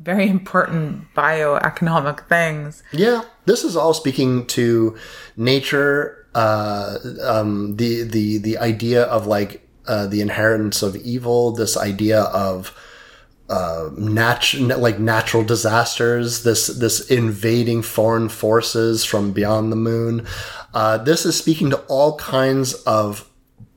[0.00, 2.82] very important bioeconomic things.
[2.92, 4.96] Yeah, this is all speaking to
[5.36, 11.76] nature, uh, um, the the the idea of like uh, the inheritance of evil, this
[11.76, 12.74] idea of
[13.50, 20.26] uh, like natural disasters, this this invading foreign forces from beyond the moon.
[20.72, 23.28] Uh, this is speaking to all kinds of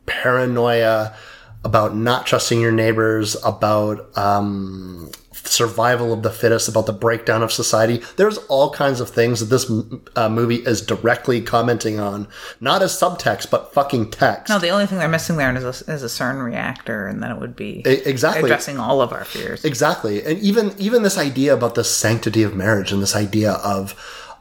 [0.05, 1.15] paranoia
[1.63, 5.09] about not trusting your neighbors, about um,
[5.45, 8.01] survival of the fittest, about the breakdown of society.
[8.17, 9.69] There's all kinds of things that this
[10.15, 12.27] uh, movie is directly commenting on,
[12.59, 14.49] not as subtext, but fucking text.
[14.49, 17.31] No, the only thing they're missing there is a, is a CERN reactor, and then
[17.31, 18.43] it would be E- exactly.
[18.43, 19.63] addressing all of our fears.
[19.65, 23.95] Exactly, and even even this idea about the sanctity of marriage and this idea of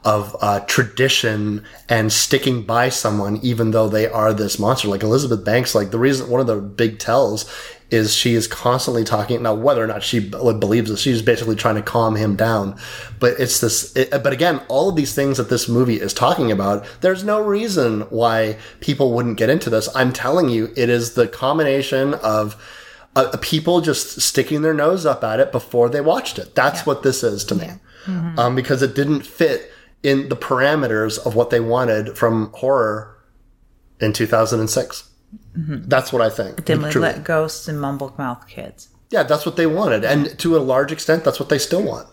[0.05, 5.45] of uh, tradition and sticking by someone even though they are this monster, like Elizabeth
[5.45, 5.73] Banks.
[5.73, 7.49] Like the reason, one of the big tells
[7.93, 11.75] is she is constantly talking now whether or not she believes this she's basically trying
[11.75, 12.75] to calm him down.
[13.19, 16.51] But it's this it, but again all of these things that this movie is talking
[16.51, 19.87] about there's no reason why people wouldn't get into this.
[19.95, 22.61] I'm telling you it is the combination of
[23.15, 26.55] uh, people just sticking their nose up at it before they watched it.
[26.55, 27.69] That's what this is to me,
[28.39, 29.71] um, because it didn't fit
[30.01, 33.15] in the parameters of what they wanted from horror
[33.99, 35.09] in 2006.
[35.57, 35.87] Mm-hmm.
[35.87, 36.65] That's what I think.
[36.65, 37.09] Dimly truly.
[37.09, 38.89] lit ghosts and mumble mouth kids.
[39.09, 42.07] Yeah, that's what they wanted, and to a large extent, that's what they still want.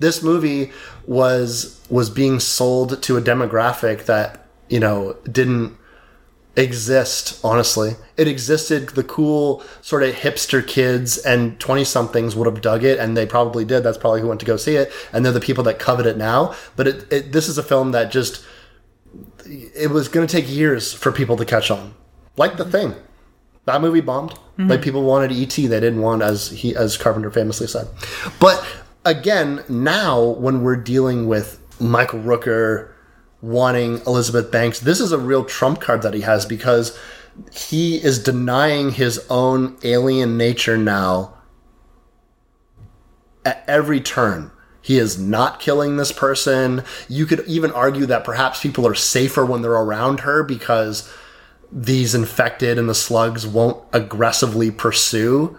[0.00, 0.72] This movie
[1.06, 5.76] was was being sold to a demographic that you know didn't
[6.56, 7.38] exist.
[7.44, 8.88] Honestly, it existed.
[8.90, 13.26] The cool sort of hipster kids and twenty somethings would have dug it, and they
[13.26, 13.84] probably did.
[13.84, 16.16] That's probably who went to go see it, and they're the people that covet it
[16.16, 16.54] now.
[16.74, 18.44] But it, it this is a film that just
[19.44, 21.94] it was going to take years for people to catch on,
[22.36, 22.94] like the thing.
[23.64, 24.30] That movie bombed.
[24.30, 24.68] Mm-hmm.
[24.68, 27.88] Like people wanted ET, they didn't want as he as Carpenter famously said.
[28.40, 28.64] But
[29.04, 32.90] again, now when we're dealing with Michael Rooker
[33.40, 36.98] wanting Elizabeth Banks, this is a real trump card that he has because
[37.52, 41.34] he is denying his own alien nature now
[43.44, 44.50] at every turn.
[44.82, 46.82] He is not killing this person.
[47.08, 51.12] You could even argue that perhaps people are safer when they're around her because
[51.72, 55.56] these infected and the slugs won't aggressively pursue.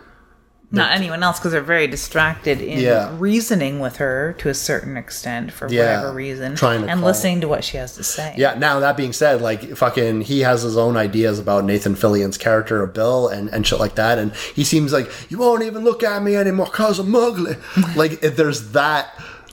[0.71, 3.15] Not anyone else because they're very distracted in Yeah.
[3.19, 7.41] reasoning with her to a certain extent for Yeah, whatever reason trying to and listening
[7.41, 8.33] to what she has to say.
[8.37, 12.39] Yeah, now that being said, like fucking he has his own ideas about Nathan Fillion's
[12.39, 14.17] character of Bill and, and shit like that.
[14.17, 17.55] And he seems like, you won't even look at me anymore because I'm ugly.
[17.95, 19.09] like if there's that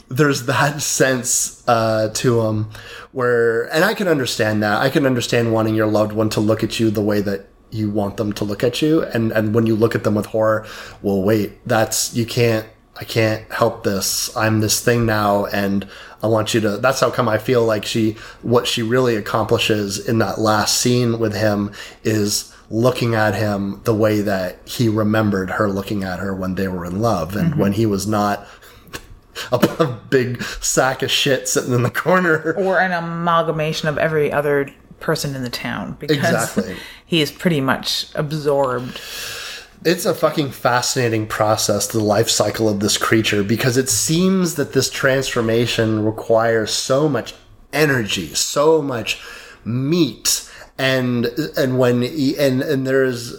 [0.09, 2.69] there's that sense uh, to him
[3.13, 4.81] where and I can understand that.
[4.81, 7.91] I can understand wanting your loved one to look at you the way that you
[7.91, 9.03] want them to look at you.
[9.03, 10.67] And and when you look at them with horror,
[11.03, 12.67] well wait, that's you can't
[13.01, 14.37] I can't help this.
[14.37, 15.89] I'm this thing now, and
[16.23, 16.77] I want you to.
[16.77, 21.19] That's how come I feel like she, what she really accomplishes in that last scene
[21.19, 21.73] with him
[22.05, 26.69] is looking at him the way that he remembered her looking at her when they
[26.69, 27.61] were in love and mm-hmm.
[27.61, 28.47] when he was not
[29.53, 32.55] a, big sack of shit sitting in the corner.
[32.55, 34.69] Or an amalgamation of every other
[35.01, 36.77] person in the town because Exactly.
[37.07, 39.01] he is pretty much absorbed.
[39.83, 44.75] It's a fucking fascinating process, the life cycle of this creature, because it seems that
[44.75, 47.35] this transformation requires so much
[47.73, 49.23] energy, so much
[49.65, 51.27] meat, and
[51.57, 53.37] and when he- and and there's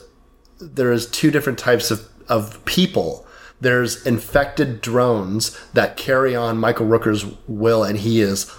[0.60, 3.28] there's two different types of of people.
[3.62, 8.52] There's infected drones that carry on Michael Rooker's will, and he is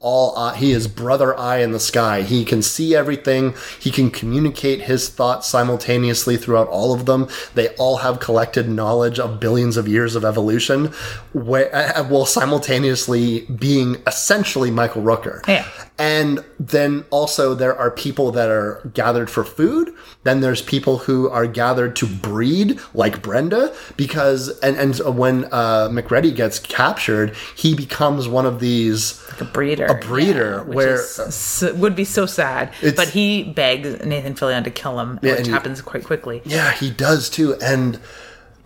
[0.00, 2.22] all eye, he is brother eye in the sky.
[2.22, 3.54] He can see everything.
[3.80, 7.28] He can communicate his thoughts simultaneously throughout all of them.
[7.54, 10.92] They all have collected knowledge of billions of years of evolution,
[11.32, 15.46] where, uh, while simultaneously being essentially Michael Rooker.
[15.48, 15.66] Yeah.
[16.00, 19.92] And then also there are people that are gathered for food.
[20.22, 25.88] Then there's people who are gathered to breed, like Brenda, because and and when uh,
[25.90, 29.20] McReady gets captured, he becomes one of these.
[29.32, 29.86] Like a breeder.
[29.86, 32.72] A breeder, which where- is s- would be so sad.
[32.94, 36.42] But he begs Nathan Fillion to kill him, Yeah, which and he- happens quite quickly.
[36.44, 37.98] Yeah, he does too, and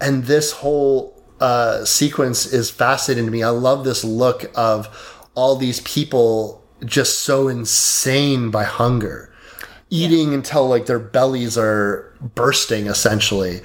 [0.02, 3.42] and this whole uh, sequence is fascinating to me.
[3.42, 9.32] I love this look of all these people just so insane by hunger,
[9.90, 13.60] eating until like their bellies are bursting, essentially,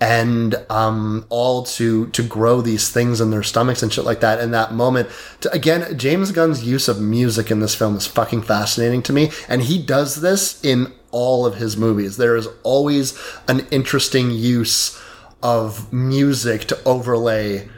[0.00, 4.40] and um, all to to grow these things in their stomachs and shit like that.
[4.40, 5.08] In that moment,
[5.40, 9.30] to, again, James Gunn's use of music in this film is fucking fascinating to me,
[9.48, 12.16] and he does this in all of his movies.
[12.16, 13.18] There is always
[13.48, 15.00] an interesting use
[15.42, 17.68] of music to overlay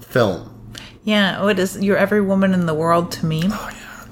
[0.00, 0.48] film.
[1.04, 3.50] Yeah, what is "You're Every Woman in the World" to me?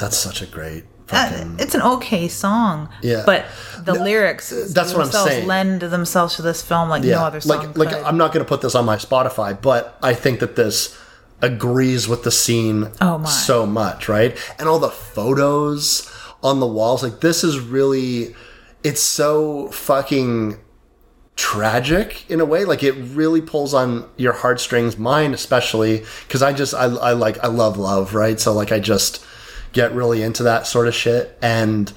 [0.01, 1.57] That's such a great fucking.
[1.59, 2.89] it's an okay song.
[3.03, 3.23] Yeah.
[3.27, 3.47] But
[3.79, 5.47] the lyrics that's what I'm saying.
[5.47, 7.75] lend themselves to this film like no other song.
[7.75, 8.05] like like.
[8.05, 10.97] I'm not going to put this on my Spotify, but I think that this
[11.43, 14.37] agrees with the scene Oh, so much, right?
[14.59, 16.11] And all the photos
[16.43, 18.35] on the walls, like this is really,
[18.85, 20.59] it's so fucking
[21.37, 22.65] tragic in a way.
[22.65, 27.43] Like it really pulls on your heartstrings, mine especially, because I just I, I like
[27.43, 28.39] I love love, right?
[28.39, 29.25] So like I just
[29.73, 31.39] get really into that sort of shit.
[31.43, 31.93] And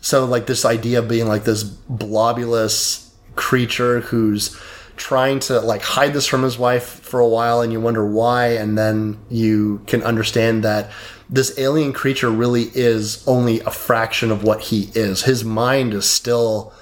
[0.00, 4.58] so like this idea of being like this blobulous creature who's
[4.96, 8.48] trying to like hide this from his wife for a while and you wonder why
[8.48, 10.90] and then you can understand that
[11.30, 15.22] this alien creature really is only a fraction of what he is.
[15.22, 16.72] His mind is still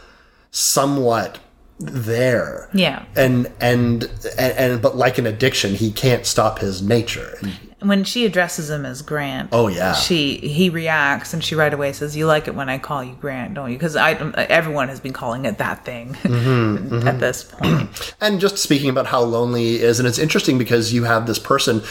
[0.51, 1.39] somewhat
[1.78, 3.05] there Yeah.
[3.15, 4.05] and and
[4.39, 7.39] and, and but like an addiction he can't stop his nature
[7.82, 9.51] when she addresses him as Grant.
[9.53, 9.93] Oh, yeah.
[9.93, 13.15] She he reacts and she right away says, "You like it when I call you
[13.20, 17.44] Grant, don't you?" Because I everyone has been calling it that thing Mm-hmm, at this
[17.44, 18.15] point.
[18.20, 21.39] and just speaking about how lonely he is and it's interesting because you have this
[21.39, 21.82] person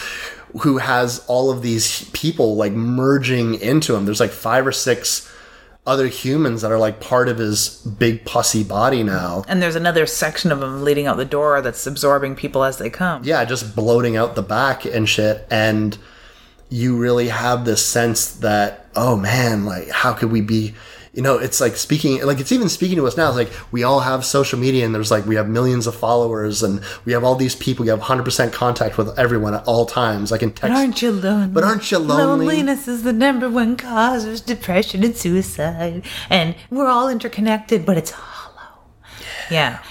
[0.60, 5.30] who has all of these people like merging into him there's like five or six
[5.86, 10.06] other humans that are like part of his big pussy body now and there's another
[10.06, 13.22] section of him leading out the door that's absorbing people as they come.
[13.24, 15.96] yeah just bloating out the back and shit and
[16.68, 20.74] you really have this sense that oh man like how could we be
[21.16, 23.82] you know it's like speaking like it's even speaking to us now it's like we
[23.82, 27.24] all have social media and there's like we have millions of followers and we have
[27.24, 30.62] all these people we have 100% contact with everyone at all times i can text.
[30.62, 31.48] But aren't you lonely?
[31.48, 32.46] But aren't you lonely?
[32.46, 36.04] Loneliness is the number one cause of depression and suicide.
[36.30, 38.80] And we're all interconnected, but it's hollow.
[39.50, 39.82] Yeah.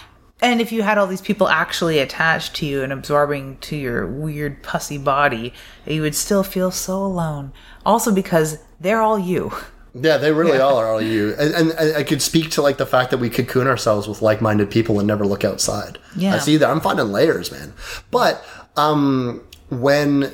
[0.42, 4.06] And if you had all these people actually attached to you and absorbing to your
[4.06, 5.54] weird pussy body,
[5.86, 7.54] you would still feel so alone.
[7.86, 9.52] Also because they're all you.
[9.98, 12.78] yeah they really all are all you and, and, and i could speak to like
[12.78, 16.36] the fact that we cocoon ourselves with like-minded people and never look outside Yeah.
[16.36, 17.74] i see that i'm finding layers man
[18.12, 18.44] but
[18.76, 20.34] um when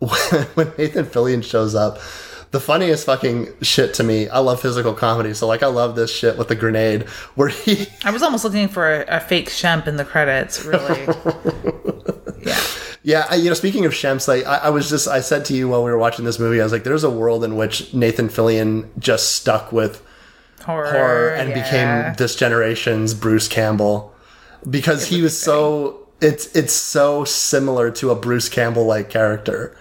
[0.54, 1.98] when Nathan Fillion shows up,
[2.52, 4.30] the funniest fucking shit to me.
[4.30, 7.02] I love physical comedy, so like I love this shit with the grenade
[7.34, 11.00] where he I was almost looking for a, a fake Shemp in the credits, really.
[12.46, 12.58] yeah.
[13.02, 15.54] Yeah, I, you know, speaking of Shemps, like I, I was just I said to
[15.54, 17.94] you while we were watching this movie, I was like, there's a world in which
[17.94, 20.02] Nathan Fillion just stuck with
[20.64, 20.90] Horror.
[20.90, 21.62] horror and yeah.
[21.62, 24.14] became this generation's Bruce Campbell
[24.68, 29.74] because he was so it's it's so similar to a Bruce Campbell like character.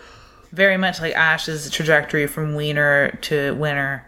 [0.54, 4.06] very much like Ash's trajectory from Wiener to Winner.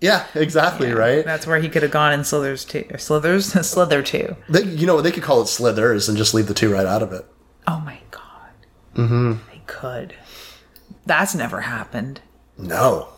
[0.00, 1.24] Yeah, exactly, right?
[1.24, 2.84] That's where he could have gone in Slithers too.
[2.90, 3.46] Or Slithers?
[3.66, 4.36] Slither 2.
[4.48, 7.02] They, you know, they could call it slithers and just leave the two right out
[7.02, 7.26] of it.
[7.66, 8.07] Oh my god.
[8.98, 9.32] Mm-hmm.
[9.52, 10.14] They could.
[11.06, 12.20] That's never happened.
[12.58, 13.08] No,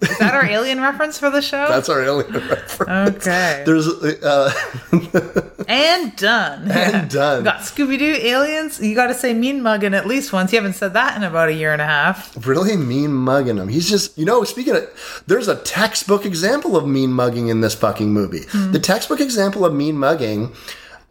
[0.00, 1.66] Is that our alien reference for the show?
[1.68, 3.26] that's our alien reference.
[3.26, 3.64] okay.
[3.66, 4.52] There's uh,
[5.68, 6.70] and done.
[6.70, 7.42] and done.
[7.42, 8.80] Got Scooby Doo aliens.
[8.80, 10.52] You got to say mean mugging at least once.
[10.52, 12.46] You haven't said that in about a year and a half.
[12.46, 13.66] really mean mugging him.
[13.68, 17.74] He's just, you know, speaking of, there's a textbook example of mean mugging in this
[17.74, 18.44] fucking movie.
[18.70, 20.54] The textbook example of mean mugging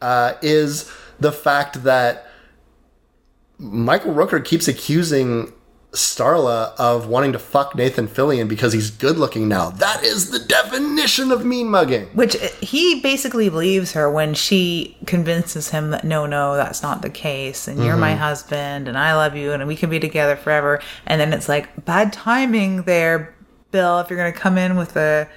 [0.01, 0.89] uh, is
[1.19, 2.26] the fact that
[3.59, 5.53] Michael Rooker keeps accusing
[5.93, 9.69] Starla of wanting to fuck Nathan Fillion because he's good looking now.
[9.69, 12.07] That is the definition of mean mugging.
[12.07, 17.01] Which uh, he basically believes her when she convinces him that no, no, that's not
[17.01, 18.19] the case, and you're my mm-hmm.
[18.19, 20.81] husband, and I love you, and we can be together forever.
[21.07, 23.33] And then it's like bad timing there,
[23.71, 23.99] Bill.
[23.99, 25.27] If you're gonna come in with a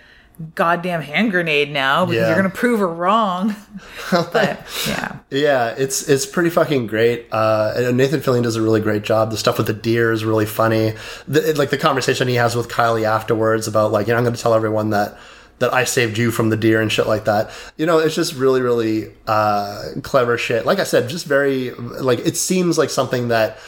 [0.54, 2.26] goddamn hand grenade now, because Yeah.
[2.28, 3.54] you're gonna prove her wrong.
[4.10, 7.26] but yeah, Yeah, it's it's pretty fucking great.
[7.30, 9.30] Uh, Nathan Fillion does a really great job.
[9.30, 10.94] The stuff with the deer is really funny.
[11.28, 14.40] The, like the conversation he has with Kylie afterwards about like, you know, I'm to
[14.40, 15.16] tell everyone that
[15.58, 17.50] that I saved you from the deer and shit like that.
[17.76, 20.64] You know, it's just really really uh, clever shit.
[20.64, 23.58] Like I said, just very like it seems like something that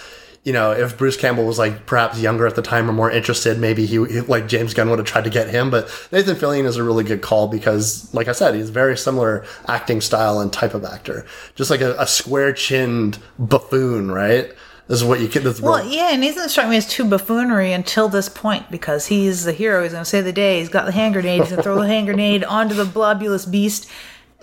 [0.44, 3.59] you know, if Bruce Campbell was like perhaps younger at the time or more interested,
[3.59, 5.70] maybe he, he- like James Gunn would have tried to get him.
[5.70, 9.44] But Nathan Fillion is a really good call because, like I said, he's very similar
[9.69, 11.24] acting style and type of actor,
[11.55, 14.52] just like a, a square chinned buffoon, right?
[14.89, 15.44] Is what you get.
[15.44, 19.44] This Well, yeah, and Nathan struck me as too buffoonery until this point because he's
[19.44, 19.85] the hero.
[19.85, 20.59] He's going to save the day.
[20.59, 21.40] He's got the hand grenade.
[21.40, 23.89] He's going to throw the hand grenade onto the globulous beast.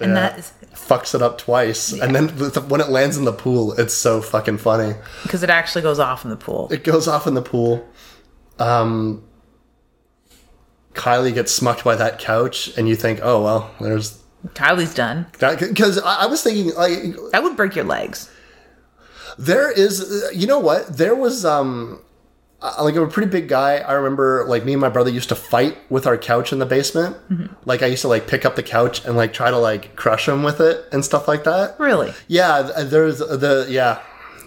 [0.02, 3.34] And that is fucks it up twice, and then the- when it lands in the
[3.34, 4.96] pool, it's so fucking funny.
[5.24, 6.68] because it actually goes off in the pool.
[6.72, 7.86] It goes off in the pool.
[8.60, 9.24] Um,
[10.94, 14.20] Kylie gets smucked by that couch, and you think, oh well, there's
[14.54, 15.28] Kylie's done.
[15.32, 18.30] because I, I was thinking like That would break your legs.
[19.38, 22.02] there is you know what there was um
[22.62, 23.78] uh, like I'm a pretty big guy.
[23.78, 26.66] I remember like me and my brother used to fight with our couch in the
[26.66, 27.18] basement.
[27.66, 30.28] Like I used to like pick up the couch and like try to like crush
[30.28, 31.80] him with it and stuff like that.
[31.80, 32.14] Really.
[32.28, 34.02] Yeah, there's the yeah.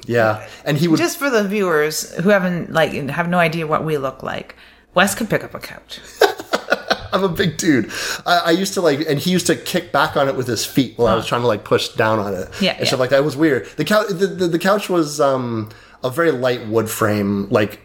[0.06, 0.48] Yeah.
[0.64, 3.98] And he would Just for the viewers who haven't like have no idea what we
[3.98, 4.56] look like,
[4.94, 6.00] Wes can pick up a couch.
[7.12, 7.90] I'm a big dude.
[8.24, 10.64] I, I used to like, and he used to kick back on it with his
[10.64, 12.48] feet while I was trying to like push down on it.
[12.60, 12.86] Yeah, and yeah.
[12.86, 13.18] stuff like that.
[13.18, 13.66] It was weird.
[13.76, 15.70] The couch, the, the, the couch was um
[16.02, 17.80] a very light wood frame, like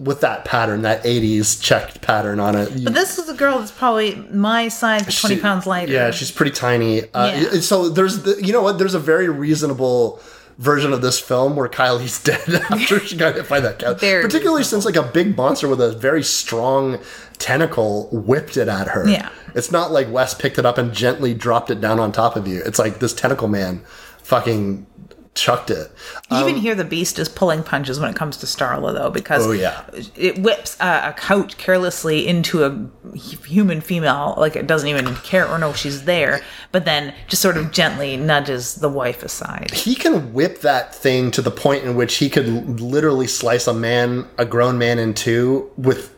[0.00, 2.72] with that pattern, that '80s checked pattern on it.
[2.72, 5.92] You- But this is a girl that's probably my size, but twenty pounds lighter.
[5.92, 7.02] Yeah, she's pretty tiny.
[7.12, 7.60] Uh, Yeah.
[7.60, 8.78] So there's, the, you know what?
[8.78, 10.20] There's a very reasonable
[10.58, 14.00] version of this film where Kylie's dead after she got hit by that couch.
[14.00, 16.98] Very Particularly since like a big monster with a very strong
[17.38, 19.08] tentacle whipped it at her.
[19.08, 19.28] Yeah.
[19.54, 22.46] It's not like Wes picked it up and gently dropped it down on top of
[22.46, 22.62] you.
[22.64, 23.80] It's like this tentacle man
[24.22, 24.86] fucking
[25.34, 25.90] chucked it.
[26.30, 29.10] You even um, hear the beast is pulling punches when it comes to Starla, though,
[29.10, 29.84] because Oh, yeah.
[30.16, 35.46] it whips a, a couch carelessly into a human female, like it doesn't even care
[35.48, 36.40] or know she's there,
[36.72, 39.70] but then just sort of gently nudges the wife aside.
[39.70, 43.74] he can whip that thing to the point in which he could literally slice a
[43.74, 46.14] man, a grown man, in two with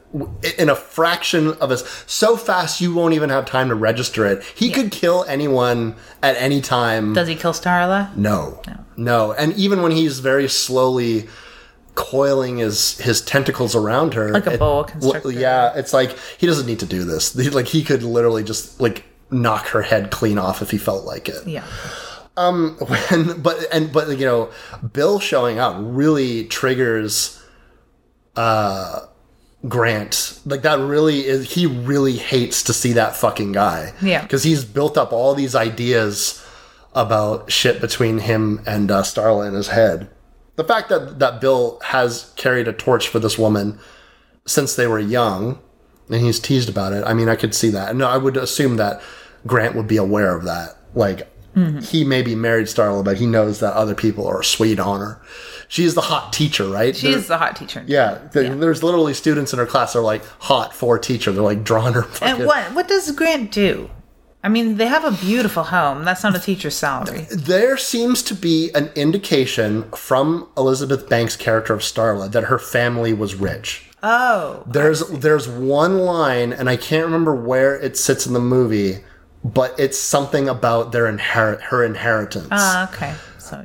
[0.59, 4.43] in a fraction of a so fast you won't even have time to register it.
[4.55, 7.15] He could kill anyone at any time.
[7.15, 8.15] Does he kill Starla?
[8.17, 8.61] no,
[8.97, 11.29] no, and even when he's very slowly
[11.95, 15.29] coiling his his tentacles around her, Like a boa constrictor.
[15.29, 17.35] well, yeah, it's like he doesn't need to do this.
[17.55, 21.29] Like he could literally just like knock her head clean off if he felt like
[21.29, 21.65] it Yeah.
[22.37, 24.51] when but and but you know
[24.93, 27.39] bill showing up really triggers
[28.37, 29.01] uh
[29.69, 30.41] grant.
[30.45, 33.93] Like that really is he really hates to see that fucking guy.
[34.03, 34.23] Yeah.
[34.23, 36.45] because he's built up all these ideas
[36.95, 40.11] about shit between him and uh, starla in his head.
[40.57, 43.79] The fact that that bill has carried a torch for this woman
[44.45, 45.59] since they were young
[46.11, 47.91] and he's teased about it i mean i could see that.
[47.91, 49.01] And no i would assume that
[49.47, 50.77] grant would be aware of that.
[50.95, 51.29] Like
[51.83, 55.23] he may be married starla but he knows that other people are sweet on her
[55.75, 57.83] she's the hot teacher right There- She's the hot teacher.
[57.87, 61.43] yeah, th- there's literally students in her class that are like hot for teacher they're
[61.53, 63.89] like drawing her fucking And what what does Grant do?
[64.45, 66.05] I mean, they have a beautiful home.
[66.05, 67.29] That's not a teacher's salary.
[67.31, 73.13] there seems to be an indication from elizabeth banks character of starla that her family
[73.13, 78.33] was rich Oh, There's there's one line, and I can't remember where it sits in
[78.33, 78.99] the movie,
[79.45, 82.49] but it's something about their inherit her inheritance.
[82.51, 83.15] ah, okay.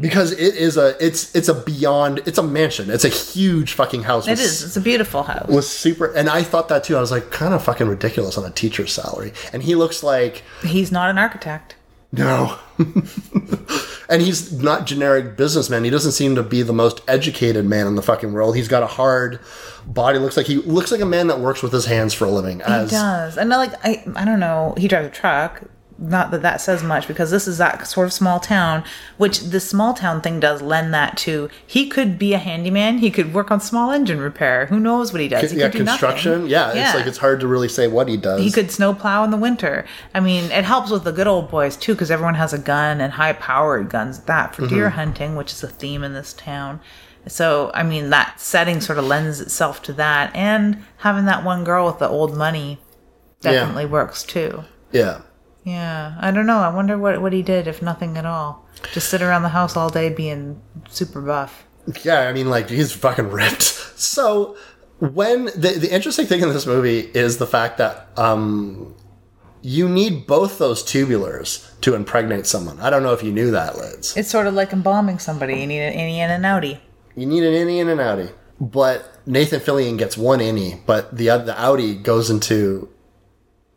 [0.02, 2.90] Because it is a it's it's a beyond it's a mansion.
[2.90, 4.28] It's a huge fucking house.
[4.28, 4.64] it with is.
[4.64, 5.48] It's a beautiful house.
[5.48, 6.98] was super and I thought that too.
[6.98, 9.34] I was like kind of fucking ridiculous on a teacher's salary.
[9.54, 11.76] And he looks like He's not an architect.
[12.12, 12.58] no.
[14.10, 15.84] and he's not generic businessman.
[15.84, 18.56] He doesn't seem to be the most educated man in the fucking world.
[18.56, 19.40] He's got a hard
[19.86, 20.20] body.
[20.20, 22.62] Looks like he looks like a man that works with his hands for a living.
[22.62, 23.38] As He does.
[23.38, 25.64] And like I I don't know, he drives a truck.
[26.00, 28.84] Not that that says much because this is that sort of small town,
[29.18, 31.50] which the small town thing does lend that to.
[31.66, 33.00] He could be a handyman.
[33.00, 34.68] He could work on small engine repair.
[34.68, 35.50] Who knows what he does?
[35.50, 36.32] He yeah, could do construction.
[36.34, 36.48] nothing.
[36.52, 38.40] Yeah, it's like it's hard to really say what he does.
[38.42, 39.86] he could snow plow in the winter.
[40.14, 43.02] I mean, it helps with the good old boys too, because everyone has a gun
[43.02, 44.76] and high powered guns that for Mm-hmm.
[44.76, 46.80] deer hunting, which is a theme in this town.
[47.28, 51.64] So, I mean, that setting sort of lends itself to that, and having that one
[51.64, 52.80] girl with the old money
[53.42, 54.64] definitely works too.
[54.92, 55.22] yeah.
[55.68, 56.60] Yeah, I don't know.
[56.60, 58.66] I wonder what what he did, if nothing at all.
[58.94, 61.66] Just sit around the house all day being super buff.
[62.04, 63.84] Yeah, I mean, like he's fucking ripped.
[63.98, 64.56] So
[65.00, 68.94] when the the interesting thing in this movie is the fact that um,
[69.64, 72.80] you need both those tubulars to impregnate someone.
[72.80, 74.16] I don't know if you knew that, Liz.
[74.16, 75.60] It's sort of like embalming somebody.
[75.62, 76.78] You need an innie and an outie.
[77.16, 78.32] You need an innie and an outie,
[78.62, 82.88] but Nathan Fillion gets one innie, but the the outie goes into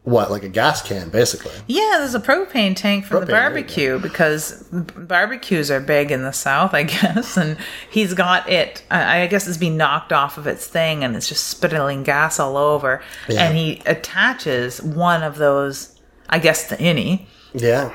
[0.02, 1.52] what, like a gas can, basically.
[1.66, 6.32] Yeah, there's a propane tank for Propane, the barbecue because barbecues are big in the
[6.32, 7.36] South, I guess.
[7.36, 7.58] And
[7.90, 11.28] he's got it, I I guess it's been knocked off of its thing and it's
[11.28, 13.02] just spitting gas all over.
[13.28, 13.44] Yeah.
[13.46, 16.00] And he attaches one of those,
[16.30, 17.92] I guess the innie, Yeah.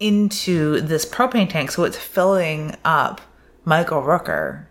[0.00, 1.70] into this propane tank.
[1.70, 3.20] So it's filling up
[3.64, 4.66] Michael Rooker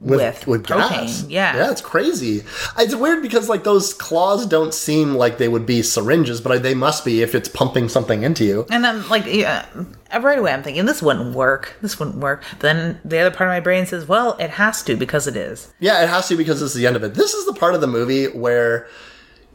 [0.00, 0.90] with, with propane.
[0.90, 1.26] gas.
[1.28, 1.56] Yeah.
[1.56, 2.42] yeah, it's crazy.
[2.78, 6.74] It's weird because like those claws don't seem like they would be syringes, but they
[6.74, 8.66] must be if it's pumping something into you.
[8.70, 9.66] And I'm like, yeah,
[10.12, 11.76] uh, right away, I'm thinking this wouldn't work.
[11.80, 12.44] This wouldn't work.
[12.52, 15.36] But then the other part of my brain says, well, it has to because it
[15.36, 15.72] is.
[15.80, 17.14] Yeah, it has to because this is the end of it.
[17.14, 18.88] This is the part of the movie where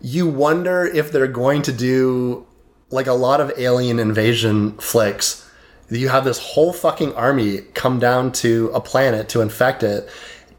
[0.02, 2.46] you wonder if they're going to do
[2.90, 5.48] like a lot of alien invasion flicks.
[5.90, 10.10] You have this whole fucking army come down to a planet to infect it,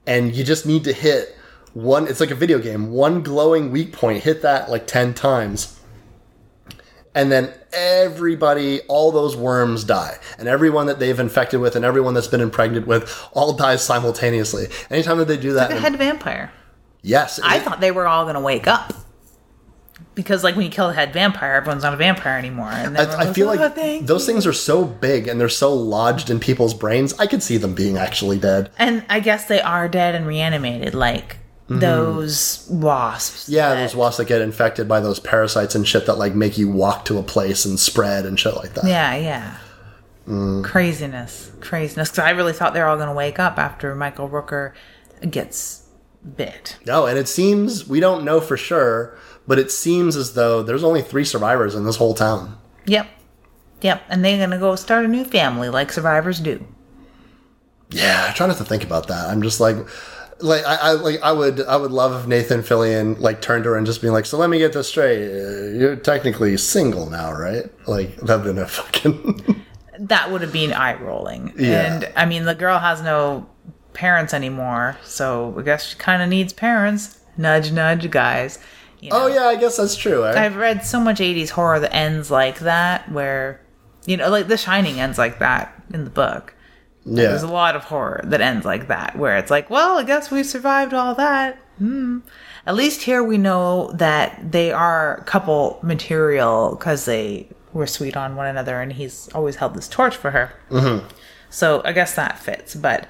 [0.06, 1.36] and you just need to hit
[1.74, 2.06] one.
[2.08, 2.90] It's like a video game.
[2.90, 5.78] One glowing weak point, hit that like 10 times.
[7.14, 10.16] And then everybody, all those worms die.
[10.38, 14.68] And everyone that they've infected with and everyone that's been impregnated with all dies simultaneously.
[14.90, 16.50] Anytime that they do that, The head vampire.
[17.02, 17.38] Yes.
[17.42, 18.94] I it- thought they were all going to wake up.
[20.14, 22.68] Because, like, when you kill the head vampire, everyone's not a vampire anymore.
[22.70, 25.40] And then I, I feel "Oh, like thank those you." things are so big and
[25.40, 27.14] they're so lodged in people's brains.
[27.18, 28.70] I could see them being actually dead.
[28.78, 31.36] And I guess they are dead and reanimated, like
[31.68, 33.44] those wasps.
[33.44, 33.52] Mm-hmm.
[33.52, 36.58] Yeah, that- those wasps that get infected by those parasites and shit that like make
[36.58, 38.84] you walk to a place and spread and shit like that.
[38.84, 39.56] Yeah, yeah.
[40.28, 40.62] Mm.
[40.64, 41.50] Craziness.
[41.60, 42.10] Craziness.
[42.10, 44.72] Because I really thought they were all going to wake up after Michael Rooker
[45.30, 45.86] gets
[46.36, 46.76] bit.
[46.86, 49.16] No, and it seems we don't know for sure,
[49.46, 52.58] but it seems as though there's only three survivors in this whole town.
[52.86, 53.08] Yep.
[53.82, 54.02] Yep.
[54.08, 56.64] And they're going to go start a new family like survivors do.
[57.90, 59.28] Yeah, I try not to think about that.
[59.28, 59.76] I'm just like,
[60.40, 63.70] like I, I like I would I would love if Nathan Fillion like turned to
[63.70, 65.20] her and just being like, so let me get this straight,
[65.78, 67.64] you're technically single now, right?
[67.86, 69.64] Like that'd been a fucking.
[69.98, 71.52] That would have been eye rolling.
[71.56, 71.94] Yeah.
[71.94, 73.46] And I mean, the girl has no
[73.92, 74.96] parents anymore.
[75.04, 77.20] So I guess she kind of needs parents.
[77.36, 78.58] Nudge, nudge, guys.
[79.02, 79.24] You know?
[79.24, 80.24] oh yeah, I guess that's true.
[80.24, 80.32] Eh?
[80.32, 83.60] I've read so much 80s horror that ends like that, where,
[84.06, 86.54] you know, like The Shining ends like that in the book.
[87.04, 90.04] yeah, There's a lot of horror that ends like that, where it's like, well, I
[90.04, 91.58] guess we survived all that.
[91.78, 92.20] Hmm.
[92.64, 98.36] At least here we know that they are couple material because they were sweet on
[98.36, 100.52] one another, and he's always held this torch for her.
[100.70, 101.04] Mm-hmm.
[101.50, 102.76] So I guess that fits.
[102.76, 103.08] But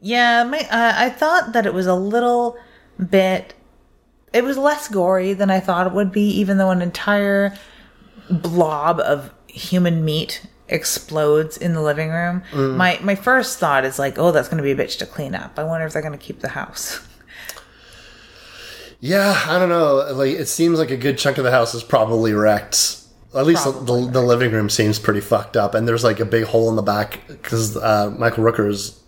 [0.00, 2.58] yeah, my, uh, I thought that it was a little
[3.08, 3.54] bit.
[4.32, 7.56] It was less gory than I thought it would be, even though an entire
[8.30, 12.42] blob of human meat explodes in the living room.
[12.76, 15.34] My my first thought is like, oh, that's going to be a bitch to clean
[15.34, 15.58] up.
[15.58, 17.00] I wonder if they're going to keep the house.
[19.00, 19.42] yeah.
[19.46, 20.06] I don't know.
[20.12, 22.96] Like it seems like a good chunk of the house is probably wrecked.
[23.34, 26.24] At least the, the, the living room seems pretty fucked up, and there's like a
[26.24, 28.98] big hole in the back because uh, Michael Rooker's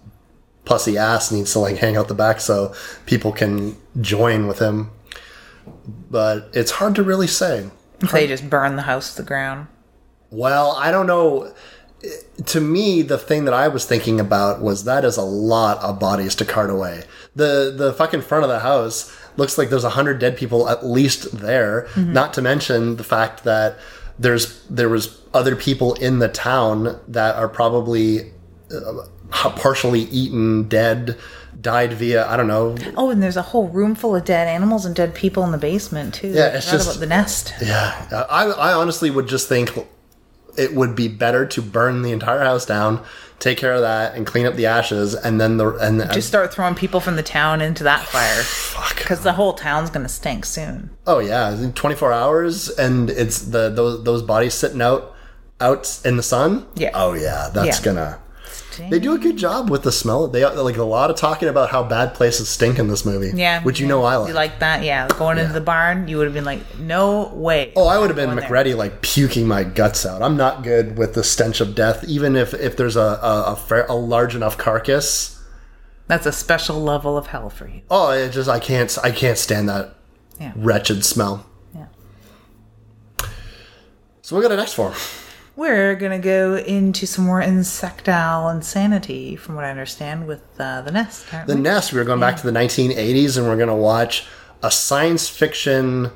[0.67, 2.75] pussy ass needs to like hang out the back so
[3.07, 4.91] people can join with him.
[6.11, 7.69] But it's hard to really say.
[8.13, 9.67] they just burn the house to the ground.
[10.31, 11.53] Well, I don't know.
[12.47, 15.99] To me, the thing that I was thinking about was that is a lot of
[16.01, 17.05] bodies to cart away.
[17.37, 20.85] The the fucking front of the house looks like there's a hundred dead people at
[20.87, 21.89] least there.
[21.97, 23.77] Not to mention the fact that
[24.19, 28.33] there's there was other people in the town that are probably
[28.75, 31.19] uh, partially eaten, dead,
[31.61, 32.77] died via I don't know.
[32.97, 35.59] Oh, and there's a whole room full of dead animals and dead people in the
[35.59, 36.29] basement too.
[36.29, 37.55] Yeah, it's just- about the nest.
[37.63, 39.71] Yeah, I I honestly would just think
[40.57, 43.03] it would be better to burn the entire house down,
[43.39, 46.53] take care of that, and clean up the ashes, and then the and Just start
[46.53, 48.97] throwing people from the town into that fire fuck.
[48.97, 50.91] because the whole town's to stink soon.
[51.07, 55.15] Oh yeah, twenty four hours, and it's the those those bodies sitting out
[55.61, 56.67] out in the sun.
[56.75, 56.91] Yeah.
[56.95, 57.85] Oh yeah, that's Yeah.
[57.85, 58.19] gonna.
[58.79, 60.29] They do a good job with the smell.
[60.29, 63.33] They like a lot of talking about how bad places stink in this movie.
[63.35, 63.91] Yeah, which you yeah.
[63.91, 64.29] know I like.
[64.29, 64.83] You like that?
[64.85, 67.73] Yeah, going into the barn, you would have been like, no way.
[67.77, 68.49] Oh, I would have been there.
[68.49, 70.23] McReady, like puking my guts out.
[70.23, 73.57] I'm not good with the stench of death, even if if there's a a, a,
[73.57, 75.43] fair, a large enough carcass.
[76.07, 77.83] That's a special level of hell for you.
[77.91, 79.95] Oh, it just I can't I can't stand that
[80.41, 80.53] Yeah.
[80.57, 81.47] wretched smell.
[81.75, 81.87] Yeah.
[84.23, 84.95] So we got a next form.
[85.61, 90.91] We're gonna go into some more insectile insanity, from what I understand, with uh, the
[90.91, 91.27] nest.
[91.47, 91.61] The we?
[91.61, 91.93] Nest.
[91.93, 94.27] We were going back to the 1980s, and we're gonna watch
[94.63, 96.13] a science fiction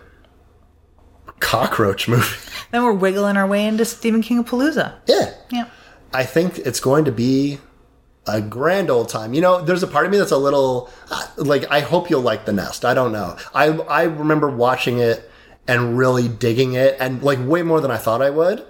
[1.41, 2.25] cockroach movie.
[2.71, 4.95] Then we're wiggling our way into Stephen King of Palooza.
[5.07, 5.67] Yeah, Yeah.
[6.15, 7.59] I think it's going to be
[8.27, 9.35] a grand old time.
[9.35, 12.23] You know, there's a part of me that's a little uh, like I hope you'll
[12.23, 12.87] like The Nest.
[12.87, 13.37] I don't know.
[13.55, 15.31] I I remember watching it
[15.69, 18.65] and really digging it and like way more than I thought I would.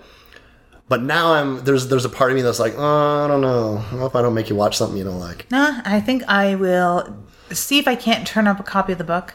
[0.88, 3.78] But now I'm there's there's a part of me that's like, oh, I don't know.
[3.78, 5.50] I hope I don't make you watch something you don't like.
[5.50, 7.16] Nah, I think I will
[7.50, 9.34] see if I can't turn up a copy of the book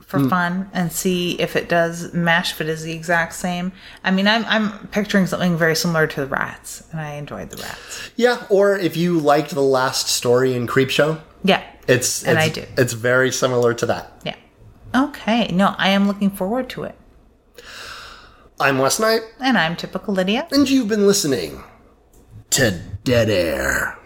[0.00, 0.28] for Hmm.
[0.28, 3.72] fun and see if it does mesh, if it is the exact same.
[4.04, 7.56] I mean, I'm, I'm picturing something very similar to the rats, and I enjoyed the
[7.60, 8.10] rats.
[8.14, 11.60] Yeah, or if you liked the last story in Creepshow, Yeah.
[11.88, 12.64] it's And I do.
[12.78, 14.12] It's very similar to that.
[14.24, 14.36] Yeah.
[14.94, 15.48] Okay.
[15.48, 16.94] No, I am looking forward to it.
[18.58, 20.48] I'm Wes Knight, And I'm typical Lydia.
[20.50, 21.62] and you've been listening
[22.50, 23.98] to Dead Air.